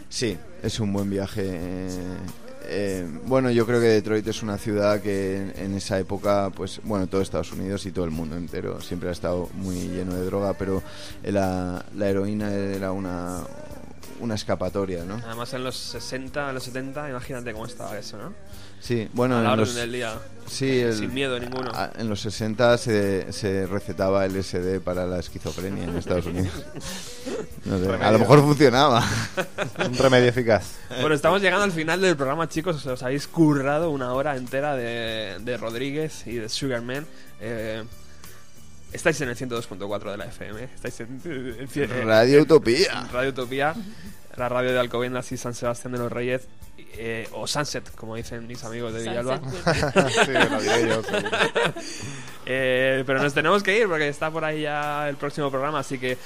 Sí, 0.08 0.38
es 0.62 0.80
un 0.80 0.90
buen 0.94 1.10
viaje. 1.10 1.42
eh, 1.44 2.16
eh, 2.66 3.06
bueno, 3.26 3.50
yo 3.50 3.66
creo 3.66 3.78
que 3.78 3.88
Detroit 3.88 4.26
es 4.26 4.42
una 4.42 4.56
ciudad 4.56 5.02
que 5.02 5.36
en, 5.36 5.52
en 5.58 5.74
esa 5.74 5.98
época, 5.98 6.50
pues 6.56 6.80
bueno, 6.82 7.06
todo 7.08 7.20
Estados 7.20 7.52
Unidos 7.52 7.84
y 7.84 7.92
todo 7.92 8.06
el 8.06 8.10
mundo 8.10 8.36
entero 8.36 8.80
siempre 8.80 9.10
ha 9.10 9.12
estado 9.12 9.50
muy 9.52 9.76
lleno 9.88 10.14
de 10.14 10.24
droga, 10.24 10.54
pero 10.54 10.82
la, 11.24 11.84
la 11.94 12.08
heroína 12.08 12.50
era 12.54 12.90
una, 12.92 13.42
una 14.20 14.34
escapatoria, 14.34 15.04
¿no? 15.04 15.20
Además 15.26 15.52
en 15.54 15.64
los 15.64 15.76
60, 15.76 16.48
en 16.48 16.54
los 16.54 16.64
70, 16.64 17.08
imagínate 17.10 17.52
cómo 17.52 17.66
estaba 17.66 17.98
eso, 17.98 18.16
¿no? 18.18 18.32
Sí, 18.80 19.08
bueno, 19.14 19.36
A 19.38 19.40
la 19.40 19.44
en 19.44 19.50
orden 19.52 19.64
los, 19.64 19.74
del 19.74 19.92
día. 19.92 20.12
sí, 20.46 20.80
el- 20.80 20.94
Sin 20.94 21.14
miedo 21.14 21.38
ninguno. 21.40 21.70
a- 21.74 21.90
en 21.96 22.06
los 22.08 22.20
60 22.20 22.76
se, 22.76 23.32
se 23.32 23.66
recetaba 23.66 24.26
LSD 24.26 24.80
para 24.80 25.06
la 25.06 25.20
esquizofrenia 25.20 25.84
en 25.84 25.96
Estados 25.96 26.26
Unidos. 26.26 26.52
No 27.64 27.78
sé, 27.78 27.90
a 27.90 28.12
lo 28.12 28.18
mejor 28.18 28.40
funcionaba. 28.42 29.02
Un 29.86 29.96
remedio 29.96 30.28
eficaz. 30.28 30.72
Bueno, 31.00 31.14
estamos 31.14 31.40
llegando 31.40 31.64
al 31.64 31.72
final 31.72 31.98
del 31.98 32.14
programa, 32.14 32.46
chicos. 32.46 32.84
Os 32.84 33.02
habéis 33.02 33.26
currado 33.26 33.88
una 33.90 34.12
hora 34.12 34.36
entera 34.36 34.76
de, 34.76 35.38
de 35.40 35.56
Rodríguez 35.56 36.26
y 36.26 36.34
de 36.34 36.50
Sugarman. 36.50 37.06
Eh, 37.40 37.82
estáis 38.94 39.20
en 39.20 39.28
el 39.28 39.36
102.4 39.36 40.10
de 40.12 40.16
la 40.16 40.24
FM. 40.26 40.64
Estáis 40.64 41.00
en, 41.00 41.20
en- 41.24 41.68
en- 41.82 42.06
Radio 42.06 42.42
Utopía. 42.42 43.06
Radio 43.12 43.30
Utopía, 43.30 43.74
la 44.36 44.48
radio 44.48 44.72
de 44.72 44.78
Alcobendas 44.80 45.30
y 45.32 45.36
San 45.36 45.54
Sebastián 45.54 45.92
de 45.92 45.98
los 45.98 46.10
Reyes. 46.12 46.42
eh, 46.96 47.28
o 47.32 47.46
Sunset, 47.46 47.92
como 47.94 48.14
dicen 48.16 48.46
mis 48.46 48.62
amigos 48.64 48.92
de 48.94 49.00
Villalba. 49.00 49.40
Sí, 50.24 50.32
lo 50.32 50.60
diré 50.62 50.88
yo, 50.88 51.02
seguro. 51.02 51.30
Eh, 52.46 53.02
pero 53.06 53.22
nos 53.22 53.34
tenemos 53.34 53.62
que 53.62 53.78
ir 53.78 53.86
porque 53.88 54.08
está 54.08 54.30
por 54.30 54.44
ahí 54.44 54.62
ya 54.62 55.08
el 55.08 55.16
próximo 55.16 55.50
programa, 55.50 55.80
así 55.80 55.98
que 55.98 56.16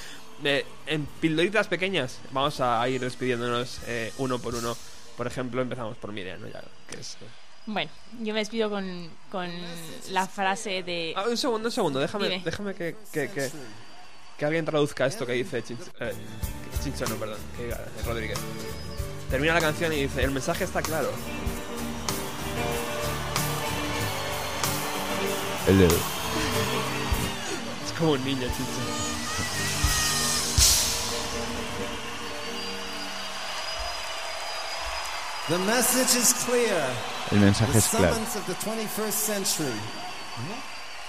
eh, 0.43 0.65
en 0.87 1.05
pildoritas 1.19 1.67
pequeñas 1.67 2.19
vamos 2.31 2.59
a 2.61 2.87
ir 2.89 3.01
despidiéndonos 3.01 3.79
eh, 3.87 4.11
uno 4.17 4.39
por 4.39 4.55
uno. 4.55 4.75
Por 5.17 5.27
ejemplo, 5.27 5.61
empezamos 5.61 5.97
por 5.97 6.11
Miriam, 6.13 6.39
¿no? 6.41 6.47
Ya, 6.47 6.63
que 6.87 6.99
es, 6.99 7.15
eh, 7.21 7.25
Bueno, 7.71 7.91
yo 8.21 8.33
me 8.33 8.39
despido 8.39 8.67
con, 8.71 8.83
con 9.31 9.47
la 10.09 10.25
frase 10.25 10.81
de... 10.81 11.13
Ah, 11.15 11.25
un 11.29 11.37
segundo, 11.37 11.67
un 11.67 11.71
segundo, 11.71 11.99
déjame, 11.99 12.27
Dime. 12.29 12.41
déjame 12.43 12.73
que, 12.73 12.95
que, 13.13 13.29
que, 13.29 13.51
que 14.39 14.45
alguien 14.45 14.65
traduzca 14.65 15.05
esto 15.05 15.23
que 15.23 15.33
dice 15.33 15.61
Chinch, 15.61 15.79
eh, 15.99 16.13
perdón, 17.19 17.37
que 17.55 17.65
diga 17.65 17.75
eh, 17.77 18.01
Rodríguez. 18.07 18.39
Termina 19.29 19.53
la 19.53 19.61
canción 19.61 19.93
y 19.93 19.97
dice, 20.07 20.23
el 20.23 20.31
mensaje 20.31 20.63
está 20.63 20.81
claro. 20.81 21.11
El- 25.67 25.83
Es 25.83 25.91
como 27.99 28.13
un 28.13 28.25
niño, 28.25 28.47
Chincho. 28.47 28.81
The 35.49 35.57
message 35.59 36.15
is 36.15 36.33
clear. 36.45 36.89
El 37.31 37.39
mensaje 37.39 37.71
The 37.73 37.77
es 37.77 37.87
claro. 37.89 38.13
summons 38.15 38.35
of 38.35 38.45
the 38.47 38.53
21st 38.53 39.11
century. 39.11 39.79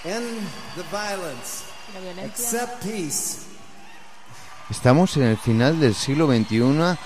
End 0.03 0.47
the 0.75 0.83
violence. 0.91 1.63
La 1.93 1.99
violencia. 1.99 2.45
Accept 2.63 2.83
peace. 2.83 3.37
Estamos 4.69 5.17
en 5.17 5.23
el 5.23 5.37
final 5.37 5.79
del 5.79 5.93
siglo 5.95 6.27
XXI. 6.27 6.97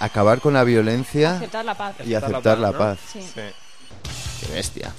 Acabar 0.00 0.40
con 0.40 0.54
la 0.54 0.64
violencia 0.64 1.36
Aceptar 1.36 1.64
la 1.64 1.74
paz. 1.74 1.94
y 2.04 2.14
Aceptar 2.14 2.58
la 2.58 2.72
paz, 2.72 2.98
paz. 2.98 2.98
Sí. 3.12 3.22
Sí. 3.22 3.40
Qué 4.46 4.52
bestia. 4.52 4.92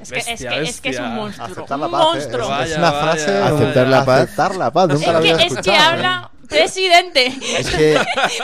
Es, 0.00 0.10
que, 0.10 0.18
es, 0.18 0.26
Bestia, 0.26 0.50
que, 0.50 0.62
es 0.62 0.80
que 0.80 0.88
es 0.90 0.98
un 0.98 1.04
bestia. 1.04 1.16
monstruo. 1.16 1.46
Aceptar 1.46 1.78
un 1.80 1.80
la 1.80 1.88
paz. 1.90 2.00
¿eh? 2.00 2.04
monstruo. 2.14 2.42
Es, 2.44 2.48
Vaya, 2.48 2.72
es 2.72 2.78
una 2.78 2.92
frase. 2.92 3.40
vaya. 3.40 3.46
Aceptar 3.56 3.86
la 3.88 4.04
paz. 4.04 4.20
Aceptar 4.22 4.56
la 4.56 4.70
paz. 4.72 4.88
Nunca 4.88 5.04
Es 5.06 5.12
la 5.12 5.18
había 5.18 5.36
que, 5.36 5.42
es 5.42 5.52
que 5.52 5.58
escuchado. 5.60 5.76
¿eh? 5.78 5.86
habla 5.86 6.30
presidente. 6.48 7.26
Es 7.26 7.70
que 7.76 7.96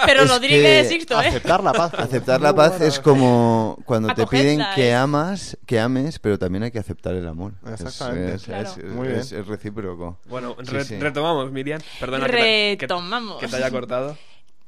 Pero 0.07 0.23
es 0.23 0.31
Rodríguez 0.31 0.89
que 0.89 0.95
Sixto, 0.95 1.21
¿eh? 1.21 1.29
Aceptar 1.29 1.63
la 1.63 1.73
paz. 1.73 1.95
aceptar 1.95 2.41
la 2.41 2.55
paz 2.55 2.81
es 2.81 2.99
como 3.01 3.79
cuando 3.85 4.09
te 4.15 4.23
Acogerla, 4.23 4.43
piden 4.43 4.67
que 4.75 4.89
¿eh? 4.89 4.95
amas, 4.95 5.57
que 5.67 5.79
ames, 5.81 6.19
pero 6.19 6.39
también 6.39 6.65
hay 6.65 6.71
que 6.71 6.79
aceptar 6.79 7.15
el 7.15 7.27
amor. 7.27 7.53
Exactamente. 7.71 8.35
Es, 8.35 8.43
Claro. 8.45 8.69
es- 8.69 8.77
es- 8.79 8.85
Muy 8.85 9.09
bien. 9.09 9.21
es- 9.21 9.33
es 9.33 9.47
recíproco. 9.47 10.19
Bueno, 10.27 10.57
Sí, 10.63 10.71
re- 10.73 10.85
sí. 10.85 10.99
retomamos, 10.99 11.51
Miriam. 11.53 11.81
Perdona 11.99 12.27
que 12.27 12.33
te- 12.33 12.39
que, 12.39 12.77
Retomamos. 12.87 13.39
que 13.39 13.49
te 13.49 13.57
haya 13.57 13.71
cortado. 13.71 14.17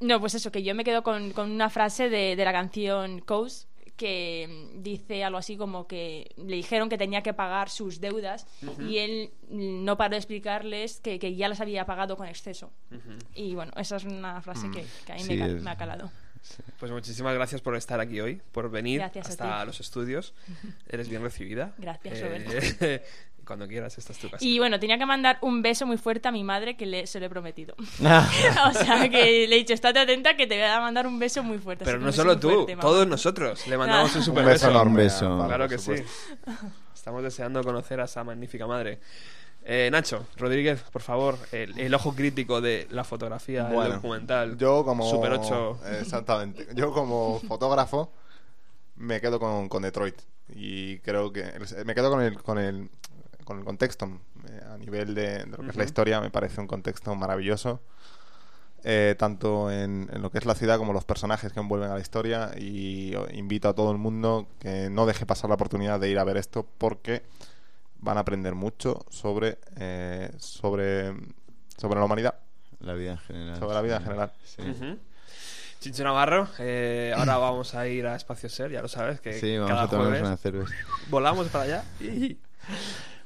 No, 0.01 0.19
pues 0.21 0.35
eso, 0.35 0.51
que 0.51 0.63
yo 0.65 0.75
me 0.75 0.83
quedo 0.83 1.03
con, 1.05 1.31
con 1.31 1.51
una 1.51 1.71
frase 1.71 2.09
de, 2.11 2.35
de 2.35 2.45
la 2.45 2.53
canción 2.53 3.21
Coast 3.21 3.69
que 3.97 4.71
mm, 4.77 4.83
dice 4.83 5.23
algo 5.25 5.39
así 5.39 5.57
como 5.57 5.87
que 5.87 6.33
le 6.37 6.57
dijeron 6.57 6.89
que 6.89 6.99
tenía 6.99 7.23
que 7.23 7.33
pagar 7.35 7.69
sus 7.71 8.01
deudas 8.01 8.47
y 8.89 8.99
él 8.99 9.31
mm, 9.51 9.85
no 9.85 9.97
paró 9.97 10.13
de 10.13 10.17
explicarles 10.19 11.01
que, 11.01 11.19
que 11.19 11.35
ya 11.35 11.49
las 11.49 11.61
había 11.61 11.87
pagado 11.87 12.17
con 12.17 12.27
exceso. 12.27 12.73
Y 13.35 13.55
bueno, 13.55 13.73
esa 13.77 13.97
es 13.97 14.05
una 14.05 14.41
frase 14.43 14.71
que, 14.71 14.85
que 15.07 15.13
a 15.13 15.17
mí 15.17 15.23
Sí, 15.23 15.35
me, 15.35 15.39
ca- 15.39 15.47
es- 15.47 15.63
me 15.63 15.71
ha 15.71 15.77
calado. 15.77 16.11
Pues 16.81 16.91
muchísimas 16.91 17.35
gracias 17.35 17.61
por 17.61 17.77
estar 17.77 18.01
aquí 18.01 18.21
hoy, 18.21 18.43
por 18.51 18.69
venir 18.69 18.99
Gracias 18.99 19.31
hasta 19.31 19.65
los 19.65 19.79
estudios. 19.79 20.35
Eres 20.89 21.09
bien 21.09 21.23
recibida. 21.23 21.73
Gracias, 21.79 22.19
Eh, 22.21 23.05
Cuando 23.47 23.67
quieras, 23.67 23.97
esta 23.99 24.13
es 24.13 24.19
tu 24.19 24.31
casa. 24.31 24.45
Y 24.45 24.59
bueno, 24.59 24.79
tenía 24.79 24.99
que 24.99 25.07
mandar 25.07 25.39
un 25.41 25.63
beso 25.63 25.87
muy 25.87 25.97
fuerte 25.97 26.29
a 26.29 26.33
mi 26.33 26.45
madre 26.45 26.77
que 26.77 26.87
le, 26.87 27.07
se 27.07 27.19
lo 27.21 27.27
he 27.27 27.29
prometido. 27.29 27.75
o 27.79 28.73
sea, 28.73 29.09
que 29.11 29.47
le 29.49 29.57
he 29.57 29.59
dicho, 29.59 29.75
estate 29.75 29.99
atenta 29.99 30.37
que 30.37 30.47
te 30.47 30.57
voy 30.57 30.65
a 30.65 30.81
mandar 30.81 31.07
un 31.07 31.19
beso 31.19 31.43
muy 31.43 31.59
fuerte. 31.59 31.85
Pero 31.85 31.99
no 31.99 32.07
un 32.07 32.13
solo 32.13 32.39
tú, 32.39 32.51
fuerte, 32.51 32.77
todos 32.77 33.07
nosotros 33.07 33.67
le 33.67 33.77
mandamos 33.77 34.13
un 34.13 34.19
Un 34.19 34.25
super 34.25 34.45
beso 34.45 34.69
beso. 34.69 34.83
Un 34.83 34.95
beso. 34.95 35.45
Claro 35.47 35.69
que 35.69 35.79
sí. 35.79 35.93
Estamos 36.95 37.23
deseando 37.23 37.63
conocer 37.65 38.01
a 38.01 38.05
esa 38.05 38.23
magnífica 38.23 38.67
madre. 38.67 39.01
Eh, 39.65 39.89
Nacho, 39.93 40.27
Rodríguez, 40.37 40.83
por 40.93 41.03
favor, 41.03 41.39
el, 41.53 41.79
el 41.79 41.95
ojo 41.95 42.15
crítico 42.15 42.61
de 42.61 42.89
la 42.91 43.05
fotografía 43.05 43.65
del 43.65 43.93
documental. 43.93 44.57
Yo 44.59 44.85
como... 44.85 45.09
Super 45.09 45.33
8. 45.33 45.81
Exactamente. 46.01 46.67
Yo 46.75 46.93
como 46.93 47.41
fotógrafo 47.47 48.13
me 48.97 49.21
quedo 49.21 49.39
con, 49.39 49.69
con 49.69 49.83
Detroit. 49.83 50.17
Y 50.55 50.99
creo 50.99 51.33
que... 51.33 51.45
Me 51.85 51.95
quedo 51.95 52.11
con 52.11 52.23
el, 52.23 52.43
con 52.43 52.59
el, 52.59 52.91
con 53.53 53.59
el 53.61 53.65
contexto. 53.65 54.07
Eh, 54.49 54.61
A 54.73 54.77
nivel 54.79 55.15
de, 55.15 55.45
de 55.45 55.47
lo 55.47 55.59
que 55.59 55.69
es 55.71 55.77
la 55.77 55.85
historia, 55.85 56.21
me 56.21 56.31
parece 56.31 56.61
un 56.61 56.67
contexto 56.67 57.15
maravilloso. 57.15 57.81
Eh, 58.85 59.15
tanto 59.17 59.71
en, 59.71 60.11
en 60.13 60.23
lo 60.23 60.31
que 60.33 60.39
es 60.39 60.45
la 60.45 60.57
ciudad 60.57 60.77
como 60.77 60.93
los 60.93 61.05
personajes 61.05 61.53
que 61.53 61.61
envuelven 61.61 61.91
a 61.91 61.95
la 61.95 62.01
historia. 62.01 62.51
Y 62.59 63.15
invito 63.33 63.69
a 63.69 63.75
todo 63.75 63.93
el 63.93 63.99
mundo 63.99 64.49
que 64.59 64.91
no 64.91 65.07
deje 65.07 65.25
pasar 65.27 65.49
la 65.51 65.55
oportunidad 65.55 66.01
de 66.01 66.09
ir 66.11 66.19
a 66.19 66.25
ver 66.25 66.37
esto 66.37 66.67
porque 66.79 67.23
van 68.01 68.17
a 68.17 68.21
aprender 68.21 68.55
mucho 68.57 69.05
sobre, 69.11 69.59
eh, 69.77 70.31
sobre, 70.39 71.15
sobre 71.77 72.01
la 72.01 72.05
humanidad. 72.07 72.35
La 72.81 72.95
vida 72.95 73.13
en 73.13 73.19
general. 73.19 73.59
Sobre 73.61 73.75
la 73.75 73.83
vida 73.83 73.97
en 73.99 74.03
general. 74.03 74.33
Sí. 74.45 74.63
Ujú. 74.63 74.99
Chincho 75.79 76.03
Navarro, 76.05 76.49
eh, 76.61 77.13
ahora 77.17 77.37
vamos 77.39 77.75
a 77.75 77.87
ir 77.89 78.07
a 78.07 78.15
Espacio 78.17 78.49
Ser, 78.49 78.71
ya 78.71 78.83
lo 78.83 78.89
sabes, 78.89 79.21
que 79.21 79.33
Sí, 79.35 79.57
vamos 79.57 79.71
cada 79.71 79.83
a 79.83 79.89
jueves 79.89 80.21
una 80.21 80.37
cerveza. 80.37 80.73
volamos 81.11 81.49
para 81.49 81.65
allá. 81.65 81.85
y- 82.01 82.37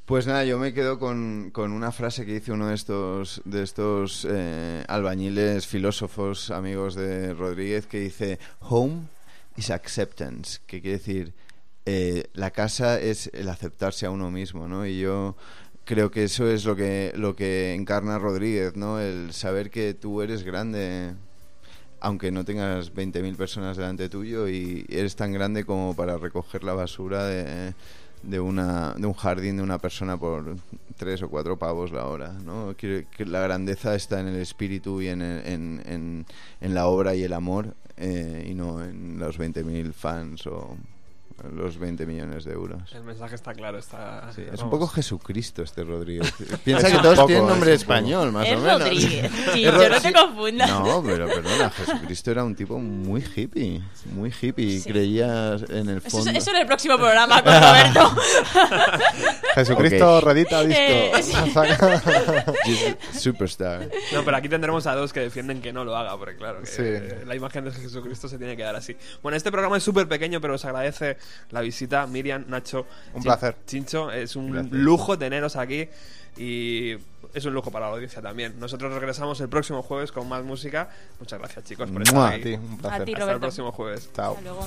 Pues 0.07 0.25
nada, 0.29 0.45
yo 0.45 0.57
me 0.57 0.73
quedo 0.73 1.01
con, 1.01 1.51
con 1.51 1.73
una 1.73 1.91
frase 1.91 2.25
que 2.25 2.35
dice 2.35 2.53
uno 2.53 2.69
de 2.69 2.77
estos, 2.77 3.43
de 3.45 3.65
estos 3.65 4.25
eh, 4.31 4.85
albañiles, 4.87 5.67
filósofos, 5.67 6.53
amigos 6.53 6.95
de 6.95 7.35
Rodríguez, 7.35 7.89
que 7.89 7.99
dice, 7.99 8.39
Home 8.61 9.09
is 9.57 9.73
acceptance, 9.73 10.61
que 10.65 10.81
quiere 10.81 10.99
decir, 10.99 11.35
eh, 11.87 12.31
la 12.35 12.53
casa 12.53 13.01
es 13.01 13.33
el 13.35 13.49
aceptarse 13.49 14.07
a 14.07 14.11
uno 14.11 14.31
mismo, 14.31 14.69
¿no? 14.69 14.87
Y 14.87 15.01
yo 15.01 15.35
creo 15.85 16.13
que 16.13 16.23
eso 16.23 16.49
es 16.49 16.65
lo 16.65 16.77
que, 16.77 17.13
lo 17.17 17.35
que 17.35 17.75
encarna 17.75 18.21
Rodríguez, 18.21 18.77
¿no? 18.77 19.01
El 19.01 19.33
saber 19.33 19.71
que 19.71 19.93
tú 19.93 20.23
eres 20.23 20.45
grande, 20.45 21.15
aunque 21.99 22.31
no 22.31 22.45
tengas 22.45 22.95
20.000 22.95 23.35
personas 23.35 23.77
delante 23.77 24.09
tuyo 24.09 24.47
y 24.47 24.87
eres 24.89 25.17
tan 25.17 25.33
grande 25.33 25.65
como 25.65 25.97
para 25.97 26.17
recoger 26.17 26.63
la 26.63 26.75
basura 26.75 27.27
de, 27.27 27.75
de, 28.23 28.41
una, 28.41 28.95
de 28.95 29.07
un 29.07 29.13
jardín 29.15 29.57
de 29.59 29.63
una 29.63 29.79
persona 29.79 30.17
por 30.17 30.57
tres 30.97 31.23
o 31.23 31.29
cuatro 31.29 31.59
pavos 31.59 31.93
la 31.93 32.07
hora. 32.07 32.33
¿no? 32.45 32.75
Que 32.77 33.07
la 33.19 33.41
grandeza 33.41 33.95
está 33.95 34.21
en 34.21 34.29
el 34.29 34.37
espíritu 34.37 35.01
y 35.03 35.09
en, 35.09 35.23
en- 35.23 36.27
en 36.61 36.75
la 36.75 36.87
obra 36.87 37.15
y 37.15 37.23
el 37.23 37.33
amor 37.33 37.75
eh, 37.97 38.47
y 38.51 38.55
no 38.55 38.83
en 38.85 39.19
los 39.19 39.39
20.000 39.39 39.93
fans 39.93 40.47
o, 40.47 40.77
los 41.53 41.79
20 41.79 42.07
millones 42.07 42.45
de 42.45 42.53
euros. 42.53 42.93
El 42.95 43.05
mensaje 43.05 43.35
está 43.35 43.53
claro, 43.55 43.79
está... 43.79 44.31
Sí, 44.35 44.43
es 44.53 44.61
un 44.63 44.71
poco 44.71 44.87
Jesucristo 44.89 45.63
este 45.63 45.85
Rodríguez. 45.85 46.33
Piensa 46.65 46.89
Es 46.89 46.95
que 46.95 47.01
todos 47.01 47.17
poco, 47.17 47.27
tienen 47.29 47.47
nombre 47.47 47.75
español, 47.75 48.33
más 48.33 48.47
Es 48.49 48.55
o 48.57 48.61
menos. 48.61 48.81
Rodríguez, 48.81 49.25
Es 49.55 49.73
no 49.73 49.79
te 49.79 50.01
sí. 50.01 50.13
confundas. 50.13 50.71
No, 50.71 51.03
pero 51.05 51.27
perdona, 51.29 51.71
Jesucristo 51.71 52.31
era 52.31 52.45
un 52.45 52.55
tipo 52.55 52.79
muy 52.79 53.23
hippie, 53.35 53.83
muy 54.13 54.33
hippie. 54.41 54.81
Sí. 54.81 54.91
Creía 54.91 55.55
en 55.69 55.89
el 55.91 55.99
Eso, 55.99 56.11
fondo... 56.11 56.31
es- 56.31 56.37
eso 56.39 56.51
en 56.51 56.57
el 56.57 56.67
próximo 56.67 56.97
programa 56.97 57.43
con 57.43 57.53
Roberto. 57.53 58.17
Jesucristo 59.55 60.19
Ok. 60.19 60.25
redita 60.25 60.63
disco. 60.65 60.81
Eh, 60.83 61.13
Superstar. 63.19 63.89
No, 64.13 64.25
pero 64.25 64.37
aquí 64.37 64.49
tendremos 64.49 64.87
a 64.87 64.95
dos 64.95 65.13
que 65.13 65.21
defienden 65.21 65.61
que 65.61 65.73
no 65.73 65.85
lo 65.85 65.97
haga, 65.97 66.17
porque 66.19 66.37
claro, 66.37 66.61
que 66.61 66.67
Sí. 66.67 66.83
la 67.27 67.35
imagen 67.35 67.65
de 67.65 67.73
Jesucristo 67.73 68.29
se 68.29 68.39
tiene 68.39 68.57
que 68.57 68.63
dar 68.63 68.77
así. 68.77 68.97
Bueno, 69.23 69.37
este 69.37 69.51
programa 69.51 69.77
es 69.77 69.83
súper 69.83 70.09
pequeño, 70.09 70.41
pero 70.41 70.55
os 70.55 70.65
agradece 70.65 71.17
la 71.51 71.61
visita, 71.61 72.07
Miriam, 72.07 72.45
Nacho. 72.49 72.87
Un 73.15 73.23
Chin- 73.23 73.23
placer. 73.23 73.57
Chincho, 73.67 74.11
es 74.11 74.37
un 74.37 74.53
Gracias. 74.53 74.73
lujo 74.73 75.19
teneros 75.19 75.57
aquí 75.57 75.89
y 76.37 76.93
es 77.35 77.45
un 77.45 77.55
lujo 77.55 77.71
para 77.71 77.87
la 77.87 77.93
audiencia 77.93 78.21
también. 78.23 78.59
Nosotros 78.59 78.93
regresamos 78.93 79.41
el 79.41 79.49
próximo 79.49 79.83
jueves 79.83 80.13
con 80.13 80.29
más 80.29 80.45
música. 80.45 80.89
Muchas 81.21 81.39
gracias, 81.39 81.65
chicos, 81.65 81.91
por 81.91 82.03
estar 82.03 82.15
Mua. 82.15 82.29
A 82.29 82.33
aquí. 82.33 82.43
ti, 82.43 82.53
un 82.55 82.79
placer. 82.79 83.03
A 83.03 83.05
ti, 83.05 83.15
Hasta 83.15 83.33
el 83.33 83.41
próximo 83.41 83.73
jueves. 83.73 84.11
Chao. 84.15 84.33
Hasta 84.33 84.43
luego. 84.43 84.67